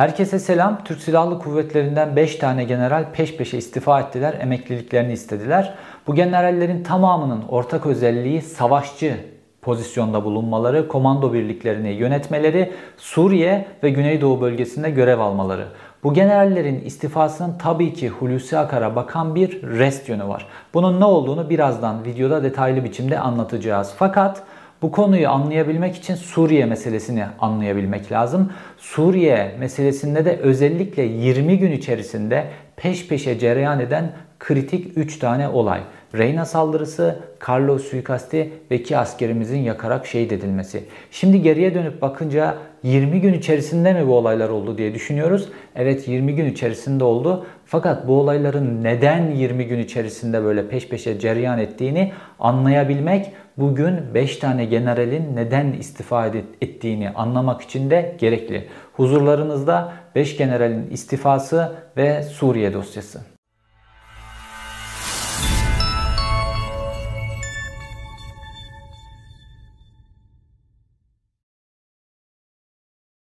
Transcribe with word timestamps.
Herkese 0.00 0.38
selam. 0.38 0.84
Türk 0.84 1.00
Silahlı 1.00 1.38
Kuvvetleri'nden 1.38 2.16
5 2.16 2.36
tane 2.36 2.64
general 2.64 3.04
peş 3.12 3.36
peşe 3.36 3.58
istifa 3.58 4.00
ettiler, 4.00 4.34
emekliliklerini 4.40 5.12
istediler. 5.12 5.74
Bu 6.06 6.14
generallerin 6.14 6.82
tamamının 6.82 7.42
ortak 7.48 7.86
özelliği 7.86 8.42
savaşçı 8.42 9.16
pozisyonda 9.62 10.24
bulunmaları, 10.24 10.88
komando 10.88 11.32
birliklerini 11.32 11.88
yönetmeleri, 11.88 12.72
Suriye 12.96 13.66
ve 13.82 13.90
Güneydoğu 13.90 14.40
bölgesinde 14.40 14.90
görev 14.90 15.18
almaları. 15.18 15.66
Bu 16.04 16.14
generallerin 16.14 16.80
istifasının 16.80 17.58
tabii 17.58 17.92
ki 17.94 18.08
Hulusi 18.08 18.58
Akar'a 18.58 18.96
bakan 18.96 19.34
bir 19.34 19.62
rest 19.62 20.08
yönü 20.08 20.28
var. 20.28 20.46
Bunun 20.74 21.00
ne 21.00 21.04
olduğunu 21.04 21.50
birazdan 21.50 22.04
videoda 22.04 22.42
detaylı 22.42 22.84
biçimde 22.84 23.18
anlatacağız. 23.18 23.94
Fakat 23.96 24.42
bu 24.82 24.92
konuyu 24.92 25.28
anlayabilmek 25.28 25.96
için 25.96 26.14
Suriye 26.14 26.64
meselesini 26.64 27.24
anlayabilmek 27.40 28.12
lazım. 28.12 28.52
Suriye 28.78 29.56
meselesinde 29.58 30.24
de 30.24 30.36
özellikle 30.36 31.02
20 31.02 31.58
gün 31.58 31.72
içerisinde 31.72 32.46
peş 32.76 33.08
peşe 33.08 33.38
cereyan 33.38 33.80
eden 33.80 34.12
kritik 34.38 34.98
3 34.98 35.18
tane 35.18 35.48
olay. 35.48 35.80
Reyna 36.14 36.44
saldırısı, 36.44 37.18
Carlos 37.48 37.84
suikasti 37.84 38.52
ve 38.70 38.76
iki 38.76 38.98
askerimizin 38.98 39.58
yakarak 39.58 40.06
şehit 40.06 40.32
edilmesi. 40.32 40.84
Şimdi 41.10 41.42
geriye 41.42 41.74
dönüp 41.74 42.02
bakınca 42.02 42.54
20 42.82 43.20
gün 43.20 43.32
içerisinde 43.32 43.92
mi 43.92 44.06
bu 44.06 44.16
olaylar 44.16 44.48
oldu 44.48 44.78
diye 44.78 44.94
düşünüyoruz. 44.94 45.48
Evet 45.76 46.08
20 46.08 46.34
gün 46.34 46.46
içerisinde 46.46 47.04
oldu. 47.04 47.46
Fakat 47.64 48.08
bu 48.08 48.20
olayların 48.20 48.84
neden 48.84 49.30
20 49.30 49.66
gün 49.66 49.78
içerisinde 49.78 50.44
böyle 50.44 50.68
peş 50.68 50.88
peşe 50.88 51.18
cereyan 51.18 51.58
ettiğini 51.58 52.12
anlayabilmek 52.38 53.32
bugün 53.56 54.14
5 54.14 54.36
tane 54.36 54.64
generalin 54.64 55.36
neden 55.36 55.72
istifa 55.72 56.26
ettiğini 56.60 57.10
anlamak 57.10 57.62
için 57.62 57.90
de 57.90 58.16
gerekli. 58.18 58.66
Huzurlarınızda 58.92 59.92
5 60.14 60.36
generalin 60.36 60.90
istifası 60.90 61.72
ve 61.96 62.22
Suriye 62.22 62.72
dosyası. 62.72 63.20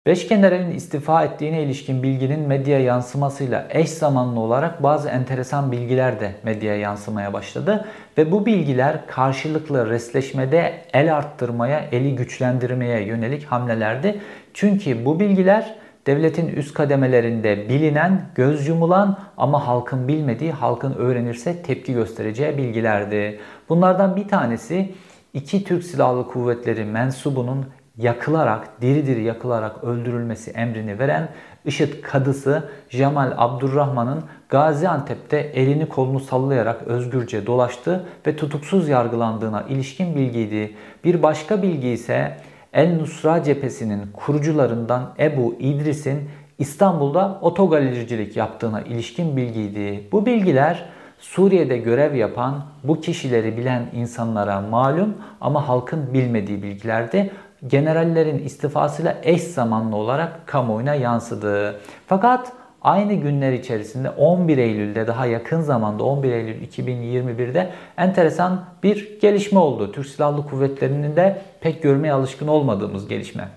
Beş 0.08 0.28
generalin 0.28 0.70
istifa 0.70 1.24
ettiğine 1.24 1.62
ilişkin 1.62 2.02
bilginin 2.02 2.40
medya 2.40 2.80
yansımasıyla 2.80 3.66
eş 3.70 3.90
zamanlı 3.90 4.40
olarak 4.40 4.82
bazı 4.82 5.08
enteresan 5.08 5.72
bilgiler 5.72 6.20
de 6.20 6.32
medyaya 6.42 6.78
yansımaya 6.78 7.32
başladı. 7.32 7.84
Ve 8.18 8.32
bu 8.32 8.46
bilgiler 8.46 9.06
karşılıklı 9.06 9.90
resleşmede 9.90 10.74
el 10.92 11.16
arttırmaya, 11.16 11.80
eli 11.92 12.16
güçlendirmeye 12.16 13.00
yönelik 13.06 13.44
hamlelerdi. 13.44 14.20
Çünkü 14.54 15.04
bu 15.04 15.20
bilgiler 15.20 15.74
devletin 16.06 16.48
üst 16.48 16.74
kademelerinde 16.74 17.68
bilinen, 17.68 18.22
göz 18.34 18.68
yumulan 18.68 19.18
ama 19.36 19.66
halkın 19.66 20.08
bilmediği, 20.08 20.52
halkın 20.52 20.92
öğrenirse 20.92 21.62
tepki 21.62 21.92
göstereceği 21.92 22.58
bilgilerdi. 22.58 23.40
Bunlardan 23.68 24.16
bir 24.16 24.28
tanesi 24.28 24.92
iki 25.34 25.64
Türk 25.64 25.84
Silahlı 25.84 26.28
Kuvvetleri 26.28 26.84
mensubunun 26.84 27.66
yakılarak, 27.98 28.82
diri 28.82 29.06
diri 29.06 29.22
yakılarak 29.22 29.84
öldürülmesi 29.84 30.50
emrini 30.50 30.98
veren 30.98 31.28
IŞİD 31.64 32.02
kadısı 32.02 32.68
Cemal 32.90 33.32
Abdurrahman'ın 33.36 34.22
Gaziantep'te 34.48 35.38
elini 35.38 35.88
kolunu 35.88 36.20
sallayarak 36.20 36.82
özgürce 36.82 37.46
dolaştı 37.46 38.04
ve 38.26 38.36
tutuksuz 38.36 38.88
yargılandığına 38.88 39.62
ilişkin 39.62 40.16
bilgiydi. 40.16 40.74
Bir 41.04 41.22
başka 41.22 41.62
bilgi 41.62 41.88
ise 41.88 42.36
El 42.72 42.96
Nusra 42.96 43.42
cephesinin 43.42 44.02
kurucularından 44.12 45.14
Ebu 45.18 45.54
İdris'in 45.58 46.30
İstanbul'da 46.58 47.38
otogalericilik 47.40 48.36
yaptığına 48.36 48.80
ilişkin 48.80 49.36
bilgiydi. 49.36 50.08
Bu 50.12 50.26
bilgiler 50.26 50.84
Suriye'de 51.18 51.78
görev 51.78 52.14
yapan 52.14 52.64
bu 52.84 53.00
kişileri 53.00 53.56
bilen 53.56 53.86
insanlara 53.92 54.60
malum 54.60 55.14
ama 55.40 55.68
halkın 55.68 56.14
bilmediği 56.14 56.62
bilgilerdi 56.62 57.30
generallerin 57.66 58.38
istifasıyla 58.38 59.16
eş 59.22 59.42
zamanlı 59.42 59.96
olarak 59.96 60.46
kamuoyuna 60.46 60.94
yansıdı. 60.94 61.80
Fakat 62.06 62.52
aynı 62.82 63.14
günler 63.14 63.52
içerisinde 63.52 64.10
11 64.10 64.58
Eylül'de 64.58 65.06
daha 65.06 65.26
yakın 65.26 65.60
zamanda 65.60 66.04
11 66.04 66.32
Eylül 66.32 66.68
2021'de 66.68 67.70
enteresan 67.96 68.64
bir 68.82 69.20
gelişme 69.20 69.58
oldu. 69.58 69.92
Türk 69.92 70.06
Silahlı 70.06 70.46
Kuvvetleri'nin 70.46 71.16
de 71.16 71.42
pek 71.60 71.82
görmeye 71.82 72.12
alışkın 72.12 72.48
olmadığımız 72.48 73.08
gelişme. 73.08 73.48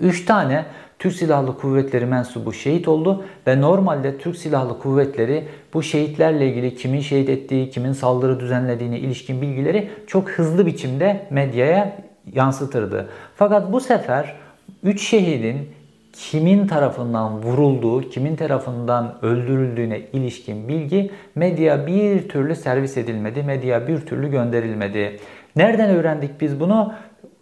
3 0.00 0.24
tane 0.24 0.64
Türk 0.98 1.14
Silahlı 1.14 1.58
Kuvvetleri 1.58 2.06
mensubu 2.06 2.52
şehit 2.52 2.88
oldu 2.88 3.24
ve 3.46 3.60
normalde 3.60 4.18
Türk 4.18 4.36
Silahlı 4.36 4.78
Kuvvetleri 4.78 5.48
bu 5.74 5.82
şehitlerle 5.82 6.48
ilgili 6.48 6.76
kimin 6.76 7.00
şehit 7.00 7.28
ettiği, 7.28 7.70
kimin 7.70 7.92
saldırı 7.92 8.40
düzenlediğine 8.40 8.98
ilişkin 8.98 9.42
bilgileri 9.42 9.90
çok 10.06 10.30
hızlı 10.30 10.66
biçimde 10.66 11.26
medyaya 11.30 12.07
yansıtırdı. 12.34 13.08
Fakat 13.36 13.72
bu 13.72 13.80
sefer 13.80 14.34
3 14.82 15.02
şehidin 15.02 15.68
kimin 16.12 16.66
tarafından 16.66 17.42
vurulduğu, 17.42 18.10
kimin 18.10 18.36
tarafından 18.36 19.14
öldürüldüğüne 19.22 20.00
ilişkin 20.12 20.68
bilgi 20.68 21.10
medya 21.34 21.86
bir 21.86 22.28
türlü 22.28 22.56
servis 22.56 22.96
edilmedi, 22.96 23.42
medya 23.42 23.88
bir 23.88 24.00
türlü 24.00 24.30
gönderilmedi. 24.30 25.20
Nereden 25.56 25.90
öğrendik 25.90 26.40
biz 26.40 26.60
bunu? 26.60 26.92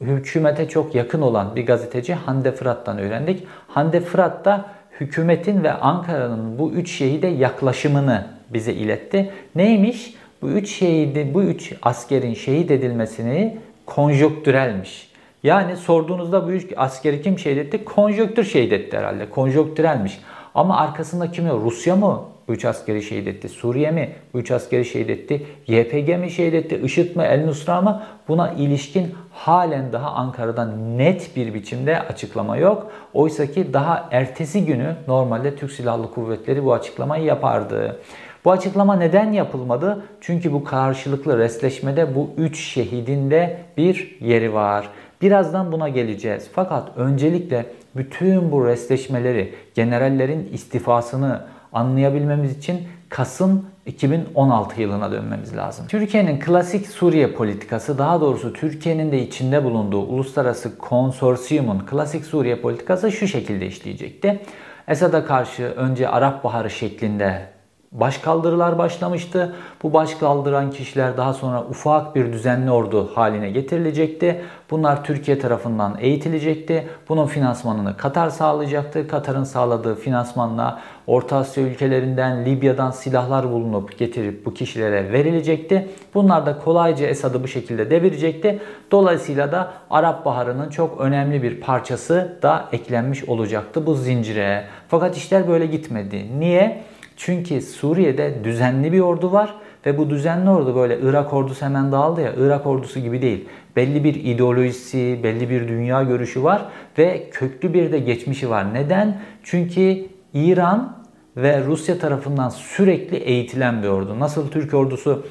Hükümete 0.00 0.68
çok 0.68 0.94
yakın 0.94 1.22
olan 1.22 1.56
bir 1.56 1.66
gazeteci 1.66 2.14
Hande 2.14 2.52
Fırat'tan 2.52 2.98
öğrendik. 2.98 3.46
Hande 3.68 4.00
Fırat 4.00 4.44
da 4.44 4.64
hükümetin 5.00 5.64
ve 5.64 5.72
Ankara'nın 5.72 6.58
bu 6.58 6.72
üç 6.72 6.90
şehide 6.90 7.26
yaklaşımını 7.26 8.26
bize 8.52 8.72
iletti. 8.72 9.30
Neymiş? 9.54 10.14
Bu 10.42 10.48
üç 10.48 10.70
şehidi, 10.70 11.34
bu 11.34 11.42
üç 11.42 11.74
askerin 11.82 12.34
şehit 12.34 12.70
edilmesini 12.70 13.58
konjonktürelmiş. 13.86 15.10
Yani 15.42 15.76
sorduğunuzda 15.76 16.46
bu 16.46 16.50
üç 16.50 16.72
askeri 16.76 17.22
kim 17.22 17.38
şehit 17.38 17.58
etti? 17.58 17.84
Konjonktür 17.84 18.44
şehit 18.44 18.92
herhalde. 18.92 19.30
Konjonktürelmiş. 19.30 20.18
Ama 20.54 20.76
arkasında 20.76 21.30
kim 21.30 21.46
yok? 21.46 21.62
Rusya 21.64 21.96
mı 21.96 22.22
bu 22.48 22.52
üç 22.52 22.64
askeri 22.64 23.02
şehit 23.02 23.28
etti? 23.28 23.48
Suriye 23.48 23.90
mi 23.90 24.12
bu 24.34 24.38
üç 24.38 24.50
askeri 24.50 24.84
şehit 24.84 25.10
etti? 25.10 25.46
YPG 25.66 26.08
mi 26.18 26.30
şehit 26.30 26.54
etti? 26.54 26.80
IŞİD 26.84 27.16
mi? 27.16 27.22
El 27.22 27.44
Nusra 27.44 27.80
mı? 27.80 28.02
Buna 28.28 28.52
ilişkin 28.52 29.14
halen 29.32 29.92
daha 29.92 30.10
Ankara'dan 30.10 30.98
net 30.98 31.36
bir 31.36 31.54
biçimde 31.54 32.00
açıklama 32.00 32.56
yok. 32.56 32.90
Oysa 33.14 33.46
ki 33.46 33.72
daha 33.72 34.08
ertesi 34.10 34.66
günü 34.66 34.96
normalde 35.08 35.56
Türk 35.56 35.72
Silahlı 35.72 36.10
Kuvvetleri 36.10 36.64
bu 36.64 36.74
açıklamayı 36.74 37.24
yapardı. 37.24 38.00
Bu 38.46 38.52
açıklama 38.52 38.96
neden 38.96 39.32
yapılmadı? 39.32 40.02
Çünkü 40.20 40.52
bu 40.52 40.64
karşılıklı 40.64 41.38
resleşmede 41.38 42.14
bu 42.14 42.30
üç 42.36 42.60
şehidin 42.60 43.30
de 43.30 43.58
bir 43.76 44.18
yeri 44.20 44.54
var. 44.54 44.88
Birazdan 45.22 45.72
buna 45.72 45.88
geleceğiz. 45.88 46.48
Fakat 46.52 46.88
öncelikle 46.96 47.66
bütün 47.96 48.52
bu 48.52 48.66
resleşmeleri, 48.66 49.54
generallerin 49.74 50.50
istifasını 50.52 51.40
anlayabilmemiz 51.72 52.58
için 52.58 52.80
Kasım 53.08 53.66
2016 53.86 54.80
yılına 54.80 55.12
dönmemiz 55.12 55.56
lazım. 55.56 55.86
Türkiye'nin 55.88 56.40
klasik 56.40 56.86
Suriye 56.86 57.32
politikası, 57.32 57.98
daha 57.98 58.20
doğrusu 58.20 58.52
Türkiye'nin 58.52 59.12
de 59.12 59.22
içinde 59.22 59.64
bulunduğu 59.64 60.02
uluslararası 60.02 60.78
konsorsiyumun 60.78 61.78
klasik 61.78 62.24
Suriye 62.24 62.56
politikası 62.56 63.12
şu 63.12 63.28
şekilde 63.28 63.66
işleyecekti. 63.66 64.40
Esad'a 64.88 65.24
karşı 65.24 65.62
önce 65.62 66.08
Arap 66.08 66.44
Baharı 66.44 66.70
şeklinde 66.70 67.55
başkaldırılar 67.92 68.78
başlamıştı. 68.78 69.54
Bu 69.82 69.92
başkaldıran 69.92 70.70
kişiler 70.70 71.16
daha 71.16 71.32
sonra 71.32 71.62
ufak 71.62 72.14
bir 72.14 72.32
düzenli 72.32 72.70
ordu 72.70 73.10
haline 73.14 73.50
getirilecekti. 73.50 74.42
Bunlar 74.70 75.04
Türkiye 75.04 75.38
tarafından 75.38 75.96
eğitilecekti. 76.00 76.88
Bunun 77.08 77.26
finansmanını 77.26 77.96
Katar 77.96 78.30
sağlayacaktı. 78.30 79.08
Katar'ın 79.08 79.44
sağladığı 79.44 79.94
finansmanla 79.94 80.80
Orta 81.06 81.36
Asya 81.36 81.64
ülkelerinden, 81.64 82.44
Libya'dan 82.44 82.90
silahlar 82.90 83.52
bulunup 83.52 83.98
getirip 83.98 84.46
bu 84.46 84.54
kişilere 84.54 85.12
verilecekti. 85.12 85.88
Bunlar 86.14 86.46
da 86.46 86.58
kolayca 86.58 87.06
Esad'ı 87.06 87.42
bu 87.42 87.48
şekilde 87.48 87.90
devirecekti. 87.90 88.60
Dolayısıyla 88.90 89.52
da 89.52 89.72
Arap 89.90 90.24
Baharı'nın 90.24 90.70
çok 90.70 91.00
önemli 91.00 91.42
bir 91.42 91.60
parçası 91.60 92.38
da 92.42 92.68
eklenmiş 92.72 93.24
olacaktı 93.24 93.86
bu 93.86 93.94
zincire. 93.94 94.64
Fakat 94.88 95.16
işler 95.16 95.48
böyle 95.48 95.66
gitmedi. 95.66 96.26
Niye? 96.38 96.84
Çünkü 97.16 97.60
Suriye'de 97.60 98.44
düzenli 98.44 98.92
bir 98.92 99.00
ordu 99.00 99.32
var 99.32 99.54
ve 99.86 99.98
bu 99.98 100.10
düzenli 100.10 100.50
ordu 100.50 100.76
böyle 100.76 100.98
Irak 101.02 101.32
ordusu 101.32 101.64
hemen 101.64 101.92
dağıldı 101.92 102.20
ya 102.20 102.32
Irak 102.38 102.66
ordusu 102.66 103.00
gibi 103.00 103.22
değil. 103.22 103.48
Belli 103.76 104.04
bir 104.04 104.14
ideolojisi, 104.14 105.20
belli 105.22 105.50
bir 105.50 105.68
dünya 105.68 106.02
görüşü 106.02 106.42
var 106.42 106.64
ve 106.98 107.30
köklü 107.32 107.74
bir 107.74 107.92
de 107.92 107.98
geçmişi 107.98 108.50
var. 108.50 108.74
Neden? 108.74 109.20
Çünkü 109.42 110.06
İran 110.34 110.96
ve 111.36 111.64
Rusya 111.64 111.98
tarafından 111.98 112.48
sürekli 112.48 113.16
eğitilen 113.16 113.82
bir 113.82 113.88
ordu. 113.88 114.20
Nasıl 114.20 114.50
Türk 114.50 114.74
ordusu 114.74 115.26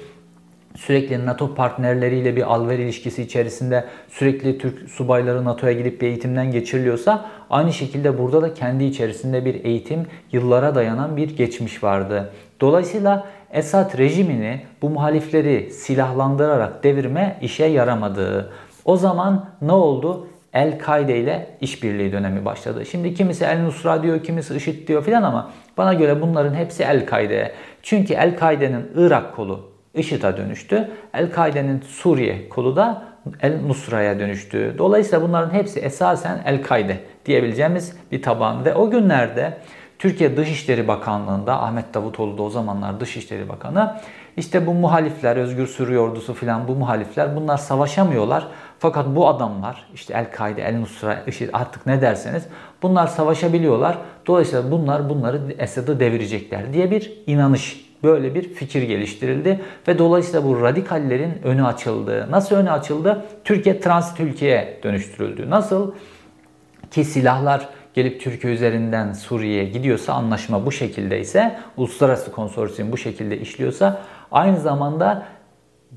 sürekli 0.76 1.26
NATO 1.26 1.56
partnerleriyle 1.56 2.36
bir 2.36 2.54
alver 2.54 2.80
ilişkisi 2.80 3.22
içerisinde 3.22 3.86
sürekli 4.10 4.58
Türk 4.58 4.90
subayları 4.90 5.46
NATO'ya 5.46 5.74
gidip 5.74 6.02
bir 6.02 6.08
eğitimden 6.08 6.52
geçiriliyorsa 6.52 7.26
aynı 7.50 7.74
şekilde 7.74 8.18
burada 8.18 8.42
da 8.42 8.54
kendi 8.54 8.84
içerisinde 8.84 9.46
bir 9.46 9.66
eğitim 9.66 10.08
yıllara 10.32 10.76
dayanan 10.76 11.18
bir 11.18 11.38
geçmiş 11.38 11.84
vardı. 11.84 12.32
Dolayısıyla 12.62 13.28
Esad 13.52 13.98
rejimini 13.98 14.62
bu 14.82 14.90
muhalifleri 14.90 15.72
silahlandırarak 15.72 16.84
devirme 16.84 17.38
işe 17.42 17.66
yaramadı. 17.66 18.52
O 18.86 18.98
zaman 18.98 19.46
ne 19.62 19.72
oldu? 19.72 20.28
El-Kaide 20.54 21.18
ile 21.18 21.48
işbirliği 21.62 22.12
dönemi 22.12 22.46
başladı. 22.46 22.86
Şimdi 22.86 23.14
kimisi 23.14 23.46
El-Nusra 23.46 24.04
diyor, 24.04 24.24
kimisi 24.24 24.56
IŞİD 24.56 24.88
diyor 24.88 25.04
filan 25.04 25.24
ama 25.24 25.52
bana 25.78 25.94
göre 25.94 26.22
bunların 26.22 26.54
hepsi 26.54 26.84
El-Kaide. 26.84 27.52
Çünkü 27.84 28.14
El-Kaide'nin 28.14 28.92
Irak 28.96 29.36
kolu 29.36 29.75
IŞİD'e 29.96 30.38
dönüştü. 30.38 30.90
El-Kaide'nin 31.14 31.82
Suriye 31.82 32.50
kolu 32.50 32.76
da 32.76 33.04
El-Nusra'ya 33.42 34.20
dönüştü. 34.20 34.76
Dolayısıyla 34.78 35.22
bunların 35.22 35.54
hepsi 35.54 35.80
esasen 35.80 36.42
El-Kaide 36.46 36.98
diyebileceğimiz 37.26 37.98
bir 38.12 38.22
taban. 38.22 38.66
Ve 38.66 38.76
o 38.76 38.90
günlerde 38.90 39.58
Türkiye 40.00 40.38
Dışişleri 40.38 40.88
Bakanlığı'nda 40.88 41.62
Ahmet 41.64 41.94
Davutoğlu 41.94 42.38
da 42.38 42.44
o 42.44 42.50
zamanlar 42.50 43.00
Dışişleri 43.00 43.50
Bakanı 43.50 43.96
işte 44.38 44.68
bu 44.68 44.74
muhalifler, 44.74 45.38
Özgür 45.38 45.68
Suriye 45.68 46.00
Ordusu 46.00 46.34
filan 46.34 46.68
bu 46.68 46.76
muhalifler 46.76 47.36
bunlar 47.36 47.58
savaşamıyorlar. 47.58 48.48
Fakat 48.80 49.06
bu 49.08 49.28
adamlar 49.28 49.88
işte 49.94 50.14
El-Kaide, 50.14 50.62
El-Nusra, 50.62 51.24
IŞİD 51.28 51.50
artık 51.54 51.86
ne 51.86 52.02
derseniz 52.02 52.44
bunlar 52.82 53.08
savaşabiliyorlar. 53.08 53.98
Dolayısıyla 54.28 54.72
bunlar 54.72 55.10
bunları 55.10 55.42
Esad'ı 55.58 56.00
devirecekler 56.00 56.74
diye 56.74 56.92
bir 56.92 57.14
inanış 57.28 57.85
böyle 58.04 58.36
bir 58.36 58.54
fikir 58.54 58.82
geliştirildi 58.82 59.62
ve 59.88 60.00
dolayısıyla 60.00 60.44
bu 60.44 60.62
radikallerin 60.62 61.34
önü 61.44 61.66
açıldı. 61.66 62.28
Nasıl 62.30 62.56
önü 62.56 62.72
açıldı? 62.72 63.26
Türkiye 63.44 63.80
transit 63.80 64.20
ülkeye 64.20 64.80
dönüştürüldü. 64.84 65.50
Nasıl? 65.50 65.92
Ki 66.92 67.06
silahlar 67.06 67.70
gelip 67.94 68.22
Türkiye 68.22 68.54
üzerinden 68.54 69.14
Suriye'ye 69.14 69.66
gidiyorsa 69.66 70.14
anlaşma 70.14 70.66
bu 70.66 70.72
şekilde 70.72 71.20
ise 71.20 71.60
uluslararası 71.78 72.32
konsorsiyum 72.32 72.92
bu 72.92 72.98
şekilde 72.98 73.40
işliyorsa 73.40 74.02
aynı 74.32 74.60
zamanda 74.60 75.26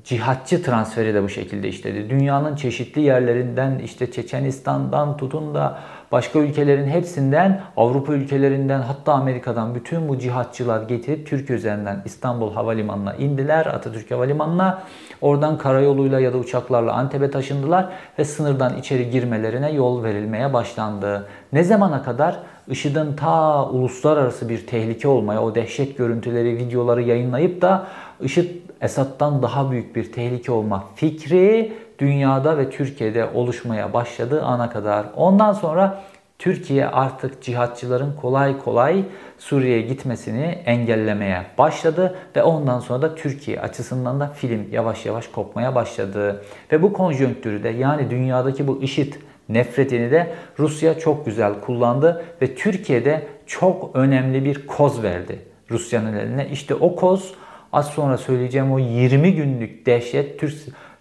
cihatçı 0.03 0.63
transferi 0.63 1.13
de 1.13 1.23
bu 1.23 1.29
şekilde 1.29 1.67
işledi. 1.67 2.09
Dünyanın 2.09 2.55
çeşitli 2.55 3.01
yerlerinden 3.01 3.79
işte 3.79 4.11
Çeçenistan'dan 4.11 5.17
tutun 5.17 5.55
da 5.55 5.79
başka 6.11 6.39
ülkelerin 6.39 6.87
hepsinden 6.87 7.61
Avrupa 7.77 8.13
ülkelerinden 8.13 8.81
hatta 8.81 9.13
Amerika'dan 9.13 9.75
bütün 9.75 10.09
bu 10.09 10.19
cihatçılar 10.19 10.81
getirip 10.81 11.27
Türkiye 11.27 11.57
üzerinden 11.57 12.01
İstanbul 12.05 12.53
Havalimanı'na 12.53 13.15
indiler. 13.15 13.65
Atatürk 13.65 14.11
Havalimanı'na. 14.11 14.81
Oradan 15.21 15.57
karayoluyla 15.57 16.19
ya 16.19 16.33
da 16.33 16.37
uçaklarla 16.37 16.93
Antep'e 16.93 17.31
taşındılar 17.31 17.89
ve 18.19 18.25
sınırdan 18.25 18.77
içeri 18.77 19.09
girmelerine 19.09 19.71
yol 19.71 20.03
verilmeye 20.03 20.53
başlandı. 20.53 21.27
Ne 21.53 21.63
zamana 21.63 22.03
kadar? 22.03 22.39
IŞİD'in 22.67 23.13
ta 23.13 23.65
uluslararası 23.69 24.49
bir 24.49 24.67
tehlike 24.67 25.07
olmaya, 25.07 25.43
o 25.43 25.55
dehşet 25.55 25.97
görüntüleri, 25.97 26.57
videoları 26.57 27.01
yayınlayıp 27.01 27.61
da 27.61 27.87
IŞİD 28.21 28.68
Esad'dan 28.81 29.41
daha 29.41 29.71
büyük 29.71 29.95
bir 29.95 30.11
tehlike 30.11 30.51
olma 30.51 30.83
fikri 30.95 31.73
dünyada 31.99 32.57
ve 32.57 32.69
Türkiye'de 32.69 33.25
oluşmaya 33.33 33.93
başladığı 33.93 34.43
ana 34.43 34.69
kadar. 34.69 35.05
Ondan 35.15 35.53
sonra 35.53 36.03
Türkiye 36.39 36.87
artık 36.87 37.41
cihatçıların 37.41 38.13
kolay 38.21 38.59
kolay 38.59 39.03
Suriye'ye 39.37 39.81
gitmesini 39.81 40.43
engellemeye 40.65 41.45
başladı 41.57 42.15
ve 42.35 42.43
ondan 42.43 42.79
sonra 42.79 43.01
da 43.01 43.15
Türkiye 43.15 43.61
açısından 43.61 44.19
da 44.19 44.27
film 44.27 44.67
yavaş 44.71 45.05
yavaş 45.05 45.27
kopmaya 45.27 45.75
başladı. 45.75 46.43
Ve 46.71 46.81
bu 46.81 46.93
konjonktürü 46.93 47.63
de 47.63 47.69
yani 47.69 48.09
dünyadaki 48.09 48.67
bu 48.67 48.81
IŞİD 48.81 49.13
nefretini 49.49 50.11
de 50.11 50.33
Rusya 50.59 50.99
çok 50.99 51.25
güzel 51.25 51.59
kullandı 51.59 52.25
ve 52.41 52.55
Türkiye'de 52.55 53.27
çok 53.47 53.95
önemli 53.95 54.45
bir 54.45 54.67
koz 54.67 55.03
verdi 55.03 55.39
Rusya'nın 55.71 56.13
eline. 56.13 56.49
İşte 56.49 56.75
o 56.75 56.95
koz 56.95 57.33
az 57.73 57.87
sonra 57.87 58.17
söyleyeceğim 58.17 58.71
o 58.71 58.79
20 58.79 59.33
günlük 59.33 59.85
dehşet 59.85 60.39
Türk 60.39 60.53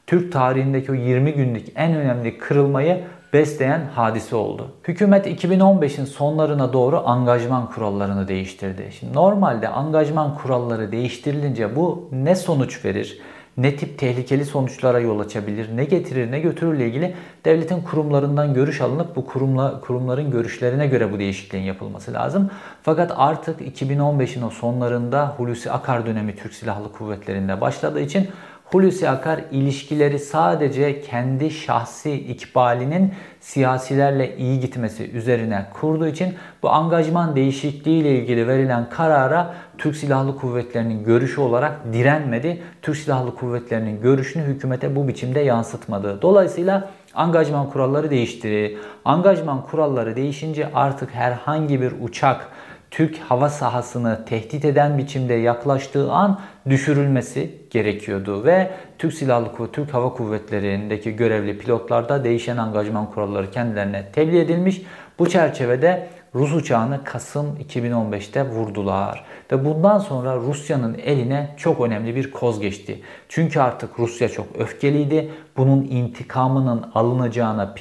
Türk 0.06 0.32
tarihindeki 0.32 0.92
o 0.92 0.94
20 0.94 1.32
günlük 1.32 1.66
en 1.76 1.94
önemli 1.94 2.38
kırılmayı 2.38 3.04
besleyen 3.32 3.80
hadise 3.94 4.36
oldu. 4.36 4.72
Hükümet 4.88 5.26
2015'in 5.26 6.04
sonlarına 6.04 6.72
doğru 6.72 7.02
angajman 7.06 7.70
kurallarını 7.70 8.28
değiştirdi. 8.28 8.88
Şimdi 9.00 9.14
normalde 9.14 9.68
angajman 9.68 10.34
kuralları 10.34 10.92
değiştirilince 10.92 11.76
bu 11.76 12.08
ne 12.12 12.34
sonuç 12.34 12.84
verir? 12.84 13.20
Ne 13.58 13.76
tip 13.76 13.98
tehlikeli 13.98 14.44
sonuçlara 14.44 15.00
yol 15.00 15.20
açabilir, 15.20 15.76
ne 15.76 15.84
getirir, 15.84 16.30
ne 16.30 16.40
götürürle 16.40 16.86
ilgili 16.86 17.14
devletin 17.44 17.82
kurumlarından 17.82 18.54
görüş 18.54 18.80
alınıp 18.80 19.16
bu 19.16 19.26
kurumla, 19.26 19.80
kurumların 19.80 20.30
görüşlerine 20.30 20.86
göre 20.86 21.12
bu 21.12 21.18
değişikliğin 21.18 21.64
yapılması 21.64 22.12
lazım. 22.12 22.50
Fakat 22.82 23.12
artık 23.16 23.60
2015'in 23.60 24.42
o 24.42 24.50
sonlarında 24.50 25.34
Hulusi 25.36 25.70
Akar 25.70 26.06
dönemi 26.06 26.36
Türk 26.36 26.54
Silahlı 26.54 26.92
Kuvvetleri'nde 26.92 27.60
başladığı 27.60 28.00
için 28.00 28.28
Hulusi 28.72 29.08
Akar 29.08 29.40
ilişkileri 29.50 30.18
sadece 30.18 31.00
kendi 31.00 31.50
şahsi 31.50 32.12
ikbalinin 32.12 33.14
siyasilerle 33.40 34.36
iyi 34.36 34.60
gitmesi 34.60 35.10
üzerine 35.10 35.66
kurduğu 35.80 36.06
için 36.06 36.34
bu 36.62 36.70
angajman 36.70 37.36
değişikliği 37.36 38.00
ile 38.00 38.18
ilgili 38.18 38.48
verilen 38.48 38.90
karara 38.90 39.54
Türk 39.78 39.96
Silahlı 39.96 40.36
Kuvvetleri'nin 40.36 41.04
görüşü 41.04 41.40
olarak 41.40 41.92
direnmedi. 41.92 42.62
Türk 42.82 42.96
Silahlı 42.96 43.34
Kuvvetleri'nin 43.34 44.00
görüşünü 44.00 44.44
hükümete 44.44 44.96
bu 44.96 45.08
biçimde 45.08 45.40
yansıtmadı. 45.40 46.22
Dolayısıyla 46.22 46.90
angajman 47.14 47.70
kuralları 47.70 48.10
değişti. 48.10 48.78
Angajman 49.04 49.62
kuralları 49.62 50.16
değişince 50.16 50.70
artık 50.74 51.10
herhangi 51.14 51.80
bir 51.80 51.92
uçak 52.02 52.48
Türk 52.90 53.18
hava 53.18 53.48
sahasını 53.48 54.24
tehdit 54.24 54.64
eden 54.64 54.98
biçimde 54.98 55.34
yaklaştığı 55.34 56.12
an 56.12 56.40
düşürülmesi 56.68 57.50
gerekiyordu 57.70 58.44
ve 58.44 58.70
Türk 58.98 59.14
Silahlı 59.14 59.52
Kuvvetleri, 59.52 59.72
Türk 59.72 59.94
Hava 59.94 60.12
Kuvvetleri'ndeki 60.12 61.16
görevli 61.16 61.58
pilotlarda 61.58 62.24
değişen 62.24 62.56
angajman 62.56 63.10
kuralları 63.10 63.50
kendilerine 63.50 64.04
tebliğ 64.12 64.40
edilmiş. 64.40 64.82
Bu 65.18 65.28
çerçevede 65.28 66.08
Rus 66.34 66.54
uçağını 66.54 67.04
Kasım 67.04 67.58
2015'te 67.68 68.48
vurdular. 68.48 69.24
Ve 69.52 69.64
bundan 69.64 69.98
sonra 69.98 70.36
Rusya'nın 70.36 70.94
eline 70.94 71.54
çok 71.56 71.80
önemli 71.80 72.16
bir 72.16 72.30
koz 72.30 72.60
geçti. 72.60 73.02
Çünkü 73.28 73.60
artık 73.60 73.98
Rusya 73.98 74.28
çok 74.28 74.46
öfkeliydi. 74.58 75.30
Bunun 75.56 75.82
intikamının 75.82 76.90
alınacağına 76.94 77.74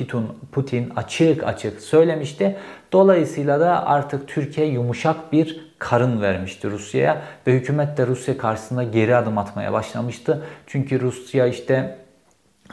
Putin 0.52 0.90
açık 0.96 1.44
açık 1.44 1.82
söylemişti. 1.82 2.58
Dolayısıyla 2.92 3.60
da 3.60 3.88
artık 3.88 4.28
Türkiye 4.28 4.68
yumuşak 4.68 5.34
bir 5.34 5.68
karın 5.80 6.22
vermişti 6.22 6.72
Rusya'ya 6.72 7.22
ve 7.48 7.54
hükümet 7.54 7.98
de 7.98 8.08
Rusya 8.08 8.38
karşısında 8.38 8.84
geri 8.84 9.16
adım 9.16 9.38
atmaya 9.38 9.74
başlamıştı. 9.74 10.44
Çünkü 10.68 11.02
Rusya 11.02 11.48
işte 11.48 11.98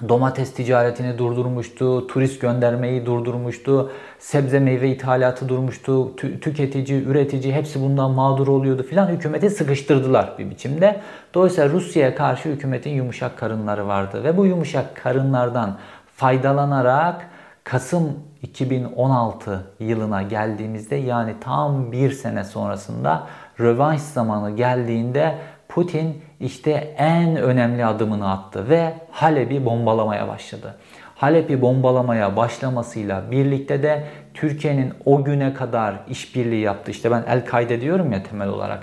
domates 0.08 0.54
ticaretini 0.54 1.18
durdurmuştu, 1.18 2.06
turist 2.06 2.40
göndermeyi 2.40 3.06
durdurmuştu, 3.06 3.92
sebze 4.18 4.60
meyve 4.60 4.90
ithalatı 4.90 5.48
durmuştu, 5.48 6.16
tüketici, 6.16 7.04
üretici 7.04 7.52
hepsi 7.52 7.82
bundan 7.82 8.10
mağdur 8.10 8.48
oluyordu 8.48 8.82
filan 8.82 9.08
hükümeti 9.08 9.50
sıkıştırdılar 9.50 10.38
bir 10.38 10.50
biçimde. 10.50 11.00
Dolayısıyla 11.34 11.70
Rusya'ya 11.70 12.14
karşı 12.14 12.48
hükümetin 12.48 12.90
yumuşak 12.90 13.38
karınları 13.38 13.86
vardı 13.86 14.24
ve 14.24 14.36
bu 14.36 14.46
yumuşak 14.46 14.96
karınlardan 14.96 15.78
faydalanarak 16.16 17.28
Kasım 17.64 18.12
2016 18.42 19.64
yılına 19.80 20.22
geldiğimizde 20.22 20.96
yani 20.96 21.34
tam 21.40 21.92
bir 21.92 22.10
sene 22.10 22.44
sonrasında 22.44 23.26
rövanş 23.60 24.00
zamanı 24.00 24.56
geldiğinde 24.56 25.38
Putin 25.68 26.22
işte 26.44 26.94
en 26.98 27.36
önemli 27.36 27.84
adımını 27.84 28.32
attı 28.32 28.68
ve 28.68 28.92
Halep'i 29.10 29.66
bombalamaya 29.66 30.28
başladı. 30.28 30.74
Halep'i 31.16 31.60
bombalamaya 31.62 32.36
başlamasıyla 32.36 33.30
birlikte 33.30 33.82
de 33.82 34.04
Türkiye'nin 34.34 34.92
o 35.04 35.24
güne 35.24 35.54
kadar 35.54 35.94
işbirliği 36.08 36.60
yaptı. 36.60 36.90
İşte 36.90 37.10
ben 37.10 37.24
El-Kaide 37.28 37.80
diyorum 37.80 38.12
ya 38.12 38.22
temel 38.22 38.48
olarak. 38.48 38.82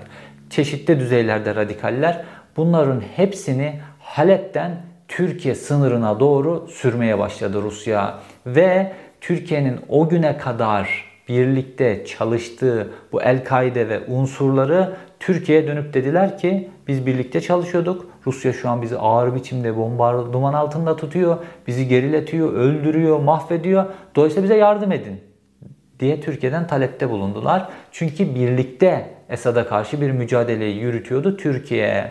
Çeşitli 0.50 1.00
düzeylerde 1.00 1.54
radikaller 1.54 2.24
bunların 2.56 3.00
hepsini 3.16 3.80
Halep'ten 4.00 4.76
Türkiye 5.08 5.54
sınırına 5.54 6.20
doğru 6.20 6.68
sürmeye 6.70 7.18
başladı 7.18 7.62
Rusya 7.62 8.18
ve 8.46 8.92
Türkiye'nin 9.20 9.80
o 9.88 10.08
güne 10.08 10.36
kadar 10.36 11.04
birlikte 11.28 12.04
çalıştığı 12.06 12.90
bu 13.12 13.22
El-Kaide 13.22 13.88
ve 13.88 14.00
unsurları 14.06 14.96
Türkiye'ye 15.22 15.66
dönüp 15.66 15.94
dediler 15.94 16.38
ki 16.38 16.70
biz 16.88 17.06
birlikte 17.06 17.40
çalışıyorduk. 17.40 18.06
Rusya 18.26 18.52
şu 18.52 18.68
an 18.68 18.82
bizi 18.82 18.98
ağır 18.98 19.34
biçimde 19.34 19.76
bombardıman 19.76 20.54
altında 20.54 20.96
tutuyor. 20.96 21.36
Bizi 21.66 21.88
geriletiyor, 21.88 22.52
öldürüyor, 22.52 23.18
mahvediyor. 23.18 23.84
Dolayısıyla 24.14 24.44
bize 24.44 24.56
yardım 24.56 24.92
edin 24.92 25.20
diye 26.00 26.20
Türkiye'den 26.20 26.66
talepte 26.66 27.10
bulundular. 27.10 27.68
Çünkü 27.92 28.34
birlikte 28.34 29.14
Esad'a 29.28 29.66
karşı 29.66 30.00
bir 30.00 30.10
mücadeleyi 30.10 30.76
yürütüyordu 30.76 31.36
Türkiye. 31.36 32.10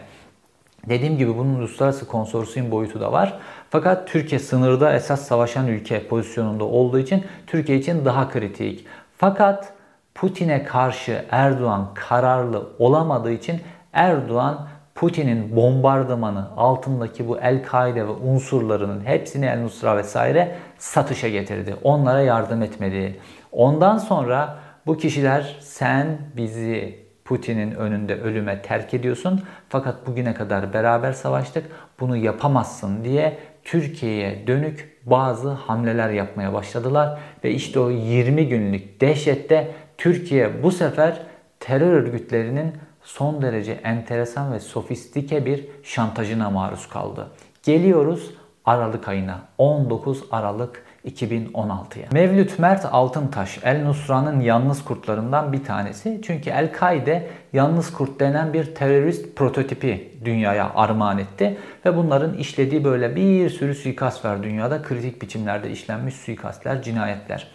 Dediğim 0.89 1.17
gibi 1.17 1.37
bunun 1.37 1.55
uluslararası 1.55 2.07
konsorsiyum 2.07 2.71
boyutu 2.71 2.99
da 2.99 3.11
var. 3.11 3.39
Fakat 3.69 4.07
Türkiye 4.07 4.39
sınırda 4.39 4.93
esas 4.93 5.21
savaşan 5.27 5.67
ülke 5.67 6.07
pozisyonunda 6.07 6.63
olduğu 6.63 6.99
için 6.99 7.23
Türkiye 7.47 7.77
için 7.77 8.05
daha 8.05 8.29
kritik. 8.29 8.85
Fakat 9.17 9.73
Putin'e 10.15 10.63
karşı 10.63 11.25
Erdoğan 11.31 11.91
kararlı 11.93 12.69
olamadığı 12.79 13.31
için 13.31 13.61
Erdoğan 13.93 14.67
Putin'in 14.95 15.55
bombardımanı 15.55 16.49
altındaki 16.57 17.27
bu 17.27 17.39
El-Kaide 17.39 18.07
ve 18.07 18.11
unsurlarının 18.11 19.05
hepsini 19.05 19.45
El-Nusra 19.45 19.97
vesaire 19.97 20.55
satışa 20.77 21.29
getirdi. 21.29 21.75
Onlara 21.83 22.21
yardım 22.21 22.61
etmedi. 22.61 23.19
Ondan 23.51 23.97
sonra 23.97 24.57
bu 24.85 24.97
kişiler 24.97 25.57
sen 25.61 26.17
bizi 26.37 27.01
Putin'in 27.25 27.71
önünde 27.71 28.15
ölüme 28.21 28.61
terk 28.61 28.93
ediyorsun 28.93 29.41
fakat 29.69 30.07
bugüne 30.07 30.33
kadar 30.33 30.73
beraber 30.73 31.11
savaştık 31.11 31.65
bunu 31.99 32.17
yapamazsın 32.17 33.03
diye 33.03 33.37
Türkiye'ye 33.63 34.47
dönük 34.47 34.97
bazı 35.05 35.49
hamleler 35.49 36.09
yapmaya 36.09 36.53
başladılar 36.53 37.19
ve 37.43 37.51
işte 37.51 37.79
o 37.79 37.89
20 37.89 38.47
günlük 38.47 39.01
dehşette 39.01 39.71
Türkiye 40.01 40.63
bu 40.63 40.71
sefer 40.71 41.21
terör 41.59 41.93
örgütlerinin 41.93 42.73
son 43.03 43.41
derece 43.41 43.71
enteresan 43.71 44.53
ve 44.53 44.59
sofistike 44.59 45.45
bir 45.45 45.65
şantajına 45.83 46.49
maruz 46.49 46.89
kaldı. 46.89 47.27
Geliyoruz 47.63 48.31
Aralık 48.65 49.07
ayına 49.07 49.41
19 49.57 50.23
Aralık 50.31 50.83
2016'ya. 51.05 52.05
Mevlüt 52.11 52.59
Mert 52.59 52.85
Altıntaş 52.85 53.59
El 53.63 53.83
Nusra'nın 53.83 54.39
yalnız 54.39 54.83
kurtlarından 54.83 55.53
bir 55.53 55.63
tanesi. 55.63 56.21
Çünkü 56.23 56.49
El-Kaide 56.49 57.27
yalnız 57.53 57.93
kurt 57.93 58.19
denen 58.19 58.53
bir 58.53 58.75
terörist 58.75 59.35
prototipi 59.35 60.11
dünyaya 60.25 60.71
armağan 60.75 61.17
etti. 61.17 61.57
Ve 61.85 61.97
bunların 61.97 62.33
işlediği 62.33 62.83
böyle 62.83 63.15
bir 63.15 63.49
sürü 63.49 63.75
suikast 63.75 64.25
var 64.25 64.43
dünyada. 64.43 64.81
Kritik 64.81 65.21
biçimlerde 65.21 65.71
işlenmiş 65.71 66.15
suikastler, 66.15 66.81
cinayetler. 66.81 67.47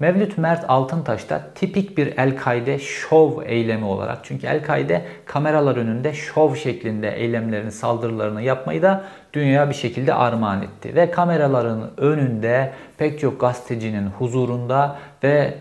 Mevlüt 0.00 0.38
Mert 0.38 0.64
Altıntaş 0.68 1.30
da 1.30 1.42
tipik 1.54 1.98
bir 1.98 2.16
El-Kaide 2.16 2.78
şov 2.78 3.42
eylemi 3.42 3.84
olarak 3.84 4.18
çünkü 4.22 4.46
El-Kaide 4.46 5.04
kameralar 5.26 5.76
önünde 5.76 6.12
şov 6.12 6.54
şeklinde 6.54 7.10
eylemlerini, 7.10 7.72
saldırılarını 7.72 8.42
yapmayı 8.42 8.82
da 8.82 9.04
dünyaya 9.32 9.68
bir 9.68 9.74
şekilde 9.74 10.14
armağan 10.14 10.62
etti. 10.62 10.94
Ve 10.94 11.10
kameraların 11.10 11.90
önünde 11.96 12.72
pek 12.98 13.20
çok 13.20 13.40
gazetecinin 13.40 14.06
huzurunda 14.06 14.98
ve 15.22 15.54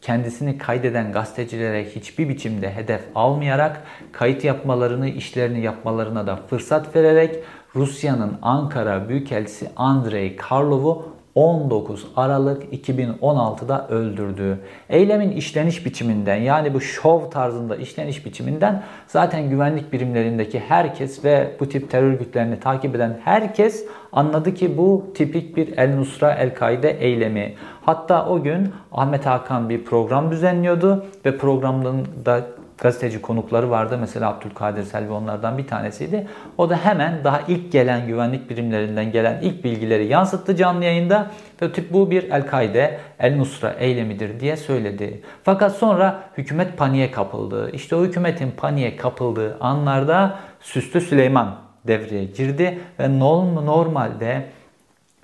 kendisini 0.00 0.58
kaydeden 0.58 1.12
gazetecilere 1.12 1.84
hiçbir 1.84 2.28
biçimde 2.28 2.74
hedef 2.74 3.00
almayarak 3.14 3.82
kayıt 4.12 4.44
yapmalarını, 4.44 5.08
işlerini 5.08 5.60
yapmalarına 5.60 6.26
da 6.26 6.36
fırsat 6.36 6.96
vererek 6.96 7.38
Rusya'nın 7.76 8.38
Ankara 8.42 9.08
Büyükelçisi 9.08 9.68
Andrei 9.76 10.36
Karlov'u 10.36 11.13
19 11.34 12.06
Aralık 12.16 12.74
2016'da 12.74 13.88
öldürdü. 13.88 14.58
Eylemin 14.88 15.30
işleniş 15.30 15.86
biçiminden 15.86 16.36
yani 16.36 16.74
bu 16.74 16.80
şov 16.80 17.30
tarzında 17.30 17.76
işleniş 17.76 18.26
biçiminden 18.26 18.82
zaten 19.06 19.50
güvenlik 19.50 19.92
birimlerindeki 19.92 20.60
herkes 20.60 21.24
ve 21.24 21.50
bu 21.60 21.68
tip 21.68 21.90
terör 21.90 22.12
örgütlerini 22.12 22.60
takip 22.60 22.94
eden 22.94 23.20
herkes 23.24 23.86
anladı 24.12 24.54
ki 24.54 24.78
bu 24.78 25.06
tipik 25.14 25.56
bir 25.56 25.78
El 25.78 25.96
Nusra 25.96 26.32
El 26.34 26.54
Kaide 26.54 26.90
eylemi. 26.90 27.54
Hatta 27.82 28.26
o 28.26 28.42
gün 28.42 28.72
Ahmet 28.92 29.26
Hakan 29.26 29.68
bir 29.68 29.84
program 29.84 30.30
düzenliyordu 30.30 31.06
ve 31.24 31.38
programında 31.38 32.40
gazeteci 32.84 33.22
konukları 33.22 33.70
vardı. 33.70 33.98
Mesela 34.00 34.28
Abdülkadir 34.28 34.82
Selvi 34.82 35.12
onlardan 35.12 35.58
bir 35.58 35.66
tanesiydi. 35.66 36.26
O 36.58 36.70
da 36.70 36.76
hemen 36.76 37.24
daha 37.24 37.40
ilk 37.48 37.72
gelen 37.72 38.06
güvenlik 38.06 38.50
birimlerinden 38.50 39.12
gelen 39.12 39.40
ilk 39.42 39.64
bilgileri 39.64 40.06
yansıttı 40.06 40.56
canlı 40.56 40.84
yayında. 40.84 41.30
Ve 41.62 41.72
tip 41.72 41.92
bu 41.92 42.10
bir 42.10 42.30
El-Kaide, 42.30 42.98
El-Nusra 43.18 43.70
eylemidir 43.70 44.40
diye 44.40 44.56
söyledi. 44.56 45.22
Fakat 45.44 45.76
sonra 45.76 46.22
hükümet 46.38 46.76
paniğe 46.76 47.10
kapıldı. 47.10 47.70
İşte 47.72 47.96
o 47.96 48.04
hükümetin 48.04 48.50
paniğe 48.50 48.96
kapıldığı 48.96 49.56
anlarda 49.60 50.38
Süslü 50.60 51.00
Süleyman 51.00 51.56
devreye 51.86 52.24
girdi 52.24 52.78
ve 52.98 53.18
normalde 53.18 54.46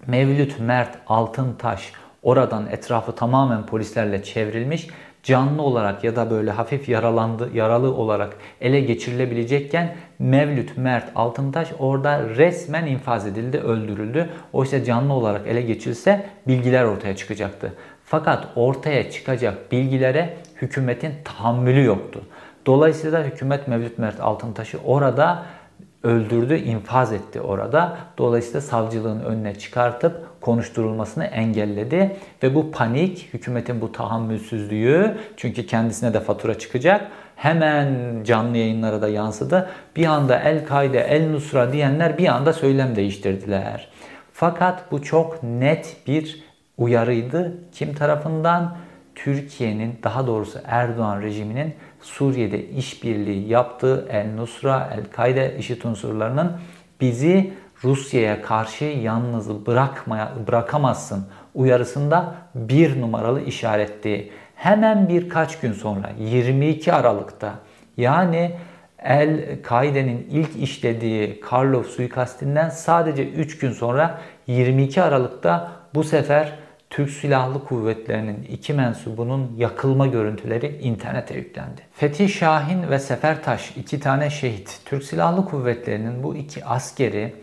Mevlüt 0.07 0.61
Mert 0.61 0.99
Altıntaş 1.07 1.93
oradan 2.23 2.67
etrafı 2.67 3.13
tamamen 3.13 3.67
polislerle 3.67 4.23
çevrilmiş 4.23 4.89
canlı 5.23 5.63
olarak 5.63 6.05
ya 6.05 6.17
da 6.17 6.31
böyle 6.31 6.51
hafif 6.51 6.89
yaralandı, 6.89 7.51
yaralı 7.55 7.95
olarak 7.95 8.37
ele 8.61 8.81
geçirilebilecekken 8.81 9.95
Mevlüt 10.19 10.77
Mert 10.77 11.13
Altıntaş 11.15 11.69
orada 11.79 12.29
resmen 12.29 12.87
infaz 12.87 13.27
edildi, 13.27 13.59
öldürüldü. 13.59 14.31
Oysa 14.53 14.85
canlı 14.85 15.13
olarak 15.13 15.47
ele 15.47 15.63
geçirilse 15.63 16.27
bilgiler 16.47 16.85
ortaya 16.85 17.17
çıkacaktı. 17.17 17.73
Fakat 18.05 18.47
ortaya 18.57 19.11
çıkacak 19.11 19.73
bilgilere 19.73 20.37
hükümetin 20.57 21.13
tahammülü 21.25 21.85
yoktu. 21.85 22.21
Dolayısıyla 22.67 23.25
hükümet 23.25 23.69
Mevlüt 23.69 23.99
Mert 23.99 24.21
Altıntaş'ı 24.21 24.79
orada 24.85 25.47
öldürdü, 26.03 26.57
infaz 26.57 27.13
etti 27.13 27.41
orada. 27.41 27.97
Dolayısıyla 28.19 28.61
savcılığın 28.61 29.21
önüne 29.21 29.55
çıkartıp 29.55 30.41
konuşturulmasını 30.41 31.25
engelledi 31.25 32.17
ve 32.43 32.55
bu 32.55 32.71
panik, 32.71 33.29
hükümetin 33.35 33.81
bu 33.81 33.93
tahammülsüzlüğü 33.93 35.17
çünkü 35.37 35.67
kendisine 35.67 36.15
de 36.15 36.21
fatura 36.21 36.59
çıkacak. 36.59 37.11
Hemen 37.37 37.97
canlı 38.25 38.57
yayınlara 38.57 39.03
da 39.03 39.09
yansıdı. 39.09 39.71
Bir 39.97 40.07
anda 40.07 40.41
El-Kaide, 40.41 41.01
El-Nusra 41.01 41.73
diyenler 41.73 42.19
bir 42.19 42.29
anda 42.29 42.53
söylem 42.53 42.97
değiştirdiler. 42.97 43.89
Fakat 44.33 44.93
bu 44.93 45.03
çok 45.03 45.43
net 45.43 45.97
bir 46.07 46.45
uyarıydı. 46.79 47.55
Kim 47.73 47.95
tarafından? 47.95 48.77
Türkiye'nin 49.15 49.99
daha 50.03 50.27
doğrusu 50.27 50.59
Erdoğan 50.65 51.23
rejiminin 51.23 51.75
Suriye'de 52.03 52.69
işbirliği 52.69 53.49
yaptığı 53.49 54.07
El-Nusra, 54.11 54.91
El-Kaide 54.95 55.57
IŞİD 55.59 55.83
unsurlarının 55.83 56.53
bizi 57.01 57.53
Rusya'ya 57.85 58.43
karşı 58.43 58.85
yalnız 58.85 59.67
bırakmaya, 59.67 60.33
bırakamazsın 60.47 61.27
uyarısında 61.55 62.35
bir 62.55 63.01
numaralı 63.01 63.43
işaretti. 63.43 64.31
Hemen 64.55 65.09
birkaç 65.09 65.61
gün 65.61 65.73
sonra 65.73 66.11
22 66.19 66.93
Aralık'ta 66.93 67.55
yani 67.97 68.53
El-Kaide'nin 68.99 70.27
ilk 70.31 70.57
işlediği 70.57 71.41
Karlov 71.41 71.83
suikastinden 71.83 72.69
sadece 72.69 73.29
3 73.29 73.59
gün 73.59 73.73
sonra 73.73 74.21
22 74.47 75.03
Aralık'ta 75.03 75.73
bu 75.95 76.05
sefer 76.05 76.53
Türk 76.91 77.11
Silahlı 77.11 77.65
Kuvvetleri'nin 77.65 78.43
iki 78.43 78.73
mensubunun 78.73 79.57
yakılma 79.57 80.07
görüntüleri 80.07 80.79
internete 80.79 81.35
yüklendi. 81.35 81.81
Fethi 81.93 82.29
Şahin 82.29 82.91
ve 82.91 82.99
Sefer 82.99 83.43
Taş 83.43 83.73
iki 83.77 84.01
tane 84.01 84.31
şehit. 84.31 84.81
Türk 84.85 85.05
Silahlı 85.05 85.45
Kuvvetleri'nin 85.45 86.23
bu 86.23 86.37
iki 86.37 86.65
askeri 86.65 87.35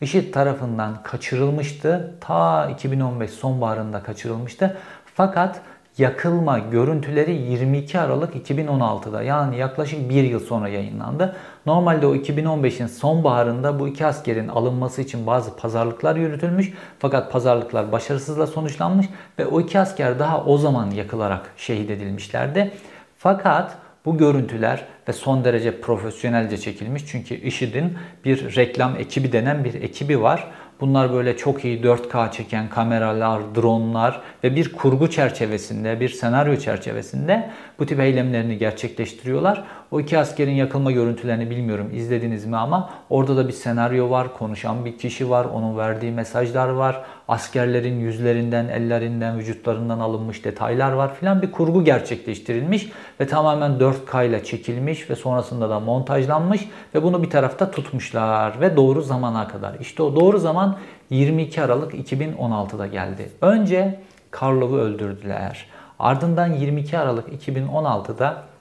IŞİD 0.00 0.32
tarafından 0.32 1.02
kaçırılmıştı. 1.02 2.14
Ta 2.20 2.70
2015 2.70 3.30
sonbaharında 3.30 4.02
kaçırılmıştı. 4.02 4.76
Fakat 5.14 5.60
yakılma 5.98 6.58
görüntüleri 6.58 7.34
22 7.34 8.00
Aralık 8.00 8.48
2016'da 8.48 9.22
yani 9.22 9.56
yaklaşık 9.56 10.10
bir 10.10 10.22
yıl 10.22 10.40
sonra 10.40 10.68
yayınlandı. 10.68 11.36
Normalde 11.66 12.06
o 12.06 12.16
2015'in 12.16 12.86
sonbaharında 12.86 13.80
bu 13.80 13.88
iki 13.88 14.06
askerin 14.06 14.48
alınması 14.48 15.02
için 15.02 15.26
bazı 15.26 15.56
pazarlıklar 15.56 16.16
yürütülmüş. 16.16 16.72
Fakat 16.98 17.32
pazarlıklar 17.32 17.92
başarısızla 17.92 18.46
sonuçlanmış 18.46 19.06
ve 19.38 19.46
o 19.46 19.60
iki 19.60 19.78
asker 19.78 20.18
daha 20.18 20.44
o 20.44 20.58
zaman 20.58 20.90
yakılarak 20.90 21.50
şehit 21.56 21.90
edilmişlerdi. 21.90 22.72
Fakat 23.18 23.76
bu 24.04 24.18
görüntüler 24.18 24.84
ve 25.08 25.12
son 25.12 25.44
derece 25.44 25.80
profesyonelce 25.80 26.58
çekilmiş. 26.58 27.06
Çünkü 27.06 27.34
IŞİD'in 27.34 27.98
bir 28.24 28.56
reklam 28.56 28.96
ekibi 28.96 29.32
denen 29.32 29.64
bir 29.64 29.74
ekibi 29.74 30.22
var. 30.22 30.50
Bunlar 30.80 31.12
böyle 31.12 31.36
çok 31.36 31.64
iyi 31.64 31.82
4K 31.82 32.32
çeken 32.32 32.68
kameralar, 32.68 33.54
dronlar 33.54 34.20
ve 34.44 34.56
bir 34.56 34.72
kurgu 34.72 35.10
çerçevesinde, 35.10 36.00
bir 36.00 36.08
senaryo 36.08 36.56
çerçevesinde 36.56 37.50
bu 37.78 37.86
tip 37.86 38.00
eylemlerini 38.00 38.58
gerçekleştiriyorlar. 38.58 39.64
O 39.94 40.00
iki 40.00 40.18
askerin 40.18 40.52
yakılma 40.52 40.92
görüntülerini 40.92 41.50
bilmiyorum 41.50 41.90
izlediniz 41.94 42.46
mi 42.46 42.56
ama 42.56 42.90
orada 43.10 43.36
da 43.36 43.48
bir 43.48 43.52
senaryo 43.52 44.10
var, 44.10 44.34
konuşan 44.38 44.84
bir 44.84 44.98
kişi 44.98 45.30
var, 45.30 45.44
onun 45.44 45.78
verdiği 45.78 46.12
mesajlar 46.12 46.68
var. 46.68 47.04
Askerlerin 47.28 48.00
yüzlerinden, 48.00 48.68
ellerinden, 48.68 49.38
vücutlarından 49.38 49.98
alınmış 49.98 50.44
detaylar 50.44 50.92
var 50.92 51.14
filan 51.14 51.42
bir 51.42 51.52
kurgu 51.52 51.84
gerçekleştirilmiş 51.84 52.92
ve 53.20 53.26
tamamen 53.26 53.70
4K 53.70 54.28
ile 54.28 54.44
çekilmiş 54.44 55.10
ve 55.10 55.16
sonrasında 55.16 55.70
da 55.70 55.80
montajlanmış 55.80 56.68
ve 56.94 57.02
bunu 57.02 57.22
bir 57.22 57.30
tarafta 57.30 57.70
tutmuşlar 57.70 58.60
ve 58.60 58.76
doğru 58.76 59.02
zamana 59.02 59.48
kadar. 59.48 59.74
İşte 59.80 60.02
o 60.02 60.16
doğru 60.16 60.38
zaman 60.38 60.76
22 61.10 61.62
Aralık 61.62 61.94
2016'da 61.94 62.86
geldi. 62.86 63.30
Önce 63.40 64.00
Karlov'u 64.30 64.76
öldürdüler. 64.76 65.66
Ardından 65.98 66.52
22 66.52 66.98
Aralık 66.98 67.48
2016'da 67.48 68.53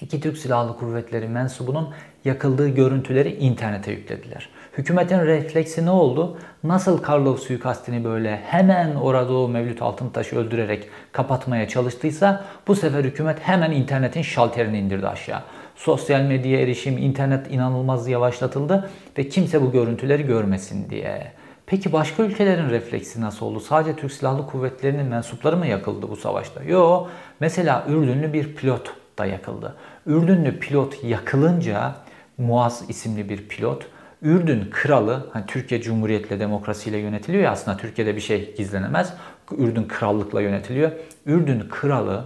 iki 0.00 0.20
Türk 0.20 0.38
Silahlı 0.38 0.76
Kuvvetleri 0.76 1.28
mensubunun 1.28 1.88
yakıldığı 2.24 2.68
görüntüleri 2.68 3.34
internete 3.34 3.92
yüklediler. 3.92 4.48
Hükümetin 4.78 5.18
refleksi 5.18 5.86
ne 5.86 5.90
oldu? 5.90 6.38
Nasıl 6.64 6.98
Karlov 6.98 7.36
suikastini 7.36 8.04
böyle 8.04 8.36
hemen 8.36 8.94
orada 8.94 9.32
o 9.32 9.48
Mevlüt 9.48 9.82
Altıntaş'ı 9.82 10.36
öldürerek 10.36 10.88
kapatmaya 11.12 11.68
çalıştıysa 11.68 12.44
bu 12.66 12.76
sefer 12.76 13.04
hükümet 13.04 13.38
hemen 13.40 13.70
internetin 13.70 14.22
şalterini 14.22 14.78
indirdi 14.78 15.08
aşağı. 15.08 15.42
Sosyal 15.76 16.20
medya 16.20 16.60
erişim, 16.60 16.98
internet 16.98 17.52
inanılmaz 17.52 18.08
yavaşlatıldı 18.08 18.90
ve 19.18 19.28
kimse 19.28 19.62
bu 19.62 19.72
görüntüleri 19.72 20.26
görmesin 20.26 20.90
diye. 20.90 21.32
Peki 21.66 21.92
başka 21.92 22.22
ülkelerin 22.22 22.70
refleksi 22.70 23.20
nasıl 23.20 23.46
oldu? 23.46 23.60
Sadece 23.60 23.96
Türk 23.96 24.12
Silahlı 24.12 24.46
Kuvvetleri'nin 24.46 25.06
mensupları 25.06 25.56
mı 25.56 25.66
yakıldı 25.66 26.10
bu 26.10 26.16
savaşta? 26.16 26.62
Yo. 26.62 27.06
Mesela 27.40 27.84
Ürdünlü 27.88 28.32
bir 28.32 28.54
pilot 28.54 28.92
da 29.18 29.26
yakıldı. 29.26 29.76
Ürdünlü 30.06 30.58
pilot 30.58 31.04
yakılınca 31.04 31.94
Muaz 32.38 32.84
isimli 32.88 33.28
bir 33.28 33.48
pilot 33.48 33.86
Ürdün 34.22 34.68
kralı, 34.70 35.26
hani 35.32 35.46
Türkiye 35.46 35.82
Cumhuriyetle 35.82 36.40
demokrasiyle 36.40 36.98
yönetiliyor 36.98 37.44
ya 37.44 37.50
aslında 37.50 37.76
Türkiye'de 37.76 38.16
bir 38.16 38.20
şey 38.20 38.54
gizlenemez. 38.56 39.14
Ürdün 39.58 39.88
krallıkla 39.88 40.40
yönetiliyor. 40.40 40.92
Ürdün 41.26 41.68
kralı 41.70 42.24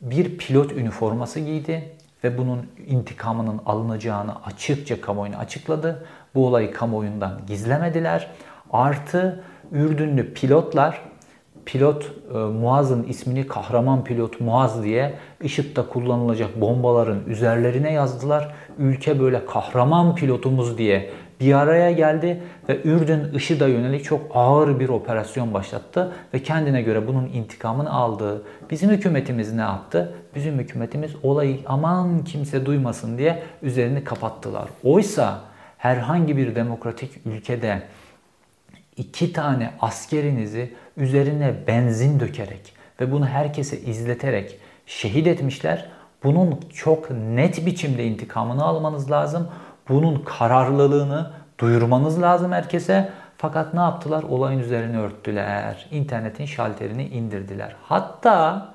bir 0.00 0.38
pilot 0.38 0.72
üniforması 0.72 1.40
giydi 1.40 1.92
ve 2.24 2.38
bunun 2.38 2.66
intikamının 2.86 3.60
alınacağını 3.66 4.44
açıkça 4.44 5.00
kamuoyuna 5.00 5.38
açıkladı. 5.38 6.06
Bu 6.34 6.46
olayı 6.46 6.72
kamuoyundan 6.72 7.40
gizlemediler. 7.46 8.30
Artı 8.72 9.44
Ürdünlü 9.72 10.34
pilotlar 10.34 11.02
pilot 11.66 12.12
e, 12.34 12.38
Muaz'ın 12.38 13.02
ismini 13.02 13.46
kahraman 13.46 14.04
pilot 14.04 14.40
Muaz 14.40 14.84
diye 14.84 15.14
IŞİD'de 15.42 15.82
kullanılacak 15.82 16.60
bombaların 16.60 17.18
üzerlerine 17.26 17.92
yazdılar. 17.92 18.54
Ülke 18.78 19.20
böyle 19.20 19.46
kahraman 19.46 20.14
pilotumuz 20.14 20.78
diye 20.78 21.10
bir 21.40 21.54
araya 21.54 21.90
geldi 21.92 22.42
ve 22.68 22.82
Ürdün 22.84 23.34
IŞİD'e 23.34 23.68
yönelik 23.68 24.04
çok 24.04 24.20
ağır 24.34 24.80
bir 24.80 24.88
operasyon 24.88 25.54
başlattı 25.54 26.12
ve 26.34 26.42
kendine 26.42 26.82
göre 26.82 27.06
bunun 27.06 27.26
intikamını 27.26 27.92
aldı. 27.92 28.42
Bizim 28.70 28.90
hükümetimiz 28.90 29.52
ne 29.52 29.60
yaptı? 29.60 30.14
Bizim 30.34 30.58
hükümetimiz 30.58 31.10
olayı 31.22 31.58
aman 31.66 32.24
kimse 32.24 32.66
duymasın 32.66 33.18
diye 33.18 33.42
üzerini 33.62 34.04
kapattılar. 34.04 34.68
Oysa 34.84 35.40
herhangi 35.78 36.36
bir 36.36 36.54
demokratik 36.54 37.26
ülkede 37.26 37.82
iki 39.00 39.32
tane 39.32 39.70
askerinizi 39.80 40.74
üzerine 40.96 41.54
benzin 41.66 42.20
dökerek 42.20 42.72
ve 43.00 43.12
bunu 43.12 43.26
herkese 43.26 43.80
izleterek 43.80 44.58
şehit 44.86 45.26
etmişler. 45.26 45.88
Bunun 46.24 46.60
çok 46.74 47.10
net 47.10 47.66
biçimde 47.66 48.04
intikamını 48.04 48.64
almanız 48.64 49.10
lazım. 49.10 49.48
Bunun 49.88 50.22
kararlılığını 50.24 51.30
duyurmanız 51.58 52.22
lazım 52.22 52.52
herkese. 52.52 53.10
Fakat 53.36 53.74
ne 53.74 53.80
yaptılar? 53.80 54.22
Olayın 54.22 54.58
üzerine 54.58 54.98
örttüler. 54.98 55.86
İnternetin 55.90 56.46
şalterini 56.46 57.06
indirdiler. 57.06 57.76
Hatta 57.82 58.68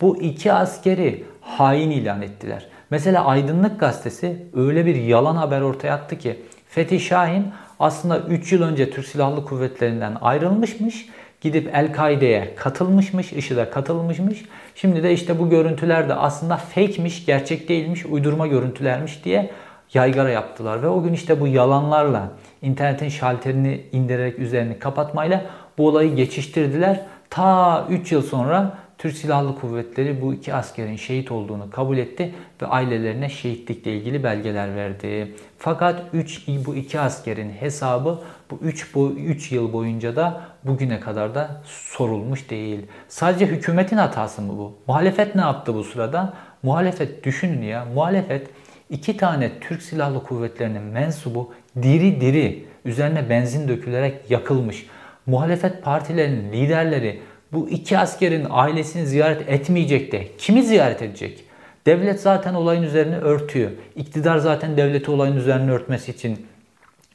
bu 0.00 0.22
iki 0.22 0.52
askeri 0.52 1.24
hain 1.40 1.90
ilan 1.90 2.22
ettiler. 2.22 2.66
Mesela 2.90 3.24
Aydınlık 3.24 3.80
Gazetesi 3.80 4.46
öyle 4.54 4.86
bir 4.86 4.94
yalan 4.94 5.36
haber 5.36 5.60
ortaya 5.60 5.94
attı 5.94 6.18
ki 6.18 6.42
Fethi 6.68 7.00
Şahin 7.00 7.52
aslında 7.80 8.18
3 8.18 8.52
yıl 8.52 8.62
önce 8.62 8.90
Türk 8.90 9.06
Silahlı 9.06 9.44
Kuvvetleri'nden 9.44 10.16
ayrılmışmış. 10.20 11.08
Gidip 11.40 11.70
El-Kaide'ye 11.74 12.54
katılmışmış, 12.54 13.32
IŞİD'e 13.32 13.70
katılmışmış. 13.70 14.44
Şimdi 14.74 15.02
de 15.02 15.12
işte 15.12 15.38
bu 15.38 15.50
görüntüler 15.50 16.08
de 16.08 16.14
aslında 16.14 16.56
fake'miş, 16.56 17.26
gerçek 17.26 17.68
değilmiş, 17.68 18.06
uydurma 18.06 18.46
görüntülermiş 18.46 19.24
diye 19.24 19.50
yaygara 19.94 20.30
yaptılar. 20.30 20.82
Ve 20.82 20.88
o 20.88 21.02
gün 21.02 21.12
işte 21.12 21.40
bu 21.40 21.46
yalanlarla, 21.46 22.28
internetin 22.62 23.08
şalterini 23.08 23.80
indirerek 23.92 24.38
üzerini 24.38 24.78
kapatmayla 24.78 25.42
bu 25.78 25.88
olayı 25.88 26.16
geçiştirdiler. 26.16 27.00
Ta 27.30 27.86
3 27.90 28.12
yıl 28.12 28.22
sonra 28.22 28.78
Türk 29.00 29.16
Silahlı 29.16 29.58
Kuvvetleri 29.58 30.22
bu 30.22 30.34
iki 30.34 30.54
askerin 30.54 30.96
şehit 30.96 31.32
olduğunu 31.32 31.70
kabul 31.70 31.98
etti 31.98 32.34
ve 32.62 32.66
ailelerine 32.66 33.28
şehitlikle 33.28 33.96
ilgili 33.96 34.24
belgeler 34.24 34.76
verdi. 34.76 35.34
Fakat 35.58 36.02
3 36.12 36.48
bu 36.66 36.74
iki 36.74 37.00
askerin 37.00 37.50
hesabı 37.50 38.18
bu 38.50 38.58
3 38.62 38.94
bu 38.94 39.10
3 39.10 39.52
yıl 39.52 39.72
boyunca 39.72 40.16
da 40.16 40.40
bugüne 40.64 41.00
kadar 41.00 41.34
da 41.34 41.62
sorulmuş 41.64 42.50
değil. 42.50 42.86
Sadece 43.08 43.46
hükümetin 43.46 43.96
hatası 43.96 44.42
mı 44.42 44.58
bu? 44.58 44.78
Muhalefet 44.86 45.34
ne 45.34 45.40
yaptı 45.40 45.74
bu 45.74 45.84
sırada? 45.84 46.34
Muhalefet 46.62 47.24
düşünün 47.24 47.62
ya. 47.62 47.84
Muhalefet 47.94 48.50
iki 48.90 49.16
tane 49.16 49.50
Türk 49.60 49.82
Silahlı 49.82 50.22
Kuvvetleri'nin 50.22 50.82
mensubu 50.82 51.52
diri 51.82 52.20
diri 52.20 52.64
üzerine 52.84 53.30
benzin 53.30 53.68
dökülerek 53.68 54.30
yakılmış. 54.30 54.86
Muhalefet 55.26 55.82
partilerinin 55.82 56.52
liderleri 56.52 57.20
bu 57.52 57.68
iki 57.68 57.98
askerin 57.98 58.46
ailesini 58.50 59.06
ziyaret 59.06 59.48
etmeyecek 59.48 60.12
de 60.12 60.28
kimi 60.38 60.62
ziyaret 60.62 61.02
edecek? 61.02 61.44
Devlet 61.86 62.20
zaten 62.20 62.54
olayın 62.54 62.82
üzerine 62.82 63.16
örtüyor. 63.16 63.70
İktidar 63.96 64.38
zaten 64.38 64.76
devleti 64.76 65.10
olayın 65.10 65.36
üzerine 65.36 65.70
örtmesi 65.70 66.10
için 66.10 66.46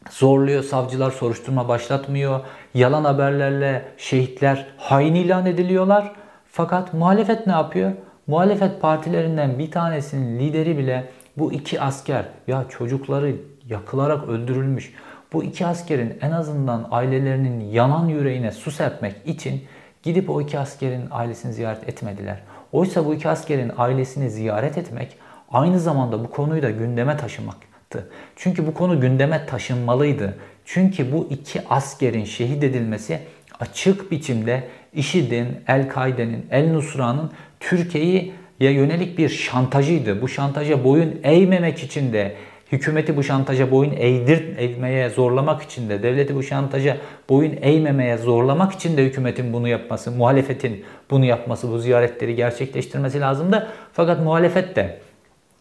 zorluyor. 0.10 0.64
Savcılar 0.64 1.12
soruşturma 1.12 1.68
başlatmıyor. 1.68 2.40
Yalan 2.74 3.04
haberlerle 3.04 3.86
şehitler 3.98 4.66
hain 4.78 5.16
ilan 5.16 5.46
ediliyorlar. 5.46 6.12
Fakat 6.52 6.94
muhalefet 6.94 7.48
ne 7.48 7.54
yapıyor? 7.54 7.92
Muhalefet 8.28 8.82
partilerinden 8.82 9.60
bir 9.60 9.72
tanesinin 9.72 10.40
lideri 10.40 10.78
bile 10.78 11.08
bu 11.38 11.54
iki 11.54 11.82
asker 11.82 12.26
ya 12.48 12.66
çocukları 12.70 13.36
yakılarak 13.70 14.30
öldürülmüş. 14.30 14.94
Bu 15.34 15.44
iki 15.44 15.66
askerin 15.66 16.18
en 16.22 16.32
azından 16.32 16.88
ailelerinin 16.92 17.60
yanan 17.60 18.08
yüreğine 18.08 18.52
su 18.52 18.72
serpmek 18.72 19.16
için 19.26 19.64
Gidip 20.06 20.30
o 20.30 20.42
iki 20.42 20.60
askerin 20.60 21.08
ailesini 21.12 21.54
ziyaret 21.54 21.90
etmediler. 21.90 22.42
Oysa 22.72 23.06
bu 23.06 23.14
iki 23.14 23.30
askerin 23.30 23.72
ailesini 23.78 24.30
ziyaret 24.30 24.78
etmek 24.78 25.18
aynı 25.52 25.80
zamanda 25.80 26.24
bu 26.24 26.30
konuyu 26.30 26.62
da 26.62 26.70
gündeme 26.70 27.18
taşımaktı. 27.18 28.10
Çünkü 28.36 28.68
bu 28.68 28.74
konu 28.74 29.02
gündeme 29.02 29.46
taşınmalıydı. 29.46 30.38
Çünkü 30.66 31.12
bu 31.12 31.28
iki 31.30 31.62
askerin 31.70 32.24
şehit 32.24 32.64
edilmesi 32.64 33.20
açık 33.60 34.12
biçimde 34.12 34.64
IŞİD'in, 34.94 35.48
El-Kaide'nin, 35.68 36.46
El-Nusra'nın 36.52 37.32
Türkiye'ye 37.60 38.34
yönelik 38.60 39.18
bir 39.18 39.30
şantajıydı. 39.30 40.22
Bu 40.22 40.28
şantaja 40.28 40.84
boyun 40.84 41.20
eğmemek 41.24 41.84
için 41.84 42.14
de 42.14 42.36
hükümeti 42.72 43.18
bu 43.18 43.24
şantaja 43.24 43.72
boyun 43.72 43.92
eğdir, 43.98 44.58
eğmeye 44.58 45.10
zorlamak 45.10 45.62
için 45.62 45.90
de, 45.90 46.04
devleti 46.04 46.36
bu 46.36 46.44
şantaja 46.44 46.98
boyun 47.30 47.58
eğmemeye 47.62 48.18
zorlamak 48.18 48.74
için 48.74 48.98
de 48.98 49.06
hükümetin 49.06 49.54
bunu 49.54 49.68
yapması, 49.68 50.12
muhalefetin 50.12 50.86
bunu 51.12 51.26
yapması, 51.26 51.72
bu 51.72 51.80
ziyaretleri 51.80 52.36
gerçekleştirmesi 52.36 53.20
lazımdı. 53.22 53.68
Fakat 53.94 54.24
muhalefet 54.24 54.76
de 54.76 55.00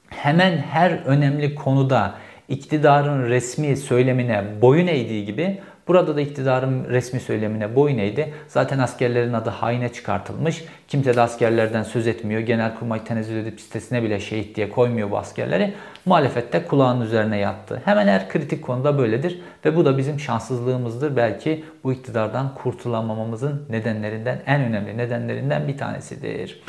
hemen 0.09 0.57
her 0.57 0.91
önemli 0.91 1.55
konuda 1.55 2.15
iktidarın 2.49 3.29
resmi 3.29 3.77
söylemine 3.77 4.45
boyun 4.63 4.87
eğdiği 4.87 5.25
gibi 5.25 5.61
Burada 5.89 6.17
da 6.17 6.21
iktidarın 6.21 6.85
resmi 6.85 7.21
söylemine 7.21 7.77
boyun 7.77 7.99
eğdi. 7.99 8.35
Zaten 8.49 8.79
askerlerin 8.79 9.33
adı 9.33 9.51
haine 9.51 9.93
çıkartılmış. 9.93 10.65
Kimse 10.89 11.17
de 11.17 11.21
askerlerden 11.21 11.83
söz 11.83 12.07
etmiyor. 12.07 12.41
Genelkurmay 12.41 13.05
tenezzül 13.05 13.37
edip 13.37 13.61
sitesine 13.61 14.03
bile 14.03 14.21
şehit 14.21 14.57
diye 14.57 14.69
koymuyor 14.69 15.11
bu 15.11 15.19
askerleri. 15.19 15.75
Muhalefette 16.07 16.65
kulağının 16.65 17.05
üzerine 17.05 17.39
yattı. 17.39 17.83
Hemen 17.85 18.07
her 18.07 18.29
kritik 18.29 18.63
konuda 18.63 18.99
böyledir. 18.99 19.41
Ve 19.65 19.77
bu 19.77 19.85
da 19.85 19.99
bizim 19.99 20.21
şanssızlığımızdır. 20.21 21.17
Belki 21.17 21.65
bu 21.85 21.93
iktidardan 21.93 22.55
kurtulamamamızın 22.55 23.67
nedenlerinden, 23.71 24.43
en 24.47 24.61
önemli 24.61 24.99
nedenlerinden 24.99 25.69
bir 25.69 25.79
tanesidir. 25.79 26.63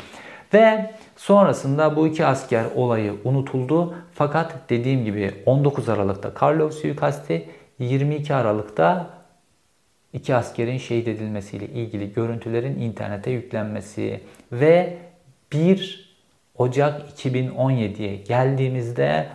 Ve 0.54 0.94
sonrasında 1.16 1.96
bu 1.96 2.06
iki 2.06 2.26
asker 2.26 2.64
olayı 2.74 3.14
unutuldu. 3.24 3.94
Fakat 4.14 4.54
dediğim 4.70 5.04
gibi 5.04 5.34
19 5.46 5.88
Aralık'ta 5.88 6.34
Karlov 6.34 6.70
suikasti 6.70 7.48
22 7.78 8.34
Aralık'ta 8.34 9.10
iki 10.12 10.34
askerin 10.34 10.78
şehit 10.78 11.08
edilmesiyle 11.08 11.66
ilgili 11.66 12.12
görüntülerin 12.12 12.80
internete 12.80 13.30
yüklenmesi 13.30 14.20
ve 14.52 14.98
1 15.52 16.06
Ocak 16.58 17.20
2017'ye 17.20 18.16
geldiğimizde 18.16 19.28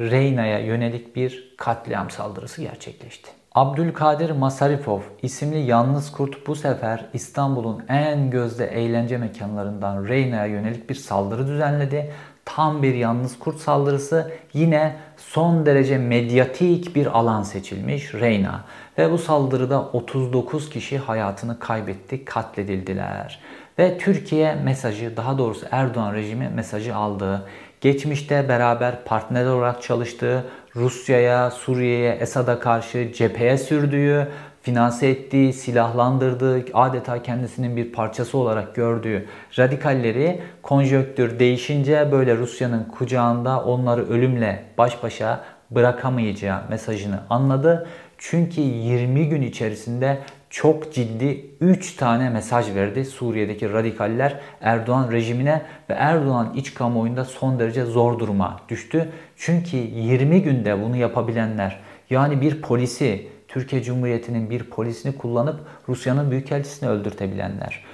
Reyna'ya 0.00 0.58
yönelik 0.58 1.16
bir 1.16 1.54
katliam 1.56 2.10
saldırısı 2.10 2.62
gerçekleşti. 2.62 3.30
Abdülkadir 3.54 4.30
Masarifov 4.30 5.00
isimli 5.22 5.58
yalnız 5.58 6.12
kurt 6.12 6.46
bu 6.46 6.56
sefer 6.56 7.06
İstanbul'un 7.12 7.84
en 7.88 8.30
gözde 8.30 8.66
eğlence 8.66 9.18
mekanlarından 9.18 10.08
Reyna'ya 10.08 10.46
yönelik 10.46 10.90
bir 10.90 10.94
saldırı 10.94 11.46
düzenledi. 11.46 12.12
Tam 12.54 12.82
bir 12.82 12.94
yalnız 12.94 13.38
kurt 13.38 13.58
saldırısı 13.58 14.32
yine 14.52 14.96
son 15.16 15.66
derece 15.66 15.98
medyatik 15.98 16.96
bir 16.96 17.06
alan 17.18 17.42
seçilmiş 17.42 18.14
Reyna. 18.14 18.64
Ve 18.98 19.12
bu 19.12 19.18
saldırıda 19.18 19.82
39 19.82 20.70
kişi 20.70 20.98
hayatını 20.98 21.58
kaybetti, 21.58 22.24
katledildiler. 22.24 23.40
Ve 23.78 23.98
Türkiye 23.98 24.54
mesajı, 24.54 25.16
daha 25.16 25.38
doğrusu 25.38 25.66
Erdoğan 25.70 26.14
rejimi 26.14 26.48
mesajı 26.48 26.96
aldı. 26.96 27.46
geçmişte 27.80 28.48
beraber 28.48 29.04
partner 29.04 29.46
olarak 29.46 29.82
çalıştığı, 29.82 30.44
Rusya'ya, 30.76 31.50
Suriye'ye, 31.50 32.12
Esad'a 32.12 32.58
karşı 32.60 33.12
cepheye 33.12 33.58
sürdüğü, 33.58 34.28
finanse 34.68 35.08
ettiği, 35.08 35.52
silahlandırdığı, 35.52 36.64
adeta 36.74 37.22
kendisinin 37.22 37.76
bir 37.76 37.92
parçası 37.92 38.38
olarak 38.38 38.74
gördüğü 38.74 39.26
radikalleri 39.58 40.40
konjöktür 40.62 41.38
değişince 41.38 42.08
böyle 42.12 42.36
Rusya'nın 42.36 42.84
kucağında 42.84 43.64
onları 43.64 44.08
ölümle 44.08 44.64
baş 44.78 45.02
başa 45.02 45.44
bırakamayacağı 45.70 46.60
mesajını 46.70 47.20
anladı. 47.30 47.86
Çünkü 48.18 48.60
20 48.60 49.28
gün 49.28 49.42
içerisinde 49.42 50.18
çok 50.50 50.92
ciddi 50.92 51.50
3 51.60 51.96
tane 51.96 52.30
mesaj 52.30 52.74
verdi 52.74 53.04
Suriye'deki 53.04 53.72
radikaller 53.72 54.40
Erdoğan 54.60 55.12
rejimine 55.12 55.62
ve 55.90 55.94
Erdoğan 55.94 56.52
iç 56.56 56.74
kamuoyunda 56.74 57.24
son 57.24 57.58
derece 57.58 57.84
zor 57.84 58.18
duruma 58.18 58.60
düştü. 58.68 59.08
Çünkü 59.36 59.76
20 59.76 60.42
günde 60.42 60.82
bunu 60.82 60.96
yapabilenler 60.96 61.80
yani 62.10 62.40
bir 62.40 62.62
polisi 62.62 63.37
Türkiye 63.58 63.82
Cumhuriyeti'nin 63.82 64.50
bir 64.50 64.64
polisini 64.64 65.16
kullanıp 65.18 65.60
Rusya'nın 65.88 66.30
büyükelçisini 66.30 66.88
öldürtebilenler, 66.88 67.84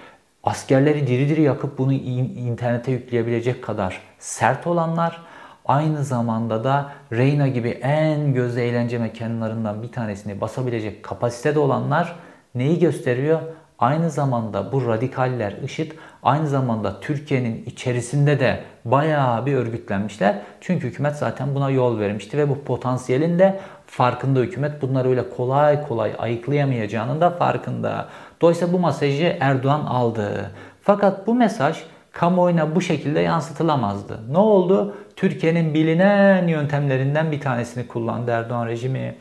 askerleri 0.42 1.07
diri 1.07 1.29
diri 1.29 1.42
yakıp 1.42 1.79
bunu 1.79 1.92
internete 1.92 2.92
yükleyebilecek 2.92 3.64
kadar 3.64 4.00
sert 4.18 4.66
olanlar, 4.66 5.22
aynı 5.64 6.05
zamanda 6.05 6.64
da 6.64 6.92
Reyna 7.12 7.48
gibi 7.48 7.68
en 7.68 8.35
gözde 8.35 8.68
eğlence 8.68 8.98
mekanlarından 8.98 9.83
bir 9.83 9.92
tanesini 9.92 10.40
basabilecek 10.40 11.03
kapasitede 11.03 11.59
olanlar 11.59 12.16
neyi 12.55 12.79
gösteriyor? 12.79 13.40
Aynı 13.79 14.11
zamanda 14.11 14.72
bu 14.72 14.88
radikaller 14.88 15.53
IŞİD 15.53 15.92
aynı 16.24 16.48
zamanda 16.48 17.00
Türkiye'nin 17.00 17.64
içerisinde 17.66 18.40
de 18.40 18.60
bayağı 18.84 19.46
bir 19.46 19.54
örgütlenmişler. 19.54 20.38
Çünkü 20.60 20.87
hükümet 20.87 21.16
zaten 21.16 21.54
buna 21.54 21.70
yol 21.70 21.98
vermişti 21.98 22.38
ve 22.38 22.48
bu 22.48 22.64
potansiyelin 22.64 23.38
de 23.38 23.60
farkında 23.87 24.40
hükümet. 24.40 24.82
Bunları 24.82 25.08
öyle 25.08 25.30
kolay 25.30 25.88
kolay 25.88 26.12
ayıklayamayacağının 26.18 27.20
da 27.20 27.30
farkında. 27.30 28.08
Dolayısıyla 28.40 28.72
bu 28.72 28.78
mesajı 28.78 29.37
Erdoğan 29.40 29.87
aldı. 29.87 30.50
Fakat 30.82 31.26
bu 31.26 31.34
mesaj 31.34 31.78
kamuoyuna 32.12 32.74
bu 32.74 32.80
şekilde 32.80 33.20
yansıtılamazdı. 33.20 34.20
Ne 34.30 34.38
oldu? 34.38 34.94
Türkiye'nin 35.16 35.74
bilinen 35.74 36.48
yöntemlerinden 36.48 37.32
bir 37.32 37.40
tanesini 37.40 37.88
kullandı 37.88 38.30
Erdoğan 38.30 38.66
rejimi. 38.66 39.16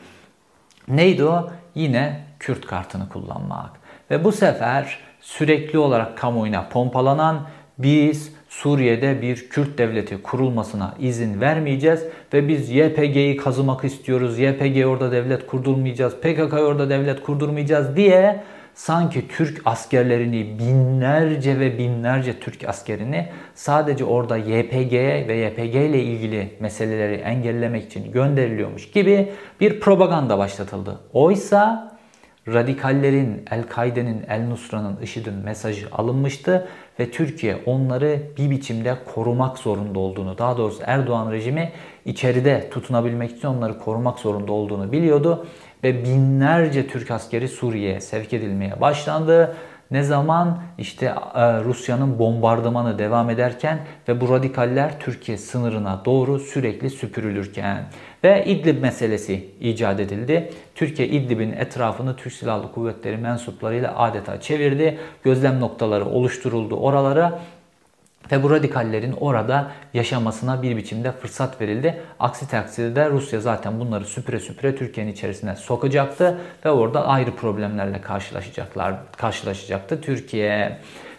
Neydi 0.88 1.24
o? 1.24 1.50
Yine 1.74 2.24
Kürt 2.40 2.66
kartını 2.66 3.08
kullanmak. 3.08 3.70
Ve 4.10 4.24
bu 4.24 4.32
sefer 4.32 4.98
sürekli 5.24 5.78
olarak 5.78 6.18
kamuoyuna 6.18 6.68
pompalanan 6.68 7.46
biz 7.78 8.32
Suriye'de 8.48 9.22
bir 9.22 9.48
Kürt 9.48 9.78
devleti 9.78 10.22
kurulmasına 10.22 10.94
izin 11.00 11.40
vermeyeceğiz 11.40 12.04
ve 12.32 12.48
biz 12.48 12.70
YPG'yi 12.70 13.36
kazımak 13.36 13.84
istiyoruz. 13.84 14.38
YPG 14.38 14.86
orada 14.86 15.12
devlet 15.12 15.46
kurdurmayacağız. 15.46 16.16
PKK 16.16 16.52
orada 16.52 16.90
devlet 16.90 17.22
kurdurmayacağız 17.22 17.96
diye 17.96 18.42
sanki 18.74 19.28
Türk 19.28 19.62
askerlerini 19.64 20.58
binlerce 20.58 21.60
ve 21.60 21.78
binlerce 21.78 22.40
Türk 22.40 22.68
askerini 22.68 23.28
sadece 23.54 24.04
orada 24.04 24.36
YPG 24.36 24.92
ve 25.28 25.36
YPG 25.36 25.74
ile 25.74 26.02
ilgili 26.02 26.48
meseleleri 26.60 27.14
engellemek 27.14 27.84
için 27.84 28.12
gönderiliyormuş 28.12 28.90
gibi 28.90 29.32
bir 29.60 29.80
propaganda 29.80 30.38
başlatıldı. 30.38 31.00
Oysa 31.12 31.93
radikallerin, 32.48 33.44
El-Kaide'nin, 33.50 34.24
El-Nusra'nın, 34.28 34.96
IŞİD'in 35.02 35.34
mesajı 35.34 35.88
alınmıştı 35.92 36.68
ve 37.00 37.10
Türkiye 37.10 37.56
onları 37.66 38.22
bir 38.38 38.50
biçimde 38.50 38.96
korumak 39.14 39.58
zorunda 39.58 39.98
olduğunu, 39.98 40.38
daha 40.38 40.56
doğrusu 40.56 40.82
Erdoğan 40.86 41.32
rejimi 41.32 41.72
içeride 42.04 42.70
tutunabilmek 42.70 43.30
için 43.30 43.48
onları 43.48 43.78
korumak 43.78 44.18
zorunda 44.18 44.52
olduğunu 44.52 44.92
biliyordu 44.92 45.46
ve 45.84 46.04
binlerce 46.04 46.86
Türk 46.86 47.10
askeri 47.10 47.48
Suriye'ye 47.48 48.00
sevk 48.00 48.32
edilmeye 48.32 48.80
başlandı. 48.80 49.56
Ne 49.90 50.02
zaman 50.02 50.62
işte 50.78 51.06
e, 51.34 51.64
Rusya'nın 51.64 52.18
bombardımanı 52.18 52.98
devam 52.98 53.30
ederken 53.30 53.78
ve 54.08 54.20
bu 54.20 54.28
radikaller 54.28 55.00
Türkiye 55.00 55.38
sınırına 55.38 56.02
doğru 56.04 56.38
sürekli 56.38 56.90
süpürülürken 56.90 57.84
ve 58.24 58.44
İdlib 58.46 58.82
meselesi 58.82 59.48
icat 59.60 60.00
edildi. 60.00 60.50
Türkiye 60.74 61.08
İdlib'in 61.08 61.52
etrafını 61.52 62.16
Türk 62.16 62.32
Silahlı 62.32 62.72
Kuvvetleri 62.72 63.16
mensuplarıyla 63.16 63.98
adeta 63.98 64.40
çevirdi. 64.40 64.98
Gözlem 65.24 65.60
noktaları 65.60 66.04
oluşturuldu 66.04 66.76
oralara 66.76 67.40
ve 68.32 68.42
bu 68.42 68.50
radikallerin 68.50 69.12
orada 69.12 69.70
yaşamasına 69.94 70.62
bir 70.62 70.76
biçimde 70.76 71.12
fırsat 71.12 71.60
verildi. 71.60 72.00
Aksi 72.20 72.48
takdirde 72.48 73.10
Rusya 73.10 73.40
zaten 73.40 73.80
bunları 73.80 74.04
süpüre 74.04 74.40
süpüre 74.40 74.76
Türkiye'nin 74.76 75.12
içerisine 75.12 75.56
sokacaktı 75.56 76.38
ve 76.64 76.70
orada 76.70 77.06
ayrı 77.06 77.30
problemlerle 77.30 78.00
karşılaşacaklar, 78.00 78.94
karşılaşacaktı 79.16 80.00
Türkiye. 80.00 80.78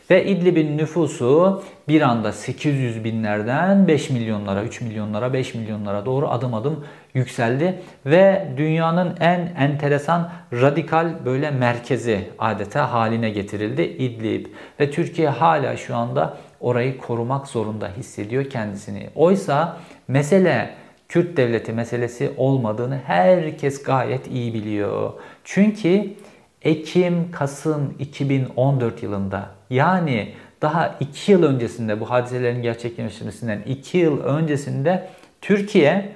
Ve 0.10 0.26
İdlib'in 0.26 0.78
nüfusu 0.78 1.64
bir 1.88 2.02
anda 2.02 2.32
800 2.32 3.04
binlerden 3.04 3.88
5 3.88 4.10
milyonlara, 4.10 4.64
3 4.64 4.82
milyonlara, 4.82 5.34
5 5.34 5.56
milyonlara 5.56 6.06
doğru 6.06 6.30
adım 6.30 6.54
adım 6.54 6.86
yükseldi. 7.14 7.82
Ve 8.06 8.48
dünyanın 8.58 9.16
en 9.20 9.40
enteresan 9.40 10.32
radikal 10.54 11.26
böyle 11.26 11.52
merkezi 11.52 12.30
adeta 12.40 12.92
haline 12.92 13.30
getirildi 13.30 13.82
İdlib. 13.82 14.46
Ve 14.80 14.92
Türkiye 14.92 15.30
hala 15.30 15.78
şu 15.78 15.96
anda 15.96 16.38
orayı 16.60 16.98
korumak 16.98 17.48
zorunda 17.48 17.90
hissediyor 17.98 18.50
kendisini. 18.50 19.10
Oysa 19.16 19.78
mesele 20.08 20.70
Kürt 21.10 21.38
devleti 21.38 21.74
meselesi 21.74 22.32
olmadığını 22.38 23.00
herkes 23.06 23.84
gayet 23.84 24.28
iyi 24.28 24.54
biliyor. 24.54 25.14
Çünkü 25.44 26.14
Ekim, 26.62 27.32
Kasım 27.32 27.96
2014 28.00 29.04
yılında 29.04 29.55
yani 29.70 30.34
daha 30.62 30.96
2 31.00 31.32
yıl 31.32 31.44
öncesinde 31.44 32.00
bu 32.00 32.10
hadiselerin 32.10 32.62
gerçekleşmesinden 32.62 33.62
2 33.66 33.98
yıl 33.98 34.24
öncesinde 34.24 35.08
Türkiye 35.42 36.12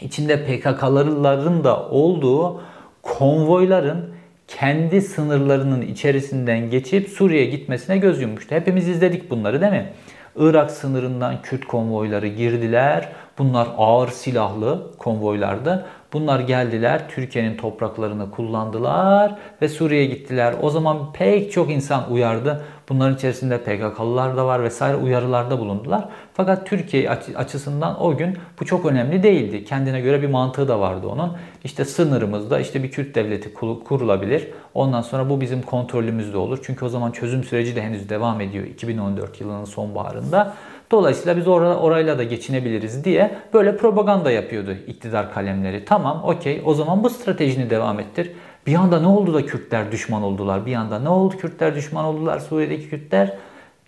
içinde 0.00 0.44
PKK'ların 0.44 1.64
da 1.64 1.88
olduğu 1.88 2.62
konvoyların 3.02 4.14
kendi 4.48 5.02
sınırlarının 5.02 5.82
içerisinden 5.82 6.70
geçip 6.70 7.08
Suriye'ye 7.08 7.50
gitmesine 7.50 7.98
göz 7.98 8.22
yummuştu. 8.22 8.54
Hepimiz 8.54 8.88
izledik 8.88 9.30
bunları 9.30 9.60
değil 9.60 9.72
mi? 9.72 9.92
Irak 10.36 10.70
sınırından 10.70 11.42
Kürt 11.42 11.64
konvoyları 11.64 12.26
girdiler. 12.26 13.08
Bunlar 13.38 13.68
ağır 13.76 14.08
silahlı 14.08 14.90
konvoylardı. 14.98 15.86
Bunlar 16.14 16.40
geldiler, 16.40 17.08
Türkiye'nin 17.08 17.56
topraklarını 17.56 18.30
kullandılar 18.30 19.38
ve 19.62 19.68
Suriye'ye 19.68 20.06
gittiler. 20.06 20.54
O 20.62 20.70
zaman 20.70 21.12
pek 21.12 21.52
çok 21.52 21.70
insan 21.70 22.12
uyardı. 22.12 22.64
Bunların 22.88 23.14
içerisinde 23.14 23.58
PKK'lılar 23.58 24.36
da 24.36 24.46
var 24.46 24.62
vesaire 24.62 24.96
uyarılarda 24.96 25.58
bulundular. 25.58 26.08
Fakat 26.34 26.66
Türkiye 26.66 27.10
açısından 27.36 28.02
o 28.02 28.16
gün 28.16 28.38
bu 28.60 28.64
çok 28.64 28.86
önemli 28.86 29.22
değildi. 29.22 29.64
Kendine 29.64 30.00
göre 30.00 30.22
bir 30.22 30.28
mantığı 30.28 30.68
da 30.68 30.80
vardı 30.80 31.06
onun. 31.06 31.32
İşte 31.64 31.84
sınırımızda 31.84 32.60
işte 32.60 32.82
bir 32.82 32.90
Kürt 32.90 33.14
devleti 33.14 33.54
kurulabilir. 33.84 34.48
Ondan 34.74 35.02
sonra 35.02 35.30
bu 35.30 35.40
bizim 35.40 35.62
kontrolümüzde 35.62 36.36
olur. 36.36 36.58
Çünkü 36.62 36.84
o 36.84 36.88
zaman 36.88 37.10
çözüm 37.10 37.44
süreci 37.44 37.76
de 37.76 37.82
henüz 37.82 38.08
devam 38.08 38.40
ediyor 38.40 38.64
2014 38.64 39.40
yılının 39.40 39.64
sonbaharında. 39.64 40.54
Dolayısıyla 40.90 41.36
biz 41.36 41.48
or 41.48 41.62
orayla 41.62 42.18
da 42.18 42.22
geçinebiliriz 42.22 43.04
diye 43.04 43.38
böyle 43.52 43.76
propaganda 43.76 44.30
yapıyordu 44.30 44.76
iktidar 44.86 45.34
kalemleri. 45.34 45.84
Tamam 45.84 46.22
okey 46.24 46.62
o 46.64 46.74
zaman 46.74 47.04
bu 47.04 47.10
stratejini 47.10 47.70
devam 47.70 48.00
ettir. 48.00 48.32
Bir 48.66 48.74
anda 48.74 49.00
ne 49.00 49.06
oldu 49.06 49.34
da 49.34 49.46
Kürtler 49.46 49.92
düşman 49.92 50.22
oldular? 50.22 50.66
Bir 50.66 50.74
anda 50.74 50.98
ne 50.98 51.08
oldu 51.08 51.36
Kürtler 51.36 51.74
düşman 51.74 52.04
oldular? 52.04 52.38
Suriye'deki 52.38 52.88
Kürtler 52.88 53.32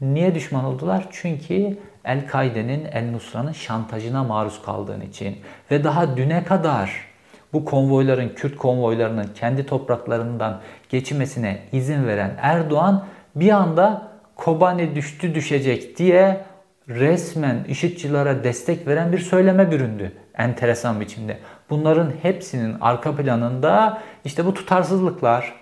niye 0.01 0.35
düşman 0.35 0.65
oldular? 0.65 1.09
Çünkü 1.11 1.77
El-Kaide'nin, 2.05 2.85
El-Nusra'nın 2.85 3.53
şantajına 3.53 4.25
maruz 4.25 4.63
kaldığın 4.63 5.01
için. 5.01 5.37
Ve 5.71 5.85
daha 5.85 6.17
düne 6.17 6.45
kadar 6.45 7.07
bu 7.53 7.65
konvoyların, 7.65 8.29
Kürt 8.29 8.57
konvoylarının 8.57 9.27
kendi 9.35 9.67
topraklarından 9.67 10.61
geçmesine 10.89 11.59
izin 11.73 12.07
veren 12.07 12.35
Erdoğan 12.41 13.05
bir 13.37 13.51
anda 13.51 14.09
Kobani 14.37 14.95
düştü 14.95 15.35
düşecek 15.35 15.99
diye 15.99 16.45
resmen 16.89 17.65
IŞİD'çilere 17.69 18.45
destek 18.45 18.87
veren 18.87 19.13
bir 19.13 19.19
söyleme 19.19 19.71
büründü 19.71 20.13
enteresan 20.39 21.01
biçimde. 21.01 21.39
Bunların 21.71 22.13
hepsinin 22.23 22.77
arka 22.81 23.17
planında 23.17 24.03
işte 24.25 24.47
bu 24.47 24.55
tutarsızlıklar, 24.55 25.55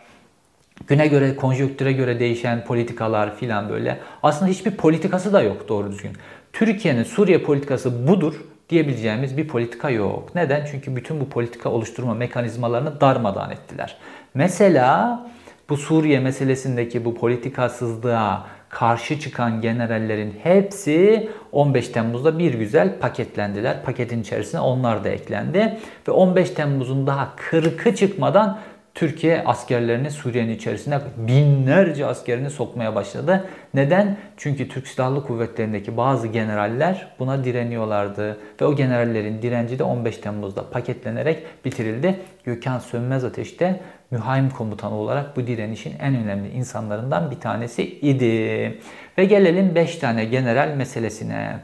güne 0.86 1.06
göre, 1.06 1.36
konjonktüre 1.36 1.92
göre 1.92 2.20
değişen 2.20 2.64
politikalar 2.64 3.36
filan 3.36 3.68
böyle. 3.68 3.98
Aslında 4.22 4.50
hiçbir 4.50 4.70
politikası 4.70 5.32
da 5.32 5.42
yok 5.42 5.68
doğru 5.68 5.92
düzgün. 5.92 6.12
Türkiye'nin 6.52 7.02
Suriye 7.02 7.38
politikası 7.38 8.08
budur 8.08 8.34
diyebileceğimiz 8.70 9.36
bir 9.36 9.48
politika 9.48 9.90
yok. 9.90 10.34
Neden? 10.34 10.66
Çünkü 10.70 10.96
bütün 10.96 11.20
bu 11.20 11.28
politika 11.28 11.68
oluşturma 11.70 12.14
mekanizmalarını 12.14 13.00
darmadağın 13.00 13.50
ettiler. 13.50 13.96
Mesela 14.34 15.20
bu 15.68 15.76
Suriye 15.76 16.20
meselesindeki 16.20 17.04
bu 17.04 17.14
politikasızlığa 17.14 18.46
karşı 18.74 19.20
çıkan 19.20 19.60
generallerin 19.60 20.34
hepsi 20.42 21.28
15 21.52 21.88
Temmuz'da 21.88 22.38
bir 22.38 22.54
güzel 22.54 22.98
paketlendiler. 22.98 23.82
Paketin 23.82 24.20
içerisine 24.20 24.60
onlar 24.60 25.04
da 25.04 25.08
eklendi. 25.08 25.78
Ve 26.08 26.12
15 26.12 26.50
Temmuz'un 26.50 27.06
daha 27.06 27.34
40'ı 27.50 27.94
çıkmadan 27.94 28.58
Türkiye 28.94 29.42
askerlerini 29.44 30.10
Suriye'nin 30.10 30.54
içerisine 30.54 31.00
binlerce 31.16 32.06
askerini 32.06 32.50
sokmaya 32.50 32.94
başladı. 32.94 33.44
Neden? 33.74 34.16
Çünkü 34.36 34.68
Türk 34.68 34.88
Silahlı 34.88 35.26
Kuvvetleri'ndeki 35.26 35.96
bazı 35.96 36.28
generaller 36.28 37.14
buna 37.18 37.44
direniyorlardı. 37.44 38.38
Ve 38.60 38.64
o 38.64 38.76
generallerin 38.76 39.42
direnci 39.42 39.78
de 39.78 39.84
15 39.84 40.18
Temmuz'da 40.18 40.70
paketlenerek 40.70 41.64
bitirildi. 41.64 42.20
Gökhan 42.44 42.78
Sönmez 42.78 43.24
Ateş 43.24 43.60
de 43.60 43.80
mühaim 44.14 44.50
komutanı 44.50 44.94
olarak 44.94 45.36
bu 45.36 45.46
direnişin 45.46 45.94
en 46.00 46.14
önemli 46.14 46.50
insanlarından 46.50 47.30
bir 47.30 47.40
tanesi 47.40 47.82
idi. 47.82 48.78
Ve 49.18 49.24
gelelim 49.24 49.74
5 49.74 49.96
tane 49.96 50.24
general 50.24 50.68
meselesine. 50.76 51.58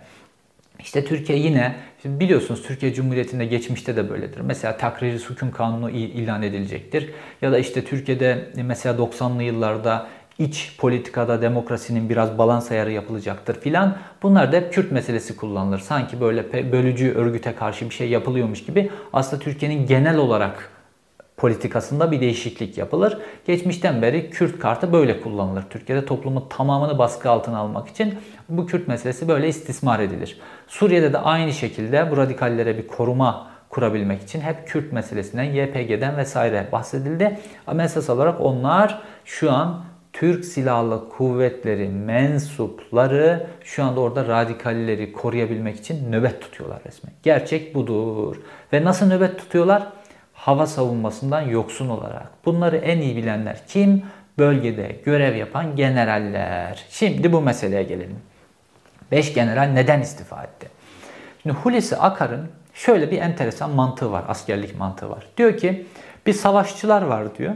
İşte 0.78 1.04
Türkiye 1.04 1.38
yine 1.38 1.74
biliyorsunuz 2.04 2.62
Türkiye 2.62 2.94
Cumhuriyeti'nde 2.94 3.44
geçmişte 3.44 3.96
de 3.96 4.10
böyledir. 4.10 4.40
Mesela 4.40 4.76
takriri 4.76 5.18
hüküm 5.30 5.50
kanunu 5.50 5.90
ilan 5.90 6.42
edilecektir. 6.42 7.10
Ya 7.42 7.52
da 7.52 7.58
işte 7.58 7.84
Türkiye'de 7.84 8.38
mesela 8.54 8.98
90'lı 8.98 9.42
yıllarda 9.42 10.06
iç 10.38 10.76
politikada 10.78 11.42
demokrasinin 11.42 12.08
biraz 12.08 12.38
balans 12.38 12.70
ayarı 12.70 12.92
yapılacaktır 12.92 13.60
filan. 13.60 13.96
Bunlar 14.22 14.52
da 14.52 14.56
hep 14.56 14.72
Kürt 14.72 14.92
meselesi 14.92 15.36
kullanılır. 15.36 15.78
Sanki 15.78 16.20
böyle 16.20 16.72
bölücü 16.72 17.12
örgüte 17.12 17.54
karşı 17.54 17.84
bir 17.84 17.94
şey 17.94 18.08
yapılıyormuş 18.08 18.64
gibi 18.64 18.90
aslında 19.12 19.42
Türkiye'nin 19.42 19.86
genel 19.86 20.16
olarak 20.16 20.79
politikasında 21.40 22.10
bir 22.10 22.20
değişiklik 22.20 22.78
yapılır. 22.78 23.18
Geçmişten 23.46 24.02
beri 24.02 24.30
Kürt 24.30 24.58
kartı 24.58 24.92
böyle 24.92 25.20
kullanılır. 25.20 25.64
Türkiye'de 25.70 26.06
toplumun 26.06 26.44
tamamını 26.48 26.98
baskı 26.98 27.30
altına 27.30 27.58
almak 27.58 27.88
için 27.88 28.14
bu 28.48 28.66
Kürt 28.66 28.88
meselesi 28.88 29.28
böyle 29.28 29.48
istismar 29.48 30.00
edilir. 30.00 30.40
Suriye'de 30.68 31.12
de 31.12 31.18
aynı 31.18 31.52
şekilde 31.52 32.10
bu 32.10 32.16
radikallere 32.16 32.78
bir 32.78 32.86
koruma 32.86 33.50
kurabilmek 33.68 34.22
için 34.22 34.40
hep 34.40 34.68
Kürt 34.68 34.92
meselesinden, 34.92 35.44
YPG'den 35.44 36.16
vesaire 36.16 36.68
bahsedildi. 36.72 37.38
Ama 37.66 37.82
esas 37.82 38.10
olarak 38.10 38.40
onlar 38.40 39.02
şu 39.24 39.52
an 39.52 39.84
Türk 40.12 40.44
Silahlı 40.44 41.08
Kuvvetleri 41.08 41.88
mensupları 41.88 43.46
şu 43.64 43.84
anda 43.84 44.00
orada 44.00 44.28
radikalleri 44.28 45.12
koruyabilmek 45.12 45.76
için 45.76 46.12
nöbet 46.12 46.40
tutuyorlar 46.40 46.80
resmen. 46.86 47.12
Gerçek 47.22 47.74
budur. 47.74 48.36
Ve 48.72 48.84
nasıl 48.84 49.06
nöbet 49.06 49.38
tutuyorlar? 49.38 49.99
Hava 50.40 50.66
savunmasından 50.66 51.40
yoksun 51.40 51.88
olarak. 51.88 52.28
Bunları 52.44 52.76
en 52.76 52.98
iyi 52.98 53.16
bilenler 53.16 53.66
kim? 53.68 54.02
Bölgede 54.38 54.96
görev 55.04 55.36
yapan 55.36 55.76
generaller. 55.76 56.84
Şimdi 56.90 57.32
bu 57.32 57.40
meseleye 57.40 57.82
gelelim. 57.82 58.18
5 59.10 59.34
general 59.34 59.64
neden 59.64 60.00
istifa 60.00 60.42
etti? 60.42 60.68
Şimdi 61.42 61.56
Hulusi 61.56 61.96
Akar'ın 61.96 62.48
şöyle 62.74 63.10
bir 63.10 63.18
enteresan 63.18 63.70
mantığı 63.70 64.12
var, 64.12 64.24
askerlik 64.28 64.78
mantığı 64.78 65.10
var. 65.10 65.26
Diyor 65.36 65.56
ki 65.56 65.86
bir 66.26 66.32
savaşçılar 66.32 67.02
var 67.02 67.36
diyor. 67.36 67.54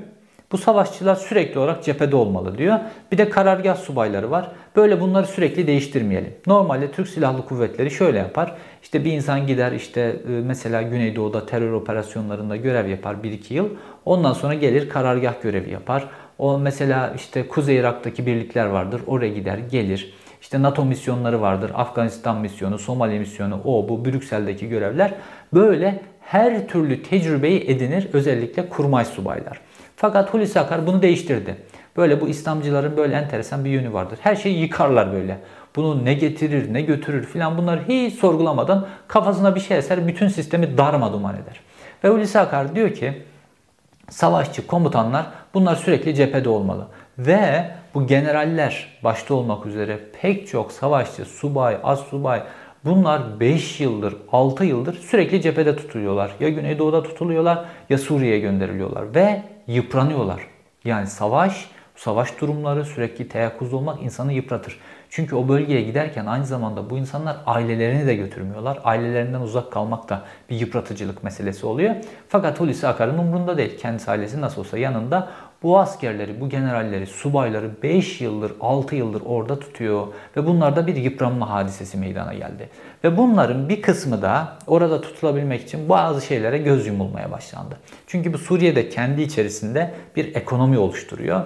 Bu 0.53 0.59
savaşçılar 0.59 1.15
sürekli 1.15 1.59
olarak 1.59 1.85
cephede 1.85 2.17
olmalı 2.17 2.59
diyor. 2.59 2.79
Bir 3.13 3.19
de 3.19 3.31
karargah 3.31 3.77
subayları 3.77 4.31
var. 4.31 4.51
Böyle 4.77 5.01
bunları 5.01 5.27
sürekli 5.27 5.67
değiştirmeyelim. 5.67 6.35
Normalde 6.47 6.91
Türk 6.91 7.09
Silahlı 7.09 7.45
Kuvvetleri 7.45 7.91
şöyle 7.91 8.19
yapar. 8.19 8.55
İşte 8.83 9.05
bir 9.05 9.13
insan 9.13 9.47
gider 9.47 9.73
işte 9.73 10.01
e, 10.01 10.31
mesela 10.31 10.83
Güneydoğu'da 10.83 11.47
terör 11.47 11.73
operasyonlarında 11.73 12.57
görev 12.57 12.89
yapar 12.89 13.15
1-2 13.15 13.55
yıl. 13.55 13.69
Ondan 14.05 14.33
sonra 14.33 14.55
gelir 14.55 14.89
karargah 14.89 15.43
görevi 15.43 15.71
yapar. 15.71 16.09
O 16.39 16.59
mesela 16.59 17.13
işte 17.17 17.49
Kuzey 17.49 17.77
Irak'taki 17.77 18.27
birlikler 18.27 18.67
vardır. 18.67 19.01
Oraya 19.07 19.29
gider, 19.29 19.59
gelir. 19.59 20.15
İşte 20.41 20.63
NATO 20.63 20.85
misyonları 20.85 21.41
vardır. 21.41 21.71
Afganistan 21.75 22.41
misyonu, 22.41 22.79
Somali 22.79 23.19
misyonu, 23.19 23.61
o 23.65 23.89
bu 23.89 24.05
Brüksel'deki 24.05 24.69
görevler. 24.69 25.15
Böyle 25.55 26.01
her 26.21 26.69
türlü 26.69 27.03
tecrübeyi 27.03 27.71
edinir 27.71 28.09
özellikle 28.13 28.69
kurmay 28.69 29.05
subaylar. 29.05 29.61
Fakat 29.97 30.35
Hulusi 30.35 30.61
Akar 30.61 30.87
bunu 30.87 31.03
değiştirdi. 31.03 31.57
Böyle 31.97 32.21
bu 32.21 32.29
İslamcıların 32.29 32.97
böyle 32.97 33.17
enteresan 33.17 33.65
bir 33.65 33.71
yönü 33.71 33.93
vardır. 33.93 34.19
Her 34.23 34.37
şeyi 34.37 34.59
yıkarlar 34.59 35.13
böyle. 35.13 35.39
Bunu 35.77 36.05
ne 36.05 36.15
getirir, 36.15 36.75
ne 36.75 36.83
götürür 36.83 37.27
filan 37.27 37.59
bunları 37.59 37.81
hiç 37.89 38.15
sorgulamadan 38.15 38.87
kafasına 39.09 39.55
bir 39.55 39.61
şey 39.61 39.79
eser, 39.79 40.07
bütün 40.07 40.29
sistemi 40.29 40.79
darmaduman 40.79 41.35
eder. 41.35 41.61
Ve 42.05 42.09
Hulusi 42.09 42.41
Akar 42.41 42.75
diyor 42.75 42.95
ki 42.95 43.23
savaşçı 44.11 44.67
komutanlar 44.67 45.27
bunlar 45.55 45.77
sürekli 45.77 46.15
cephede 46.15 46.49
olmalı. 46.49 46.87
Ve 47.19 47.71
bu 47.95 48.07
generaller 48.07 48.99
başta 49.05 49.35
olmak 49.35 49.67
üzere 49.67 49.99
pek 50.21 50.49
çok 50.49 50.73
savaşçı, 50.73 51.25
subay, 51.25 51.77
az 51.85 52.01
subay 52.01 52.43
bunlar 52.85 53.41
5 53.41 53.81
yıldır, 53.81 54.17
6 54.33 54.65
yıldır 54.65 54.95
sürekli 54.95 55.43
cephede 55.43 55.77
tutuluyorlar. 55.77 56.31
Ya 56.41 56.49
Güneydoğu'da 56.49 57.03
tutuluyorlar 57.03 57.65
ya 57.91 57.99
Suriye'ye 57.99 58.39
gönderiliyorlar 58.39 59.15
ve 59.15 59.43
yıpranıyorlar. 59.67 60.41
Yani 60.85 61.07
savaş, 61.07 61.71
savaş 61.97 62.41
durumları 62.41 62.85
sürekli 62.85 63.29
teyakkuzda 63.29 63.77
olmak 63.77 64.03
insanı 64.03 64.33
yıpratır. 64.33 64.81
Çünkü 65.11 65.37
o 65.37 65.49
bölgeye 65.49 65.83
giderken 65.83 66.27
aynı 66.27 66.47
zamanda 66.47 66.91
bu 66.91 66.99
insanlar 66.99 67.37
ailelerini 67.47 68.07
de 68.07 68.15
götürmüyorlar. 68.15 68.79
Ailelerinden 68.85 69.41
uzak 69.41 69.73
kalmak 69.73 70.09
da 70.09 70.23
bir 70.51 70.57
yıpratıcılık 70.57 71.25
meselesi 71.25 71.67
oluyor. 71.67 71.95
Fakat 72.29 72.61
Hulusi 72.61 72.89
Akar'ın 72.89 73.19
umrunda 73.19 73.59
değil. 73.59 73.79
Kendisi 73.79 74.11
ailesi 74.11 74.41
nasıl 74.41 74.61
olsa 74.61 74.79
yanında 74.79 75.29
bu 75.65 75.79
askerleri, 75.79 76.41
bu 76.41 76.49
generalleri, 76.49 77.07
subayları 77.07 77.71
5 77.83 78.21
yıldır, 78.21 78.53
6 78.61 78.97
yıldır 78.97 79.23
orada 79.27 79.61
tutuyor. 79.61 80.07
Ve 80.37 80.47
bunlarda 80.47 80.87
bir 80.87 80.97
yıpranma 80.97 81.51
hadisesi 81.51 81.97
meydana 81.97 82.35
geldi. 82.35 82.69
Ve 83.05 83.17
bunların 83.17 83.69
bir 83.69 83.83
kısmı 83.83 84.23
da 84.23 84.59
orada 84.67 85.01
tutulabilmek 85.01 85.63
için 85.63 85.89
bazı 85.89 86.27
şeylere 86.27 86.59
göz 86.59 86.87
yumulmaya 86.87 87.31
başlandı. 87.31 87.77
Çünkü 88.07 88.33
bu 88.33 88.39
Suriye'de 88.39 88.89
kendi 88.89 89.23
içerisinde 89.23 89.95
bir 90.17 90.35
ekonomi 90.35 90.79
oluşturuyor. 90.79 91.43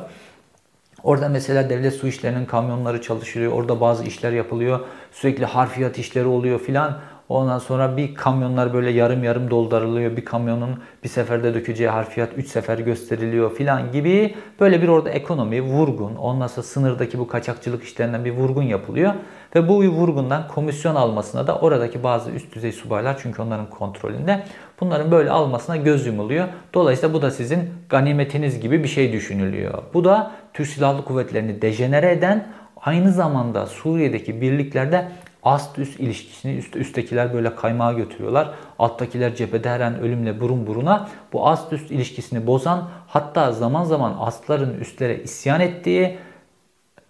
Orada 1.03 1.29
mesela 1.29 1.71
devlet 1.71 1.95
su 1.95 2.09
işlerinin 2.09 2.47
kamyonları 2.47 3.03
çalışılıyor. 3.03 3.53
Orada 3.53 3.81
bazı 3.81 4.05
işler 4.05 4.33
yapılıyor. 4.33 4.81
Sürekli 5.13 5.45
harfiyat 5.45 5.99
işleri 5.99 6.27
oluyor 6.27 6.61
filan. 6.61 6.99
Ondan 7.29 7.59
sonra 7.59 7.97
bir 7.97 8.15
kamyonlar 8.15 8.75
böyle 8.75 8.91
yarım 8.91 9.25
yarım 9.25 9.51
dolduruluyor. 9.51 10.17
Bir 10.17 10.25
kamyonun 10.25 10.71
bir 11.05 11.09
seferde 11.09 11.55
dökeceği 11.55 11.89
harfiyat 11.89 12.31
3 12.37 12.49
sefer 12.49 12.79
gösteriliyor 12.79 13.55
filan 13.55 13.93
gibi. 13.93 14.35
Böyle 14.61 14.83
bir 14.83 14.89
orada 14.89 15.11
ekonomi, 15.11 15.63
vurgun, 15.63 16.15
ondan 16.15 16.47
sonra 16.47 16.63
sınırdaki 16.63 17.19
bu 17.19 17.29
kaçakçılık 17.29 17.85
işlerinden 17.85 18.25
bir 18.25 18.31
vurgun 18.31 18.63
yapılıyor. 18.63 19.15
Ve 19.55 19.69
bu 19.69 19.85
vurgundan 19.85 20.49
komisyon 20.49 20.95
almasına 20.95 21.47
da 21.47 21.59
oradaki 21.59 22.03
bazı 22.03 22.31
üst 22.31 22.55
düzey 22.55 22.73
subaylar 22.73 23.19
çünkü 23.23 23.43
onların 23.43 23.71
kontrolünde 23.71 24.43
bunların 24.81 25.11
böyle 25.11 25.31
almasına 25.31 25.77
göz 25.77 26.07
yumuluyor. 26.07 26.49
Dolayısıyla 26.75 27.15
bu 27.15 27.23
da 27.23 27.31
sizin 27.31 27.71
ganimetiniz 27.89 28.61
gibi 28.61 28.83
bir 28.83 28.89
şey 28.89 29.13
düşünülüyor. 29.13 29.83
Bu 29.95 30.05
da 30.05 30.31
Türk 30.55 30.69
Silahlı 30.69 31.05
Kuvvetleri'ni 31.05 31.63
dejenere 31.63 32.13
eden 32.13 32.47
aynı 32.81 33.13
zamanda 33.13 33.67
Suriye'deki 33.67 34.41
birliklerde 34.41 35.09
ast 35.43 35.79
üst 35.79 36.01
ilişkisini 36.01 36.57
üst, 36.57 36.77
üsttekiler 36.77 37.35
böyle 37.35 37.55
kaymağa 37.55 37.93
götürüyorlar. 37.93 38.51
Alttakiler 38.79 39.35
cephede 39.35 39.71
her 39.71 39.81
an 39.81 40.01
ölümle 40.01 40.41
burun 40.41 40.67
buruna. 40.67 41.09
Bu 41.33 41.49
ast 41.49 41.73
üst 41.73 41.91
ilişkisini 41.91 42.47
bozan 42.47 42.89
hatta 43.07 43.53
zaman 43.53 43.85
zaman 43.85 44.17
astların 44.19 44.81
üstlere 44.81 45.23
isyan 45.23 45.61
ettiği, 45.61 46.19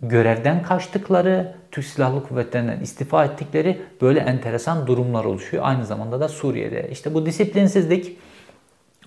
görevden 0.03 0.63
kaçtıkları, 0.63 1.55
Türk 1.71 1.85
Silahlı 1.85 2.29
Kuvvetleri'nden 2.29 2.81
istifa 2.81 3.25
ettikleri 3.25 3.81
böyle 4.03 4.21
enteresan 4.21 4.87
durumlar 4.87 5.25
oluşuyor. 5.25 5.63
Aynı 5.67 5.87
zamanda 5.87 6.21
da 6.21 6.29
Suriye'de. 6.29 6.89
İşte 6.91 7.15
bu 7.15 7.27
disiplinsizlik, 7.27 8.19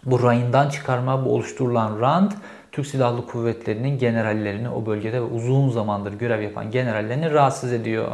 bu 0.06 0.24
rayından 0.24 0.70
çıkarma, 0.70 1.26
bu 1.26 1.34
oluşturulan 1.34 2.00
rant 2.00 2.34
Türk 2.72 2.88
Silahlı 2.88 3.28
Kuvvetleri'nin 3.28 3.98
generallerini 3.98 4.70
o 4.70 4.86
bölgede 4.86 5.22
uzun 5.22 5.70
zamandır 5.70 6.14
görev 6.14 6.42
yapan 6.42 6.72
generallerini 6.72 7.32
rahatsız 7.32 7.74
ediyor. 7.74 8.08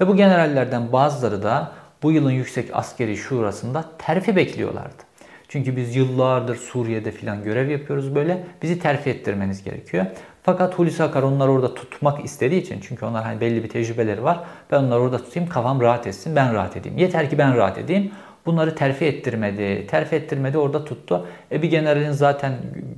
Ve 0.00 0.08
bu 0.08 0.16
generallerden 0.16 0.92
bazıları 0.92 1.42
da 1.42 1.72
bu 2.02 2.12
yılın 2.12 2.30
Yüksek 2.30 2.70
Askeri 2.72 3.16
Şurası'nda 3.16 3.84
terfi 3.98 4.36
bekliyorlardı. 4.36 5.08
Çünkü 5.48 5.76
biz 5.76 5.96
yıllardır 5.96 6.56
Suriye'de 6.56 7.10
filan 7.10 7.44
görev 7.44 7.70
yapıyoruz 7.70 8.14
böyle. 8.14 8.44
Bizi 8.62 8.78
terfi 8.78 9.10
ettirmeniz 9.10 9.64
gerekiyor. 9.64 10.06
Fakat 10.42 10.78
Hulusi 10.78 11.02
Akar 11.02 11.22
onları 11.22 11.50
orada 11.50 11.74
tutmak 11.74 12.24
istediği 12.24 12.62
için 12.62 12.80
çünkü 12.80 13.06
onlar 13.06 13.24
hani 13.24 13.40
belli 13.40 13.64
bir 13.64 13.68
tecrübeleri 13.68 14.24
var. 14.24 14.40
Ben 14.70 14.82
onları 14.82 15.00
orada 15.00 15.18
tutayım 15.18 15.48
kafam 15.48 15.80
rahat 15.80 16.06
etsin 16.06 16.36
ben 16.36 16.54
rahat 16.54 16.76
edeyim. 16.76 16.98
Yeter 16.98 17.30
ki 17.30 17.38
ben 17.38 17.56
rahat 17.56 17.78
edeyim. 17.78 18.12
Bunları 18.48 18.74
terfi 18.74 19.04
ettirmedi. 19.04 19.86
Terfi 19.86 20.16
ettirmedi 20.16 20.58
orada 20.58 20.84
tuttu. 20.84 21.26
E 21.52 21.62
bir 21.62 21.70
generalin 21.70 22.10
zaten 22.10 22.52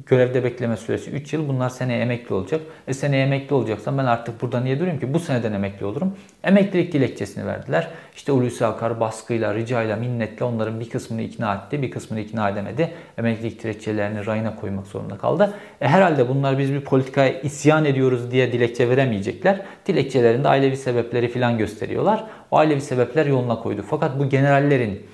görevde 0.07 0.45
bekleme 0.45 0.77
süresi 0.77 1.11
3 1.11 1.33
yıl. 1.33 1.49
Bunlar 1.49 1.69
seneye 1.69 2.01
emekli 2.01 2.35
olacak. 2.35 2.61
E 2.89 2.95
seneye 2.95 3.25
emekli 3.25 3.55
olacaksan 3.55 3.99
ben 3.99 4.05
artık 4.05 4.43
burada 4.43 4.61
niye 4.61 4.81
durayım 4.81 5.01
ki? 5.01 5.15
Bu 5.15 5.19
seneden 5.19 5.53
emekli 5.53 5.87
olurum. 5.87 6.17
Emeklilik 6.45 6.93
dilekçesini 6.93 7.47
verdiler. 7.47 7.89
İşte 8.17 8.33
Hulusi 8.33 8.67
Akar 8.67 9.01
baskıyla, 9.01 9.55
ricayla, 9.55 9.97
minnetle 9.97 10.45
onların 10.45 10.81
bir 10.81 10.91
kısmını 10.91 11.23
ikna 11.23 11.55
etti. 11.55 11.83
Bir 11.83 11.91
kısmını 11.91 12.21
ikna 12.21 12.49
edemedi. 12.49 12.91
Emeklilik 13.19 13.63
dilekçelerini 13.63 14.27
rayına 14.27 14.57
koymak 14.57 14.87
zorunda 14.87 15.19
kaldı. 15.19 15.55
E 15.81 15.89
herhalde 15.89 16.29
bunlar 16.29 16.59
biz 16.59 16.73
bir 16.73 16.81
politikaya 16.81 17.41
isyan 17.41 17.85
ediyoruz 17.85 18.31
diye 18.31 18.53
dilekçe 18.53 18.89
veremeyecekler. 18.89 19.61
Dilekçelerinde 19.87 20.49
ailevi 20.49 20.77
sebepleri 20.77 21.29
filan 21.29 21.59
gösteriyorlar. 21.59 22.25
O 22.51 22.57
ailevi 22.57 22.81
sebepler 22.81 23.27
yoluna 23.27 23.61
koydu. 23.61 23.85
Fakat 23.91 24.19
bu 24.19 24.29
generallerin 24.29 25.07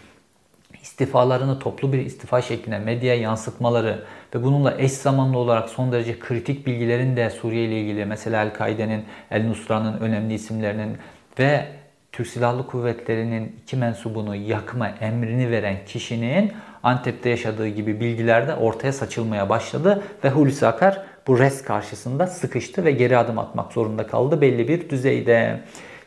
istifalarını 0.96 1.59
toplu 1.59 1.92
bir 1.92 1.98
istifa 1.98 2.42
şeklinde 2.42 2.78
medyaya 2.78 3.20
yansıtmaları 3.20 4.04
ve 4.35 4.42
bununla 4.42 4.74
eş 4.78 4.92
zamanlı 4.92 5.38
olarak 5.38 5.68
son 5.68 5.92
derece 5.92 6.18
kritik 6.18 6.66
bilgilerin 6.66 7.16
de 7.16 7.30
Suriye 7.30 7.64
ile 7.64 7.80
ilgili 7.80 8.04
mesela 8.04 8.42
El-Kaide'nin, 8.42 9.04
El-Nusra'nın 9.30 10.00
önemli 10.00 10.35
isimlerinin 10.35 10.96
ve 11.38 11.66
Türk 12.12 12.26
Silahlı 12.26 12.66
Kuvvetleri'nin 12.66 13.56
iki 13.62 13.76
mensubunu 13.76 14.37
yakma 14.37 14.88
emrini 14.88 15.50
veren 15.50 15.76
kişinin 15.87 16.52
Antep'te 16.82 17.30
yaşadığı 17.30 17.68
gibi 17.68 18.00
bilgiler 18.00 18.48
de 18.48 18.54
ortaya 18.54 18.92
saçılmaya 18.92 19.48
başladı 19.48 20.02
ve 20.24 20.30
Hulusi 20.30 20.66
Akar 20.66 21.02
bu 21.26 21.38
res 21.38 21.62
karşısında 21.62 22.26
sıkıştı 22.26 22.85
ve 22.85 22.90
geri 22.90 23.18
adım 23.18 23.38
atmak 23.38 23.72
zorunda 23.72 24.06
kaldı 24.06 24.40
belli 24.40 24.68
bir 24.68 24.90
düzeyde. 24.90 25.61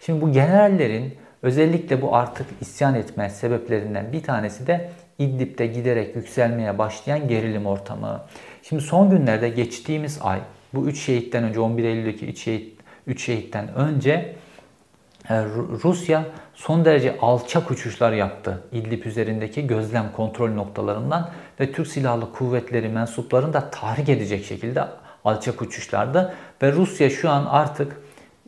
Şimdi 0.06 0.22
bu 0.22 0.32
generallerin 0.32 1.14
özellikle 1.42 2.02
bu 2.02 2.16
artık 2.16 2.48
isyan 2.62 2.96
etme 2.96 3.30
sebeplerinden 3.30 4.14
bir 4.14 4.24
tanesi 4.24 4.68
de 4.68 4.90
İdlib'de 5.20 5.68
giderek 5.68 6.16
yükselmeye 6.16 6.78
başlayan 6.78 7.28
gerilim 7.28 7.66
ortamı. 7.66 8.22
Şimdi 8.64 8.82
son 8.82 9.10
günlerde 9.10 9.50
geçtiğimiz 9.50 10.20
ay 10.22 10.40
bu 10.74 10.88
3 10.88 11.00
şehitten 11.00 11.44
önce 11.44 11.60
11 11.60 11.84
Eylül'deki 11.84 12.26
3 12.26 12.40
şehit 12.44 12.80
3 13.08 13.26
şehitten 13.26 13.76
önce 13.76 14.36
e, 15.30 15.44
Rusya 15.84 16.26
son 16.54 16.86
derece 16.86 17.18
alçak 17.22 17.72
uçuşlar 17.72 18.12
yaptı 18.12 18.64
İdlib 18.72 19.06
üzerindeki 19.06 19.68
gözlem 19.68 20.12
kontrol 20.16 20.50
noktalarından 20.50 21.30
ve 21.60 21.72
Türk 21.72 21.88
Silahlı 21.88 22.34
Kuvvetleri 22.34 22.90
mensuplarını 22.90 23.54
da 23.54 23.70
tahrik 23.70 24.10
edecek 24.10 24.46
şekilde 24.46 24.84
alçak 25.26 25.62
uçuşlarda 25.62 26.34
ve 26.62 26.72
Rusya 26.72 27.10
şu 27.10 27.30
an 27.30 27.46
artık 27.46 27.98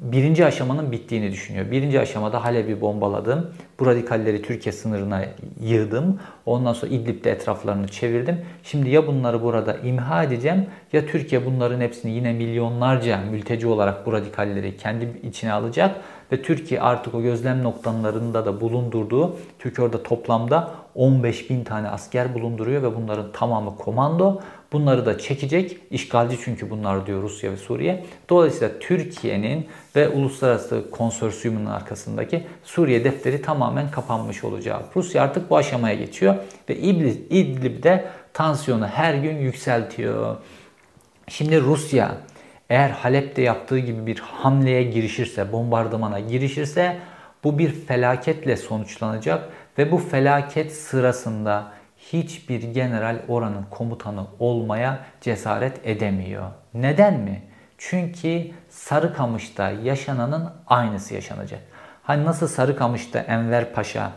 birinci 0.02 0.46
aşamanın 0.46 0.92
bittiğini 0.92 1.32
düşünüyor. 1.32 1.72
Birinci 1.72 2.00
aşamada 2.00 2.44
Halep'i 2.44 2.82
bombaladım. 2.82 3.54
Bu 3.80 3.86
radikalleri 3.86 4.42
Türkiye 4.42 4.74
sınırına 4.74 5.26
yığdım. 5.60 6.20
Ondan 6.46 6.74
sonra 6.74 6.92
İdlib'de 6.92 7.32
etraflarını 7.32 7.88
çevirdim. 7.88 8.42
Şimdi 8.64 8.90
ya 8.90 9.08
bunları 9.08 9.44
burada 9.44 9.78
imha 9.78 10.24
edeceğim 10.24 10.66
ya 10.94 11.06
Türkiye 11.06 11.46
bunların 11.46 11.82
hepsini 11.82 12.12
yine 12.12 12.34
milyonlarca 12.34 13.20
mülteci 13.32 13.68
olarak 13.68 14.06
bu 14.06 14.14
radikalleri 14.14 14.78
kendi 14.78 15.08
içine 15.24 15.54
alacak 15.54 15.96
ve 16.32 16.41
Türkiye 16.41 16.82
artık 16.82 17.15
o 17.15 17.22
gözlem 17.22 17.63
noktalarında 17.63 18.46
da 18.46 18.62
bulundurduğu, 18.62 19.38
Türkiye 19.60 19.88
orada 19.88 20.04
toplamda 20.04 20.72
15 20.96 21.50
bin 21.50 21.63
tane 21.63 21.89
asker 21.89 22.34
bulunduruyor 22.34 22.84
ve 22.84 22.96
bunların 22.96 23.32
tamamı 23.32 23.78
komando. 23.78 24.41
Bunları 24.72 25.06
da 25.06 25.17
çekecek. 25.17 25.78
İşgalci 25.91 26.38
çünkü 26.44 26.70
bunlar 26.70 27.06
diyor 27.06 27.22
Rusya 27.22 27.52
ve 27.52 27.58
Suriye. 27.58 28.06
Dolayısıyla 28.30 28.80
Türkiye'nin 28.80 29.67
ve 29.96 30.10
uluslararası 30.10 30.91
konsorsiyumun 30.91 31.65
arkasındaki 31.65 32.44
Suriye 32.63 33.04
defteri 33.04 33.41
tamamen 33.41 33.91
kapanmış 33.91 34.44
olacak. 34.44 34.86
Rusya 34.96 35.24
artık 35.24 35.50
bu 35.50 35.58
aşamaya 35.58 35.96
geçiyor 35.96 36.36
ve 36.70 36.78
İdlib'de 36.78 38.06
tansiyonu 38.34 38.88
her 38.88 39.13
gün 39.13 39.38
yükseltiyor. 39.38 40.38
Şimdi 41.28 41.62
Rusya 41.62 42.17
eğer 42.71 42.89
Halep'te 42.89 43.41
yaptığı 43.41 43.79
gibi 43.79 44.05
bir 44.05 44.19
hamleye 44.19 44.84
girişirse, 44.84 45.51
bombardımana 45.51 46.19
girişirse 46.19 46.97
bu 47.43 47.60
bir 47.60 47.71
felaketle 47.71 48.57
sonuçlanacak 48.57 49.49
ve 49.77 49.91
bu 49.91 49.97
felaket 49.97 50.73
sırasında 50.73 51.71
hiçbir 51.97 52.63
general 52.63 53.19
oranın 53.27 53.65
komutanı 53.69 54.25
olmaya 54.39 54.99
cesaret 55.21 55.88
edemiyor. 55.88 56.51
Neden 56.73 57.19
mi? 57.19 57.41
Çünkü 57.77 58.51
Sarıkamış'ta 58.69 59.69
yaşananın 59.69 60.49
aynısı 60.67 61.13
yaşanacak. 61.13 61.60
Hani 62.03 62.25
nasıl 62.25 62.47
Sarıkamış'ta 62.47 63.19
Enver 63.19 63.73
Paşa 63.73 64.12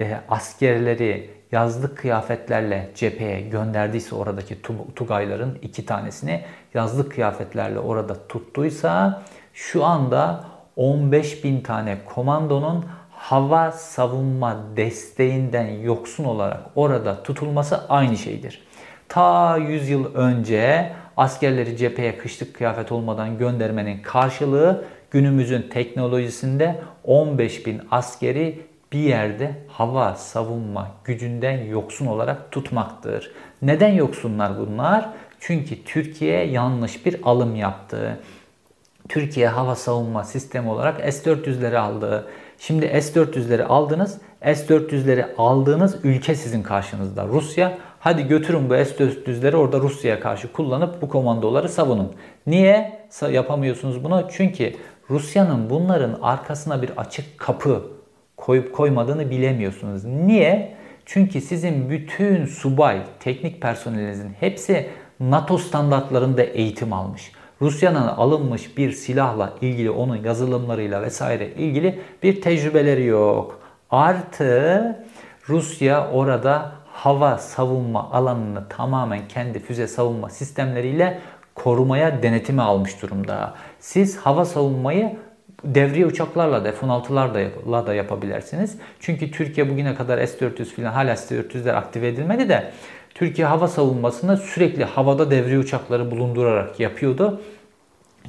e, 0.00 0.20
askerleri 0.28 1.30
yazlık 1.54 1.98
kıyafetlerle 1.98 2.90
cepheye 2.94 3.40
gönderdiyse 3.40 4.14
oradaki 4.14 4.56
Tugayların 4.96 5.58
iki 5.62 5.86
tanesini 5.86 6.40
yazlık 6.74 7.12
kıyafetlerle 7.12 7.78
orada 7.78 8.26
tuttuysa 8.28 9.22
şu 9.52 9.84
anda 9.84 10.44
15 10.76 11.44
bin 11.44 11.60
tane 11.60 11.98
komandonun 12.14 12.84
hava 13.10 13.72
savunma 13.72 14.56
desteğinden 14.76 15.66
yoksun 15.66 16.24
olarak 16.24 16.60
orada 16.74 17.22
tutulması 17.22 17.88
aynı 17.88 18.16
şeydir. 18.16 18.62
Ta 19.08 19.56
100 19.56 19.88
yıl 19.88 20.14
önce 20.14 20.92
askerleri 21.16 21.76
cepheye 21.76 22.18
kışlık 22.18 22.54
kıyafet 22.54 22.92
olmadan 22.92 23.38
göndermenin 23.38 24.02
karşılığı 24.02 24.84
günümüzün 25.10 25.62
teknolojisinde 25.62 26.80
15 27.04 27.66
bin 27.66 27.80
askeri 27.90 28.60
bir 28.94 28.98
yerde 28.98 29.54
hava 29.68 30.14
savunma 30.14 30.90
gücünden 31.04 31.64
yoksun 31.64 32.06
olarak 32.06 32.52
tutmaktır. 32.52 33.30
Neden 33.62 33.92
yoksunlar 33.92 34.58
bunlar? 34.58 35.08
Çünkü 35.40 35.84
Türkiye 35.84 36.44
yanlış 36.44 37.06
bir 37.06 37.16
alım 37.22 37.56
yaptı. 37.56 38.20
Türkiye 39.08 39.48
hava 39.48 39.74
savunma 39.74 40.24
sistemi 40.24 40.70
olarak 40.70 41.14
S-400'leri 41.14 41.78
aldı. 41.78 42.26
Şimdi 42.58 42.86
S-400'leri 42.86 43.62
aldınız. 43.62 44.18
S-400'leri 44.42 45.36
aldığınız 45.38 46.04
ülke 46.04 46.34
sizin 46.34 46.62
karşınızda. 46.62 47.26
Rusya. 47.26 47.78
Hadi 48.00 48.28
götürün 48.28 48.70
bu 48.70 48.74
S-400'leri 48.74 49.56
orada 49.56 49.80
Rusya'ya 49.80 50.20
karşı 50.20 50.52
kullanıp 50.52 51.02
bu 51.02 51.08
komandoları 51.08 51.68
savunun. 51.68 52.12
Niye 52.46 53.00
yapamıyorsunuz 53.30 54.04
bunu? 54.04 54.28
Çünkü 54.30 54.74
Rusya'nın 55.10 55.70
bunların 55.70 56.18
arkasına 56.22 56.82
bir 56.82 56.90
açık 56.96 57.38
kapı 57.38 57.93
koyup 58.36 58.72
koymadığını 58.72 59.30
bilemiyorsunuz. 59.30 60.04
Niye? 60.04 60.74
Çünkü 61.06 61.40
sizin 61.40 61.90
bütün 61.90 62.46
subay, 62.46 63.00
teknik 63.20 63.62
personelinizin 63.62 64.30
hepsi 64.40 64.86
NATO 65.20 65.58
standartlarında 65.58 66.42
eğitim 66.42 66.92
almış. 66.92 67.32
Rusya'nın 67.60 68.06
alınmış 68.08 68.78
bir 68.78 68.92
silahla 68.92 69.52
ilgili 69.60 69.90
onun 69.90 70.16
yazılımlarıyla 70.16 71.02
vesaire 71.02 71.48
ilgili 71.48 72.00
bir 72.22 72.40
tecrübeleri 72.40 73.04
yok. 73.04 73.60
Artı 73.90 74.96
Rusya 75.48 76.10
orada 76.10 76.72
hava 76.92 77.38
savunma 77.38 78.10
alanını 78.12 78.68
tamamen 78.68 79.28
kendi 79.28 79.58
füze 79.58 79.86
savunma 79.86 80.30
sistemleriyle 80.30 81.20
korumaya 81.54 82.22
denetimi 82.22 82.62
almış 82.62 83.02
durumda. 83.02 83.54
Siz 83.80 84.16
hava 84.16 84.44
savunmayı 84.44 85.16
devriye 85.64 86.06
uçaklarla 86.06 86.64
da 86.64 86.72
F-16'larla 86.72 87.86
da 87.86 87.94
yapabilirsiniz. 87.94 88.78
Çünkü 89.00 89.30
Türkiye 89.30 89.70
bugüne 89.70 89.94
kadar 89.94 90.26
S-400 90.26 90.64
falan 90.64 90.92
hala 90.92 91.16
S-400'ler 91.16 91.72
aktive 91.72 92.08
edilmedi 92.08 92.48
de 92.48 92.72
Türkiye 93.14 93.46
hava 93.46 93.68
savunmasını 93.68 94.36
sürekli 94.36 94.84
havada 94.84 95.30
devriye 95.30 95.58
uçakları 95.58 96.10
bulundurarak 96.10 96.80
yapıyordu. 96.80 97.40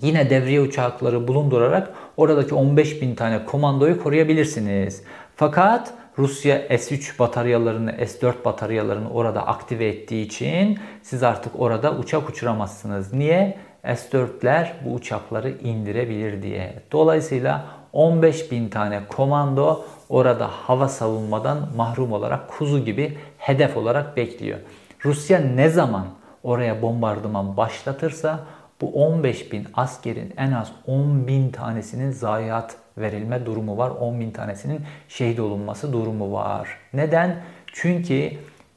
Yine 0.01 0.29
devriye 0.29 0.61
uçakları 0.61 1.27
bulundurarak 1.27 1.93
oradaki 2.17 2.55
15 2.55 3.01
bin 3.01 3.15
tane 3.15 3.45
komandoyu 3.45 4.03
koruyabilirsiniz. 4.03 5.03
Fakat 5.35 5.93
Rusya 6.17 6.61
S-3 6.69 7.19
bataryalarını, 7.19 7.91
S-4 7.91 8.45
bataryalarını 8.45 9.09
orada 9.09 9.47
aktive 9.47 9.87
ettiği 9.87 10.25
için 10.25 10.79
siz 11.03 11.23
artık 11.23 11.59
orada 11.59 11.97
uçak 11.97 12.29
uçuramazsınız. 12.29 13.13
Niye? 13.13 13.57
S-4'ler 13.85 14.67
bu 14.85 14.93
uçakları 14.93 15.49
indirebilir 15.49 16.43
diye. 16.43 16.73
Dolayısıyla 16.91 17.65
15 17.93 18.51
bin 18.51 18.69
tane 18.69 19.01
komando 19.09 19.85
orada 20.09 20.47
hava 20.47 20.87
savunmadan 20.87 21.57
mahrum 21.75 22.11
olarak 22.11 22.49
kuzu 22.49 22.85
gibi 22.85 23.17
hedef 23.37 23.77
olarak 23.77 24.17
bekliyor. 24.17 24.59
Rusya 25.05 25.39
ne 25.39 25.69
zaman 25.69 26.05
oraya 26.43 26.81
bombardıman 26.81 27.57
başlatırsa 27.57 28.39
bu 28.81 29.05
15 29.05 29.51
bin 29.51 29.67
askerin 29.73 30.33
en 30.37 30.51
az 30.51 30.71
10 30.87 31.27
bin 31.27 31.49
tanesinin 31.49 32.11
zayiat 32.11 32.75
verilme 32.97 33.45
durumu 33.45 33.77
var. 33.77 33.89
10 33.89 34.19
bin 34.19 34.31
tanesinin 34.31 34.81
şehit 35.09 35.39
olunması 35.39 35.93
durumu 35.93 36.33
var. 36.33 36.69
Neden? 36.93 37.35
Çünkü 37.73 38.31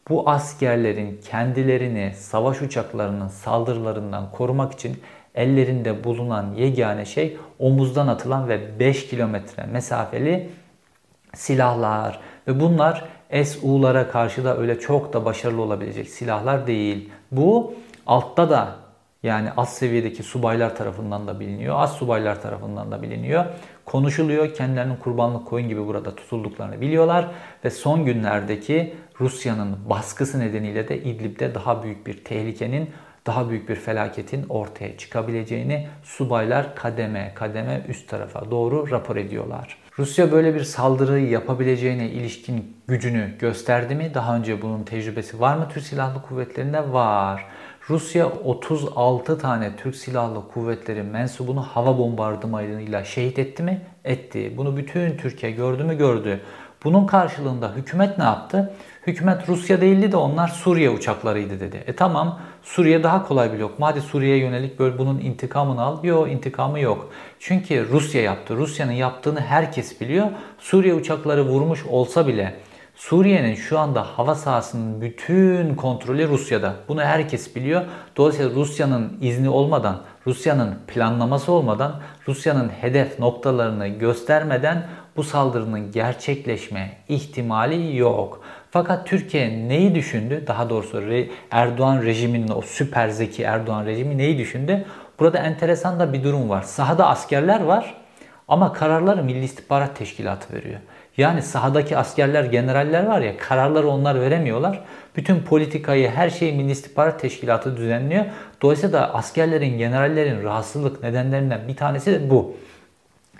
bu 0.09 0.31
askerlerin 0.31 1.21
kendilerini 1.31 2.13
savaş 2.15 2.63
uçaklarının 2.63 3.29
saldırılarından 3.29 4.31
korumak 4.31 4.73
için 4.73 5.03
ellerinde 5.35 6.05
bulunan 6.05 6.55
yegane 6.55 7.05
şey 7.05 7.37
omuzdan 7.59 8.09
atılan 8.09 8.49
ve 8.49 8.79
5 8.79 9.09
kilometre 9.09 9.67
mesafeli 9.67 10.51
silahlar 11.35 12.21
Ve 12.49 12.61
bunlar 12.61 13.05
SU'lara 13.45 14.09
karşı 14.09 14.45
da 14.45 14.57
öyle 14.57 14.81
çok 14.81 15.13
da 15.13 15.25
başarılı 15.25 15.63
olabilecek 15.63 16.09
silahlar 16.09 16.67
değil. 16.67 17.11
Bu 17.33 17.75
altta 18.07 18.51
da 18.51 18.77
yani 19.23 19.49
az 19.57 19.75
seviyedeki 19.75 20.23
subaylar 20.23 20.77
tarafından 20.77 21.27
da 21.27 21.41
biliniyor, 21.41 21.77
az 21.79 21.93
subaylar 21.93 22.43
tarafından 22.43 22.93
da 22.93 23.03
biliniyor. 23.03 23.45
Konuşuluyor, 23.89 24.55
kendilerinin 24.55 24.97
kurbanlık 24.97 25.47
koyun 25.47 25.69
gibi 25.69 25.87
burada 25.87 26.15
tutulduklarını 26.15 26.81
biliyorlar 26.81 27.29
ve 27.65 27.71
son 27.71 28.05
günlerdeki 28.05 28.95
Rusya'nın 29.21 29.77
baskısı 29.91 30.41
nedeniyle 30.41 30.89
de 30.89 31.03
İdlib'de 31.03 31.55
daha 31.55 31.83
büyük 31.83 32.07
bir 32.07 32.25
tehlikenin, 32.25 32.91
daha 33.27 33.51
büyük 33.51 33.69
bir 33.69 33.75
felaketin 33.75 34.47
ortaya 34.49 34.97
çıkabileceğini 34.97 35.89
subaylar 36.03 36.75
kademe 36.75 37.33
kademe 37.35 37.83
üst 37.89 38.09
tarafa 38.09 38.51
doğru 38.51 38.91
rapor 38.91 39.17
ediyorlar. 39.17 39.79
Rusya 39.99 40.33
böyle 40.33 40.55
bir 40.55 40.65
saldırıyı 40.65 41.29
yapabileceğine 41.29 42.11
ilişkin 42.11 42.77
gücünü 42.89 43.39
gösterdi 43.39 43.95
mi? 43.95 44.11
Daha 44.15 44.37
önce 44.37 44.63
bunun 44.63 44.85
tecrübesi 44.85 45.41
var 45.41 45.57
mı 45.57 45.69
Türk 45.75 45.85
Silahlı 45.85 46.23
Kuvvetleri'nde? 46.23 46.93
Var. 46.93 47.47
Rusya 47.91 48.27
36 48.27 49.39
tane 49.39 49.77
Türk 49.77 49.97
Silahlı 49.97 50.49
Kuvvetleri 50.55 51.03
mensubunu 51.03 51.63
hava 51.63 51.99
bombardımanıyla 51.99 53.05
şehit 53.05 53.39
etti 53.39 53.63
mi? 53.63 53.81
Etti. 54.05 54.55
Bunu 54.57 54.77
bütün 54.77 55.17
Türkiye 55.17 55.53
gördü 55.53 55.85
mü? 55.85 55.99
Gördü. 55.99 56.41
Bunun 56.85 57.07
karşılığında 57.07 57.73
hükümet 57.77 58.19
ne 58.19 58.25
yaptı? 58.25 58.73
Hükümet 59.07 59.49
Rusya 59.49 59.81
değildi 59.81 60.13
de 60.13 60.17
onlar 60.17 60.49
Suriye 60.49 60.91
uçaklarıydı 60.91 61.61
dedi. 61.61 61.85
E 61.87 61.97
tamam 61.97 62.41
Suriye 62.63 63.03
daha 63.03 63.27
kolay 63.27 63.53
bir 63.53 63.59
lokma. 63.59 63.87
Hadi 63.87 64.01
Suriye'ye 64.01 64.39
yönelik 64.39 64.79
böyle 64.79 64.99
bunun 64.99 65.19
intikamını 65.19 65.83
al. 65.83 66.05
Yok 66.05 66.31
intikamı 66.31 66.81
yok. 66.81 67.11
Çünkü 67.39 67.89
Rusya 67.89 68.23
yaptı. 68.23 68.57
Rusya'nın 68.57 68.93
yaptığını 68.93 69.41
herkes 69.41 70.01
biliyor. 70.01 70.27
Suriye 70.59 70.95
uçakları 70.95 71.47
vurmuş 71.47 71.87
olsa 71.87 72.27
bile 72.27 72.55
Suriye'nin 72.99 73.55
şu 73.55 73.79
anda 73.79 74.03
hava 74.03 74.35
sahasının 74.35 75.01
bütün 75.01 75.75
kontrolü 75.75 76.29
Rusya'da. 76.29 76.75
Bunu 76.89 77.03
herkes 77.03 77.57
biliyor. 77.57 77.85
Dolayısıyla 78.17 78.51
Rusya'nın 78.55 79.19
izni 79.21 79.49
olmadan, 79.49 80.01
Rusya'nın 80.27 80.75
planlaması 80.87 81.53
olmadan, 81.53 82.01
Rusya'nın 82.29 82.69
hedef 82.69 83.19
noktalarını 83.19 83.89
göstermeden 83.89 84.87
bu 85.17 85.23
saldırının 85.23 85.93
gerçekleşme 85.93 86.97
ihtimali 87.09 87.97
yok. 87.97 88.45
Fakat 88.71 89.07
Türkiye 89.07 89.69
neyi 89.69 89.95
düşündü? 89.95 90.45
Daha 90.47 90.71
doğrusu 90.71 91.03
Erdoğan 91.51 92.03
rejiminin 92.03 92.49
o 92.49 92.63
süper 92.63 93.09
zeki 93.09 93.43
Erdoğan 93.43 93.87
rejimi 93.87 94.19
neyi 94.19 94.39
düşündü? 94.39 94.85
Burada 95.19 95.39
enteresan 95.39 96.01
da 96.01 96.13
bir 96.13 96.25
durum 96.25 96.49
var. 96.49 96.63
Sahada 96.63 97.07
askerler 97.09 97.61
var 97.61 97.95
ama 98.49 98.73
kararları 98.73 99.25
Milli 99.25 99.45
İstihbarat 99.45 99.97
Teşkilatı 99.97 100.55
veriyor. 100.55 100.81
Yani 101.19 101.43
sahadaki 101.43 101.97
askerler, 101.97 102.45
generaller 102.45 103.07
var 103.07 103.21
ya 103.21 103.37
kararları 103.37 103.89
onlar 103.89 104.21
veremiyorlar. 104.21 104.81
Bütün 105.17 105.43
politikayı, 105.43 106.11
her 106.11 106.31
şeyi 106.31 106.53
Milli 106.53 106.71
İstihbarat 106.71 107.21
Teşkilatı 107.21 107.77
düzenliyor. 107.77 108.25
Dolayısıyla 108.63 109.01
da 109.01 109.15
askerlerin, 109.15 109.79
generallerin 109.79 110.43
rahatsızlık 110.43 111.03
nedenlerinden 111.03 111.69
bir 111.69 111.77
tanesi 111.77 112.13
de 112.13 112.31
bu. 112.31 112.57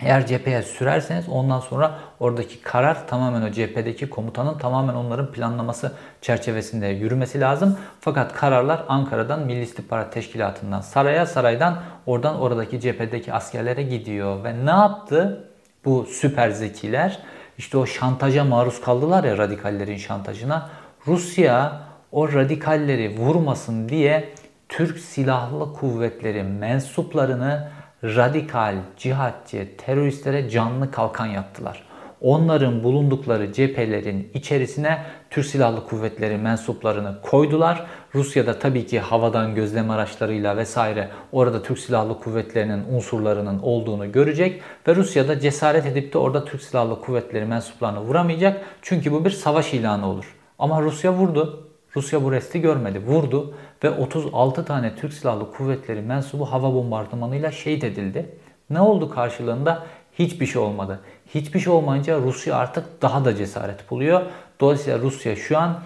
Eğer 0.01 0.25
cepheye 0.25 0.61
sürerseniz 0.61 1.29
ondan 1.29 1.59
sonra 1.59 1.99
oradaki 2.19 2.61
karar 2.61 3.07
tamamen 3.07 3.41
o 3.41 3.51
cephedeki 3.51 4.09
komutanın 4.09 4.57
tamamen 4.57 4.93
onların 4.93 5.31
planlaması 5.31 5.91
çerçevesinde 6.21 6.87
yürümesi 6.87 7.39
lazım. 7.39 7.77
Fakat 7.99 8.33
kararlar 8.33 8.83
Ankara'dan 8.87 9.39
Milli 9.39 9.61
İstihbarat 9.61 10.13
Teşkilatı'ndan 10.13 10.81
saraya, 10.81 11.25
saraydan 11.25 11.77
oradan 12.05 12.39
oradaki 12.41 12.79
cephedeki 12.79 13.33
askerlere 13.33 13.83
gidiyor. 13.83 14.43
Ve 14.43 14.65
ne 14.65 14.71
yaptı 14.71 15.49
bu 15.85 16.05
süper 16.05 16.49
zekiler? 16.49 17.19
İşte 17.59 17.77
o 17.77 17.85
şantaja 17.85 18.43
maruz 18.43 18.81
kaldılar 18.81 19.23
ya 19.23 19.37
radikallerin 19.37 19.97
şantajına. 19.97 20.69
Rusya 21.07 21.81
o 22.11 22.33
radikalleri 22.33 23.17
vurmasın 23.17 23.89
diye 23.89 24.29
Türk 24.69 24.99
Silahlı 24.99 25.73
Kuvvetleri 25.73 26.43
mensuplarını 26.43 27.69
radikal, 28.03 28.75
cihatçı, 28.97 29.67
teröristlere 29.77 30.49
canlı 30.49 30.91
kalkan 30.91 31.25
yaptılar. 31.25 31.83
Onların 32.21 32.83
bulundukları 32.83 33.53
cephelerin 33.53 34.31
içerisine 34.33 35.03
Türk 35.29 35.45
Silahlı 35.45 35.87
Kuvvetleri 35.87 36.37
mensuplarını 36.37 37.21
koydular. 37.21 37.85
Rusya'da 38.15 38.59
tabii 38.59 38.85
ki 38.85 38.99
havadan 38.99 39.55
gözlem 39.55 39.89
araçlarıyla 39.89 40.57
vesaire 40.57 41.09
orada 41.31 41.63
Türk 41.63 41.79
Silahlı 41.79 42.19
Kuvvetleri'nin 42.19 42.83
unsurlarının 42.95 43.59
olduğunu 43.59 44.11
görecek 44.11 44.61
ve 44.87 44.95
Rusya'da 44.95 45.39
cesaret 45.39 45.85
edip 45.85 46.13
de 46.13 46.17
orada 46.17 46.45
Türk 46.45 46.61
Silahlı 46.61 47.01
Kuvvetleri 47.01 47.45
mensuplarını 47.45 47.99
vuramayacak. 47.99 48.61
Çünkü 48.81 49.11
bu 49.11 49.25
bir 49.25 49.29
savaş 49.29 49.73
ilanı 49.73 50.07
olur. 50.07 50.35
Ama 50.59 50.81
Rusya 50.81 51.13
vurdu. 51.13 51.67
Rusya 51.95 52.23
bu 52.23 52.31
resti 52.31 52.61
görmedi. 52.61 52.99
Vurdu 52.99 53.53
ve 53.83 53.89
36 53.89 54.65
tane 54.65 54.95
Türk 54.95 55.13
Silahlı 55.13 55.51
Kuvvetleri 55.51 56.01
mensubu 56.01 56.45
hava 56.45 56.73
bombardımanıyla 56.73 57.51
şehit 57.51 57.83
edildi. 57.83 58.29
Ne 58.69 58.81
oldu 58.81 59.09
karşılığında? 59.09 59.85
Hiçbir 60.19 60.45
şey 60.45 60.61
olmadı. 60.61 60.99
Hiçbir 61.35 61.59
şey 61.59 61.73
olmayınca 61.73 62.19
Rusya 62.19 62.55
artık 62.55 63.01
daha 63.01 63.25
da 63.25 63.35
cesaret 63.35 63.91
buluyor. 63.91 64.21
Dolayısıyla 64.59 64.99
Rusya 64.99 65.35
şu 65.35 65.57
an 65.57 65.79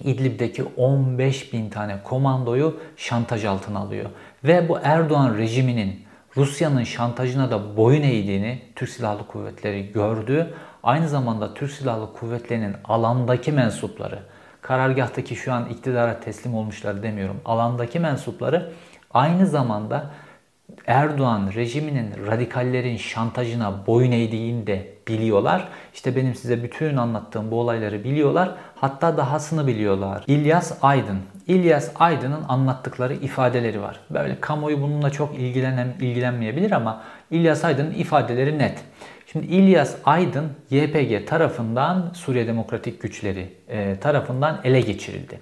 İdlib'deki 0.00 0.64
15 0.76 1.52
bin 1.52 1.70
tane 1.70 2.02
komandoyu 2.04 2.80
şantaj 2.96 3.44
altına 3.44 3.78
alıyor. 3.78 4.10
Ve 4.44 4.68
bu 4.68 4.78
Erdoğan 4.82 5.38
rejiminin 5.38 6.04
Rusya'nın 6.36 6.84
şantajına 6.84 7.50
da 7.50 7.76
boyun 7.76 8.02
eğdiğini 8.02 8.62
Türk 8.76 8.90
Silahlı 8.90 9.26
Kuvvetleri 9.26 9.92
gördü. 9.92 10.54
Aynı 10.82 11.08
zamanda 11.08 11.54
Türk 11.54 11.70
Silahlı 11.70 12.12
Kuvvetleri'nin 12.12 12.76
alandaki 12.84 13.52
mensupları, 13.52 14.18
karargahtaki 14.62 15.36
şu 15.36 15.52
an 15.52 15.68
iktidara 15.68 16.20
teslim 16.20 16.54
olmuşlar 16.54 17.02
demiyorum, 17.02 17.40
alandaki 17.44 18.00
mensupları 18.00 18.72
aynı 19.10 19.46
zamanda 19.46 20.10
Erdoğan 20.86 21.50
rejiminin 21.54 22.26
radikallerin 22.26 22.96
şantajına 22.96 23.86
boyun 23.86 24.12
eğdiğini 24.12 24.66
de 24.66 24.88
biliyorlar. 25.08 25.68
İşte 25.94 26.16
benim 26.16 26.34
size 26.34 26.62
bütün 26.62 26.96
anlattığım 26.96 27.50
bu 27.50 27.60
olayları 27.60 28.04
biliyorlar. 28.04 28.54
Hatta 28.74 29.16
dahasını 29.16 29.66
biliyorlar. 29.66 30.24
İlyas 30.26 30.78
Aydın. 30.82 31.18
İlyas 31.46 31.90
Aydın'ın 31.94 32.44
anlattıkları 32.48 33.14
ifadeleri 33.14 33.82
var. 33.82 34.00
Böyle 34.10 34.40
kamuoyu 34.40 34.82
bununla 34.82 35.10
çok 35.10 35.34
ilgilenen, 35.34 35.94
ilgilenmeyebilir 36.00 36.70
ama 36.70 37.02
İlyas 37.30 37.64
Aydın'ın 37.64 37.94
ifadeleri 37.94 38.58
net. 38.58 38.84
Şimdi 39.34 39.46
İlyas 39.46 39.96
Aydın 40.04 40.50
YPG 40.70 41.26
tarafından 41.26 42.10
Suriye 42.14 42.46
Demokratik 42.46 43.02
Güçleri 43.02 43.48
e, 43.68 43.96
tarafından 44.00 44.60
ele 44.64 44.80
geçirildi. 44.80 45.40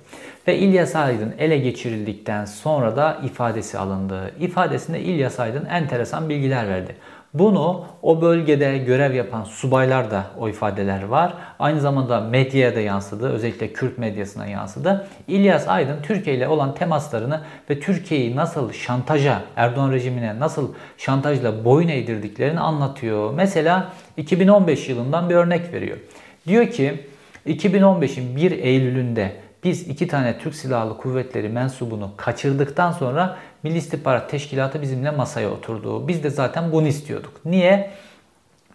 Ve 0.49 0.59
İlyas 0.59 0.97
Aydın 0.97 1.35
ele 1.39 1.59
geçirildikten 1.59 2.45
sonra 2.45 2.97
da 2.97 3.21
ifadesi 3.25 3.79
alındı. 3.79 4.35
İfadesinde 4.41 5.01
İlyas 5.01 5.41
Aydın 5.41 5.65
enteresan 5.65 6.29
bilgiler 6.29 6.69
verdi. 6.69 6.97
Bunu 7.35 7.85
o 8.03 8.23
bölgede 8.23 8.79
görev 8.79 9.15
yapan 9.15 9.45
subaylar 9.45 10.11
da 10.11 10.27
o 10.39 10.49
ifadeler 10.49 11.03
var. 11.03 11.35
Aynı 11.59 11.81
zamanda 11.81 12.21
medyaya 12.21 12.75
da 12.77 12.81
yansıdı. 12.81 13.29
Özellikle 13.29 13.73
Kürt 13.73 13.99
medyasına 13.99 14.47
yansıdı. 14.47 15.07
İlyas 15.29 15.69
Aydın 15.69 16.03
Türkiye 16.03 16.37
ile 16.37 16.49
olan 16.49 16.75
temaslarını 16.75 17.41
ve 17.71 17.81
Türkiye'yi 17.81 18.37
nasıl 18.37 18.73
şantaja, 18.73 19.43
Erdoğan 19.57 19.93
rejimine 19.93 20.41
nasıl 20.41 20.75
şantajla 20.99 21.65
boyun 21.65 21.89
eğdirdiklerini 21.89 22.61
anlatıyor. 22.61 23.35
Mesela 23.35 23.93
2015 24.17 24.89
yılından 24.89 25.31
bir 25.31 25.35
örnek 25.35 25.73
veriyor. 25.73 25.97
Diyor 26.47 26.67
ki 26.67 27.07
2015'in 27.47 28.37
1 28.37 28.51
Eylül'ünde 28.51 29.33
biz 29.65 29.89
iki 29.89 30.09
tane 30.09 30.39
Türk 30.39 30.55
Silahlı 30.55 30.97
Kuvvetleri 30.97 31.49
mensubunu 31.49 32.11
kaçırdıktan 32.17 32.93
sonra 32.93 33.37
Milli 33.63 33.79
İstihbarat 33.79 34.31
Teşkilatı 34.31 34.83
bizimle 34.83 35.11
masaya 35.11 35.51
oturdu. 35.51 36.09
Biz 36.09 36.25
de 36.25 36.31
zaten 36.31 36.73
bunu 36.73 36.89
istiyorduk. 36.89 37.41
Niye? 37.45 37.91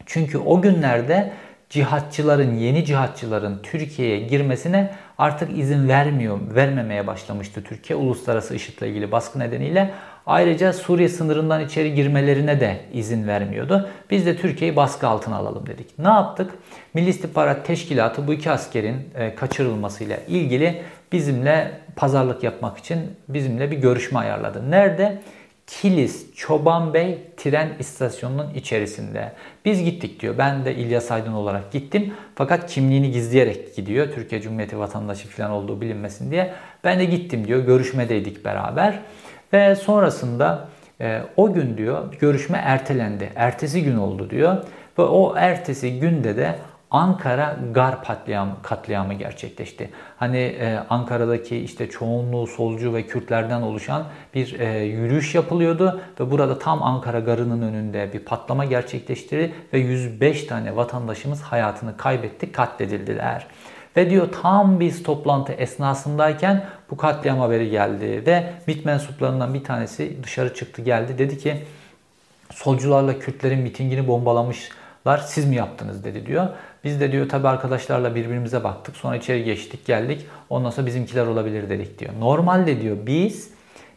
Çünkü 0.05 0.38
o 0.38 0.61
günlerde 0.61 1.33
cihatçıların, 1.69 2.55
yeni 2.55 2.85
cihatçıların 2.85 3.59
Türkiye'ye 3.63 4.19
girmesine 4.19 4.95
artık 5.17 5.57
izin 5.57 5.88
vermiyor, 5.88 6.39
vermemeye 6.55 7.07
başlamıştı 7.07 7.63
Türkiye 7.63 7.99
uluslararası 7.99 8.55
IŞİD'le 8.55 8.81
ilgili 8.81 9.11
baskı 9.11 9.39
nedeniyle. 9.39 9.93
Ayrıca 10.25 10.73
Suriye 10.73 11.09
sınırından 11.09 11.65
içeri 11.65 11.93
girmelerine 11.93 12.59
de 12.59 12.79
izin 12.93 13.27
vermiyordu. 13.27 13.89
Biz 14.11 14.25
de 14.25 14.38
Türkiye'yi 14.38 14.75
baskı 14.75 15.07
altına 15.07 15.35
alalım 15.35 15.67
dedik. 15.67 15.99
Ne 15.99 16.07
yaptık? 16.07 16.51
Milli 16.93 17.09
İstihbarat 17.09 17.65
Teşkilatı 17.65 18.27
bu 18.27 18.33
iki 18.33 18.51
askerin 18.51 19.09
e, 19.15 19.35
kaçırılmasıyla 19.35 20.17
ilgili 20.27 20.81
bizimle 21.11 21.71
pazarlık 21.95 22.43
yapmak 22.43 22.77
için 22.77 22.99
bizimle 23.29 23.71
bir 23.71 23.77
görüşme 23.77 24.19
ayarladı. 24.19 24.71
Nerede? 24.71 25.21
Kilis 25.67 26.35
Çoban 26.35 26.93
Bey 26.93 27.17
tren 27.37 27.69
istasyonunun 27.79 28.53
içerisinde. 28.53 29.31
Biz 29.65 29.83
gittik 29.83 30.19
diyor. 30.19 30.37
Ben 30.37 30.65
de 30.65 30.75
İlyas 30.75 31.11
Aydın 31.11 31.33
olarak 31.33 31.71
gittim. 31.71 32.13
Fakat 32.35 32.71
kimliğini 32.71 33.11
gizleyerek 33.11 33.75
gidiyor. 33.75 34.07
Türkiye 34.15 34.41
Cumhuriyeti 34.41 34.79
vatandaşı 34.79 35.27
falan 35.27 35.51
olduğu 35.51 35.81
bilinmesin 35.81 36.31
diye. 36.31 36.53
Ben 36.83 36.99
de 36.99 37.05
gittim 37.05 37.47
diyor. 37.47 37.59
Görüşmedeydik 37.59 38.45
beraber. 38.45 38.99
Ve 39.53 39.75
sonrasında 39.75 40.67
e, 41.01 41.21
o 41.37 41.53
gün 41.53 41.77
diyor 41.77 42.13
görüşme 42.19 42.57
ertelendi. 42.57 43.31
Ertesi 43.35 43.83
gün 43.83 43.97
oldu 43.97 44.29
diyor. 44.29 44.57
Ve 44.99 45.01
o 45.01 45.35
ertesi 45.37 45.99
günde 45.99 46.37
de 46.37 46.55
Ankara 46.91 47.57
Gar 47.73 48.03
katliamı, 48.03 48.57
katliamı 48.61 49.13
gerçekleşti. 49.13 49.89
Hani 50.17 50.38
e, 50.38 50.79
Ankara'daki 50.89 51.57
işte 51.57 51.89
çoğunluğu 51.89 52.47
solcu 52.47 52.93
ve 52.93 53.07
Kürtlerden 53.07 53.61
oluşan 53.61 54.03
bir 54.33 54.59
e, 54.59 54.79
yürüyüş 54.83 55.35
yapılıyordu 55.35 56.01
ve 56.19 56.31
burada 56.31 56.59
tam 56.59 56.83
Ankara 56.83 57.19
Garı'nın 57.19 57.61
önünde 57.61 58.13
bir 58.13 58.19
patlama 58.19 58.65
gerçekleşti 58.65 59.53
ve 59.73 59.79
105 59.79 60.43
tane 60.43 60.75
vatandaşımız 60.75 61.41
hayatını 61.41 61.97
kaybetti, 61.97 62.51
katledildiler. 62.51 63.47
Ve 63.97 64.09
diyor 64.09 64.29
tam 64.41 64.79
biz 64.79 65.03
toplantı 65.03 65.53
esnasındayken 65.53 66.65
bu 66.91 66.97
katliam 66.97 67.39
haberi 67.39 67.69
geldi 67.69 68.23
ve 68.25 68.53
MİT 68.67 68.85
mensuplarından 68.85 69.53
bir 69.53 69.63
tanesi 69.63 70.23
dışarı 70.23 70.53
çıktı 70.53 70.81
geldi 70.81 71.17
dedi 71.17 71.38
ki 71.38 71.63
solcularla 72.51 73.19
Kürtlerin 73.19 73.59
mitingini 73.59 74.07
bombalamışlar 74.07 75.17
siz 75.17 75.45
mi 75.45 75.55
yaptınız 75.55 76.03
dedi 76.03 76.25
diyor. 76.25 76.47
Biz 76.84 77.01
de 77.01 77.11
diyor 77.11 77.30
tabi 77.30 77.47
arkadaşlarla 77.47 78.15
birbirimize 78.15 78.63
baktık 78.63 78.95
sonra 78.95 79.15
içeri 79.15 79.43
geçtik 79.43 79.86
geldik 79.86 80.25
ondan 80.49 80.69
sonra 80.69 80.88
bizimkiler 80.88 81.28
olabilir 81.28 81.69
dedik 81.69 81.99
diyor. 81.99 82.13
Normalde 82.19 82.82
diyor 82.82 82.97
biz 83.05 83.49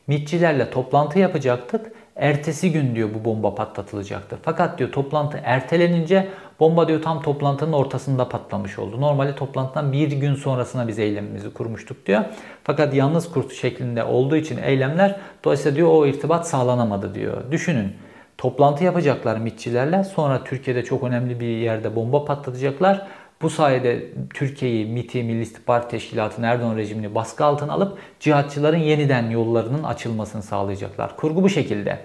MİTçilerle 0.06 0.70
toplantı 0.70 1.18
yapacaktık 1.18 1.92
ertesi 2.16 2.72
gün 2.72 2.94
diyor 2.94 3.08
bu 3.14 3.24
bomba 3.24 3.54
patlatılacaktı. 3.54 4.38
Fakat 4.42 4.78
diyor 4.78 4.92
toplantı 4.92 5.40
ertelenince 5.44 6.28
bomba 6.60 6.88
diyor 6.88 7.02
tam 7.02 7.22
toplantının 7.22 7.72
ortasında 7.72 8.28
patlamış 8.28 8.78
oldu. 8.78 9.00
Normalde 9.00 9.34
toplantıdan 9.34 9.92
bir 9.92 10.12
gün 10.12 10.34
sonrasına 10.34 10.88
biz 10.88 10.98
eylemimizi 10.98 11.52
kurmuştuk 11.52 12.06
diyor. 12.06 12.24
Fakat 12.64 12.94
yalnız 12.94 13.32
kurt 13.32 13.52
şeklinde 13.52 14.04
olduğu 14.04 14.36
için 14.36 14.58
eylemler 14.62 15.16
dolayısıyla 15.44 15.76
diyor 15.76 15.88
o 15.88 16.06
irtibat 16.06 16.48
sağlanamadı 16.48 17.14
diyor. 17.14 17.36
Düşünün 17.50 17.92
toplantı 18.40 18.84
yapacaklar 18.84 19.36
MİTçilerle 19.36 20.04
sonra 20.04 20.44
Türkiye'de 20.44 20.84
çok 20.84 21.04
önemli 21.04 21.40
bir 21.40 21.46
yerde 21.46 21.96
bomba 21.96 22.24
patlatacaklar. 22.24 23.06
Bu 23.42 23.50
sayede 23.50 24.06
Türkiye'yi 24.34 24.86
MİT'i, 24.86 25.22
Milli 25.22 25.42
İstihbarat 25.42 25.90
Teşkilatı'nın 25.90 26.46
Erdoğan 26.46 26.76
rejimini 26.76 27.14
baskı 27.14 27.44
altına 27.44 27.72
alıp 27.72 27.98
cihatçıların 28.20 28.78
yeniden 28.78 29.30
yollarının 29.30 29.82
açılmasını 29.82 30.42
sağlayacaklar. 30.42 31.16
Kurgu 31.16 31.42
bu 31.42 31.48
şekilde. 31.48 31.98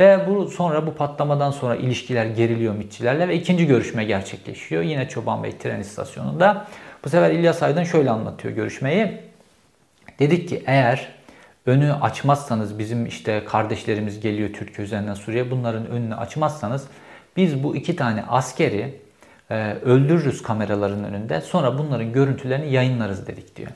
Ve 0.00 0.20
bu 0.28 0.48
sonra 0.48 0.86
bu 0.86 0.94
patlamadan 0.94 1.50
sonra 1.50 1.76
ilişkiler 1.76 2.26
geriliyor 2.26 2.74
MİTçilerle 2.74 3.28
ve 3.28 3.34
ikinci 3.36 3.66
görüşme 3.66 4.04
gerçekleşiyor. 4.04 4.82
Yine 4.82 5.08
Çoban 5.08 5.42
Bey 5.42 5.52
tren 5.58 5.80
istasyonunda. 5.80 6.66
Bu 7.04 7.08
sefer 7.08 7.30
İlyas 7.30 7.62
Aydın 7.62 7.84
şöyle 7.84 8.10
anlatıyor 8.10 8.54
görüşmeyi. 8.54 9.18
Dedik 10.18 10.48
ki 10.48 10.62
eğer 10.66 11.17
önü 11.68 11.92
açmazsanız 11.92 12.78
bizim 12.78 13.06
işte 13.06 13.44
kardeşlerimiz 13.44 14.20
geliyor 14.20 14.52
Türkiye 14.52 14.86
üzerinden 14.86 15.14
Suriye 15.14 15.50
bunların 15.50 15.86
önünü 15.86 16.14
açmazsanız 16.14 16.86
biz 17.36 17.62
bu 17.62 17.76
iki 17.76 17.96
tane 17.96 18.24
askeri 18.28 19.00
e, 19.50 19.72
öldürürüz 19.72 20.42
kameraların 20.42 21.04
önünde. 21.04 21.40
Sonra 21.40 21.78
bunların 21.78 22.12
görüntülerini 22.12 22.72
yayınlarız 22.72 23.26
dedik 23.26 23.56
diyor. 23.56 23.70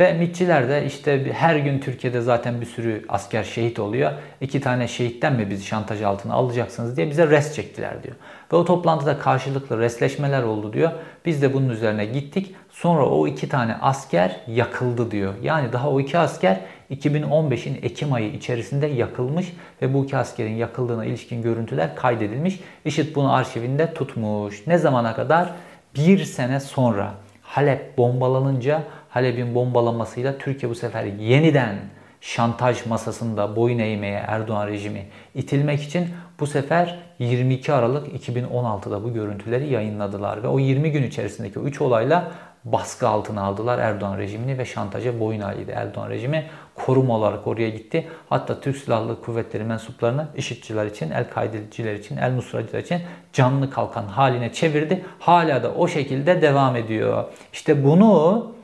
Ve 0.00 0.12
MİTçiler 0.12 0.68
de 0.68 0.86
işte 0.86 1.32
her 1.32 1.56
gün 1.56 1.78
Türkiye'de 1.78 2.20
zaten 2.20 2.60
bir 2.60 2.66
sürü 2.66 3.04
asker 3.08 3.44
şehit 3.44 3.78
oluyor. 3.78 4.12
İki 4.40 4.60
tane 4.60 4.88
şehitten 4.88 5.32
mi 5.32 5.50
bizi 5.50 5.64
şantaj 5.64 6.02
altına 6.02 6.34
alacaksınız 6.34 6.96
diye 6.96 7.10
bize 7.10 7.30
res 7.30 7.54
çektiler 7.54 8.02
diyor. 8.02 8.14
Ve 8.52 8.56
o 8.56 8.64
toplantıda 8.64 9.18
karşılıklı 9.18 9.78
resleşmeler 9.78 10.42
oldu 10.42 10.72
diyor. 10.72 10.90
Biz 11.26 11.42
de 11.42 11.54
bunun 11.54 11.68
üzerine 11.68 12.04
gittik. 12.04 12.54
Sonra 12.70 13.06
o 13.06 13.26
iki 13.26 13.48
tane 13.48 13.76
asker 13.80 14.40
yakıldı 14.46 15.10
diyor. 15.10 15.34
Yani 15.42 15.72
daha 15.72 15.90
o 15.90 16.00
iki 16.00 16.18
asker 16.18 16.60
2015'in 16.90 17.74
Ekim 17.82 18.12
ayı 18.12 18.32
içerisinde 18.32 18.86
yakılmış 18.86 19.52
ve 19.82 19.94
bu 19.94 20.04
iki 20.04 20.16
askerin 20.16 20.54
yakıldığına 20.54 21.04
ilişkin 21.04 21.42
görüntüler 21.42 21.96
kaydedilmiş. 21.96 22.60
IŞİD 22.84 23.14
bunu 23.14 23.32
arşivinde 23.32 23.94
tutmuş. 23.94 24.66
Ne 24.66 24.78
zamana 24.78 25.14
kadar? 25.14 25.52
Bir 25.96 26.24
sene 26.24 26.60
sonra 26.60 27.14
Halep 27.42 27.98
bombalanınca 27.98 28.82
Halep'in 29.08 29.54
bombalanmasıyla 29.54 30.38
Türkiye 30.38 30.70
bu 30.70 30.74
sefer 30.74 31.04
yeniden 31.04 31.76
şantaj 32.20 32.86
masasında 32.86 33.56
boyun 33.56 33.78
eğmeye 33.78 34.24
Erdoğan 34.26 34.66
rejimi 34.66 35.06
itilmek 35.34 35.82
için 35.82 36.08
bu 36.40 36.46
sefer 36.46 36.98
22 37.18 37.72
Aralık 37.72 38.28
2016'da 38.28 39.04
bu 39.04 39.14
görüntüleri 39.14 39.72
yayınladılar 39.72 40.42
ve 40.42 40.48
o 40.48 40.58
20 40.58 40.92
gün 40.92 41.02
içerisindeki 41.02 41.58
3 41.58 41.80
olayla 41.80 42.32
baskı 42.64 43.08
altına 43.08 43.42
aldılar 43.42 43.78
Erdoğan 43.78 44.18
rejimini 44.18 44.58
ve 44.58 44.64
şantaja 44.64 45.20
boyun 45.20 45.40
eğdi. 45.40 45.70
Erdoğan 45.70 46.10
rejimi 46.10 46.46
koruma 46.74 47.16
olarak 47.16 47.46
oraya 47.46 47.70
gitti. 47.70 48.08
Hatta 48.28 48.60
Türk 48.60 48.76
Silahlı 48.76 49.22
Kuvvetleri 49.22 49.64
mensuplarını 49.64 50.28
IŞİD'ciler 50.36 50.86
için, 50.86 51.10
El-Kaideciler 51.10 51.94
için, 51.94 52.16
El-Nusracılar 52.16 52.78
için 52.78 53.00
canlı 53.32 53.70
kalkan 53.70 54.04
haline 54.04 54.52
çevirdi. 54.52 55.04
Hala 55.18 55.62
da 55.62 55.74
o 55.74 55.88
şekilde 55.88 56.42
devam 56.42 56.76
ediyor. 56.76 57.24
İşte 57.52 57.84
bunu 57.84 58.54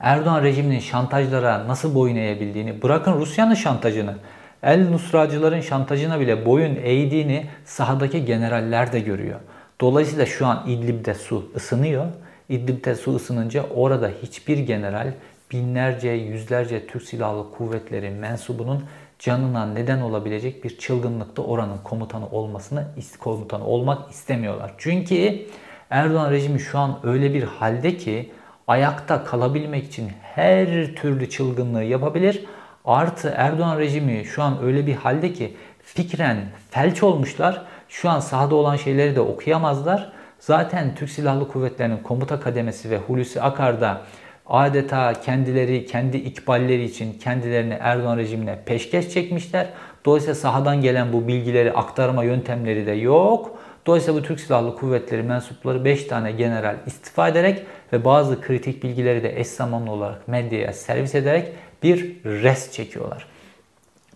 Erdoğan 0.00 0.42
rejiminin 0.42 0.80
şantajlara 0.80 1.68
nasıl 1.68 1.94
boyun 1.94 2.16
eğebildiğini, 2.16 2.82
bırakın 2.82 3.12
Rusya'nın 3.12 3.54
şantajını, 3.54 4.14
El 4.62 4.90
Nusracıların 4.90 5.60
şantajına 5.60 6.20
bile 6.20 6.46
boyun 6.46 6.76
eğdiğini 6.76 7.46
sahadaki 7.64 8.24
generaller 8.24 8.92
de 8.92 9.00
görüyor. 9.00 9.40
Dolayısıyla 9.80 10.26
şu 10.26 10.46
an 10.46 10.64
İdlib'de 10.66 11.14
su 11.14 11.50
ısınıyor. 11.56 12.06
İdlib'de 12.48 12.94
su 12.94 13.14
ısınınca 13.16 13.64
orada 13.74 14.10
hiçbir 14.22 14.58
general 14.58 15.12
binlerce, 15.52 16.08
yüzlerce 16.08 16.86
Türk 16.86 17.02
Silahlı 17.02 17.50
Kuvvetleri 17.50 18.10
mensubunun 18.10 18.84
canına 19.18 19.66
neden 19.66 20.00
olabilecek 20.00 20.64
bir 20.64 20.78
çılgınlıkta 20.78 21.42
oranın 21.42 21.78
komutanı 21.84 22.28
olmasını, 22.30 22.84
komutanı 23.20 23.66
olmak 23.66 24.10
istemiyorlar. 24.10 24.74
Çünkü 24.78 25.46
Erdoğan 25.90 26.30
rejimi 26.30 26.60
şu 26.60 26.78
an 26.78 27.00
öyle 27.02 27.34
bir 27.34 27.42
halde 27.42 27.96
ki 27.96 28.32
ayakta 28.66 29.24
kalabilmek 29.24 29.84
için 29.84 30.10
her 30.22 30.94
türlü 30.94 31.30
çılgınlığı 31.30 31.84
yapabilir. 31.84 32.44
Artı 32.84 33.34
Erdoğan 33.36 33.78
rejimi 33.78 34.24
şu 34.24 34.42
an 34.42 34.62
öyle 34.62 34.86
bir 34.86 34.94
halde 34.94 35.32
ki 35.32 35.56
fikren 35.82 36.36
felç 36.70 37.02
olmuşlar. 37.02 37.62
Şu 37.88 38.10
an 38.10 38.20
sahada 38.20 38.54
olan 38.54 38.76
şeyleri 38.76 39.16
de 39.16 39.20
okuyamazlar. 39.20 40.12
Zaten 40.40 40.94
Türk 40.94 41.10
Silahlı 41.10 41.48
Kuvvetleri'nin 41.48 41.96
komuta 41.96 42.40
kademesi 42.40 42.90
ve 42.90 42.98
Hulusi 42.98 43.42
Akar'da 43.42 44.00
adeta 44.46 45.12
kendileri, 45.12 45.86
kendi 45.86 46.16
ikballeri 46.16 46.84
için 46.84 47.12
kendilerini 47.12 47.76
Erdoğan 47.80 48.16
rejimine 48.16 48.58
peşkeş 48.66 49.10
çekmişler. 49.10 49.66
Dolayısıyla 50.04 50.34
sahadan 50.34 50.80
gelen 50.80 51.12
bu 51.12 51.28
bilgileri 51.28 51.72
aktarma 51.72 52.24
yöntemleri 52.24 52.86
de 52.86 52.92
yok. 52.92 53.58
Dolayısıyla 53.86 54.20
bu 54.20 54.24
Türk 54.24 54.40
Silahlı 54.40 54.76
Kuvvetleri 54.76 55.22
mensupları 55.22 55.84
5 55.84 56.04
tane 56.04 56.32
general 56.32 56.76
istifa 56.86 57.28
ederek 57.28 57.66
ve 57.92 58.04
bazı 58.04 58.40
kritik 58.40 58.82
bilgileri 58.82 59.22
de 59.22 59.40
eş 59.40 59.46
zamanlı 59.46 59.90
olarak 59.90 60.28
medyaya 60.28 60.72
servis 60.72 61.14
ederek 61.14 61.52
bir 61.82 62.24
res 62.24 62.72
çekiyorlar. 62.72 63.26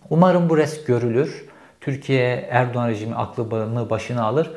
Umarım 0.09 0.49
bu 0.49 0.57
res 0.57 0.85
görülür. 0.85 1.45
Türkiye 1.81 2.47
Erdoğan 2.49 2.89
rejimi 2.89 3.15
aklını 3.15 3.89
başına 3.89 4.23
alır. 4.23 4.51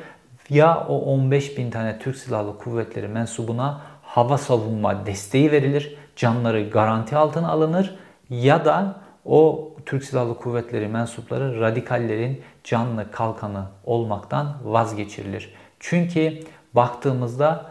Ya 0.50 0.86
o 0.88 0.98
15 0.98 1.58
bin 1.58 1.70
tane 1.70 1.98
Türk 1.98 2.16
Silahlı 2.16 2.58
Kuvvetleri 2.58 3.08
mensubuna 3.08 3.80
hava 4.02 4.38
savunma 4.38 5.06
desteği 5.06 5.52
verilir. 5.52 5.96
Canları 6.16 6.70
garanti 6.70 7.16
altına 7.16 7.48
alınır. 7.48 7.94
Ya 8.30 8.64
da 8.64 8.96
o 9.24 9.70
Türk 9.86 10.04
Silahlı 10.04 10.36
Kuvvetleri 10.38 10.88
mensupları 10.88 11.60
radikallerin 11.60 12.42
canlı 12.64 13.10
kalkanı 13.10 13.66
olmaktan 13.84 14.56
vazgeçirilir. 14.64 15.54
Çünkü 15.80 16.40
baktığımızda 16.74 17.70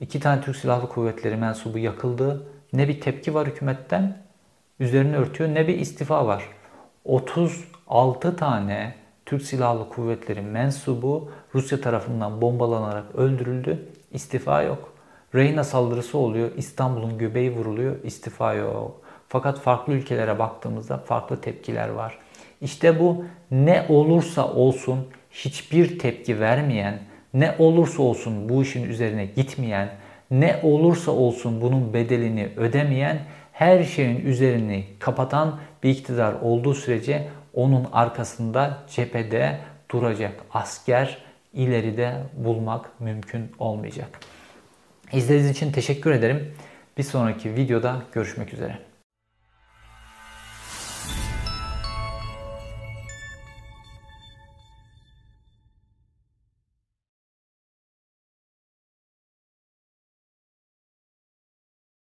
iki 0.00 0.20
tane 0.20 0.40
Türk 0.40 0.56
Silahlı 0.56 0.88
Kuvvetleri 0.88 1.36
mensubu 1.36 1.78
yakıldı. 1.78 2.46
Ne 2.72 2.88
bir 2.88 3.00
tepki 3.00 3.34
var 3.34 3.46
hükümetten 3.46 4.16
üzerini 4.80 5.16
örtüyor 5.16 5.54
ne 5.54 5.68
bir 5.68 5.78
istifa 5.78 6.26
var. 6.26 6.44
36 7.04 8.36
tane 8.36 9.01
Türk 9.26 9.42
Silahlı 9.42 9.88
Kuvvetleri 9.88 10.40
mensubu 10.40 11.30
Rusya 11.54 11.80
tarafından 11.80 12.40
bombalanarak 12.40 13.14
öldürüldü. 13.14 13.88
İstifa 14.12 14.62
yok. 14.62 14.92
Reyna 15.34 15.64
saldırısı 15.64 16.18
oluyor. 16.18 16.50
İstanbul'un 16.56 17.18
göbeği 17.18 17.56
vuruluyor. 17.56 17.96
İstifa 18.04 18.54
yok. 18.54 19.00
Fakat 19.28 19.60
farklı 19.60 19.92
ülkelere 19.92 20.38
baktığımızda 20.38 20.98
farklı 20.98 21.40
tepkiler 21.40 21.88
var. 21.88 22.18
İşte 22.60 23.00
bu 23.00 23.24
ne 23.50 23.86
olursa 23.88 24.52
olsun 24.52 24.98
hiçbir 25.30 25.98
tepki 25.98 26.40
vermeyen, 26.40 26.98
ne 27.34 27.54
olursa 27.58 28.02
olsun 28.02 28.48
bu 28.48 28.62
işin 28.62 28.84
üzerine 28.88 29.26
gitmeyen, 29.26 29.88
ne 30.30 30.60
olursa 30.62 31.10
olsun 31.10 31.60
bunun 31.60 31.94
bedelini 31.94 32.48
ödemeyen, 32.56 33.18
her 33.52 33.84
şeyin 33.84 34.20
üzerini 34.20 34.84
kapatan 34.98 35.58
bir 35.82 35.90
iktidar 35.90 36.34
olduğu 36.42 36.74
sürece 36.74 37.28
onun 37.54 37.88
arkasında 37.92 38.78
cephede 38.90 39.58
duracak 39.90 40.44
asker 40.50 41.18
ileride 41.52 42.14
bulmak 42.36 43.00
mümkün 43.00 43.52
olmayacak. 43.58 44.20
İzlediğiniz 45.12 45.50
için 45.50 45.72
teşekkür 45.72 46.10
ederim. 46.10 46.54
Bir 46.98 47.02
sonraki 47.02 47.56
videoda 47.56 48.02
görüşmek 48.12 48.54
üzere. 48.54 48.91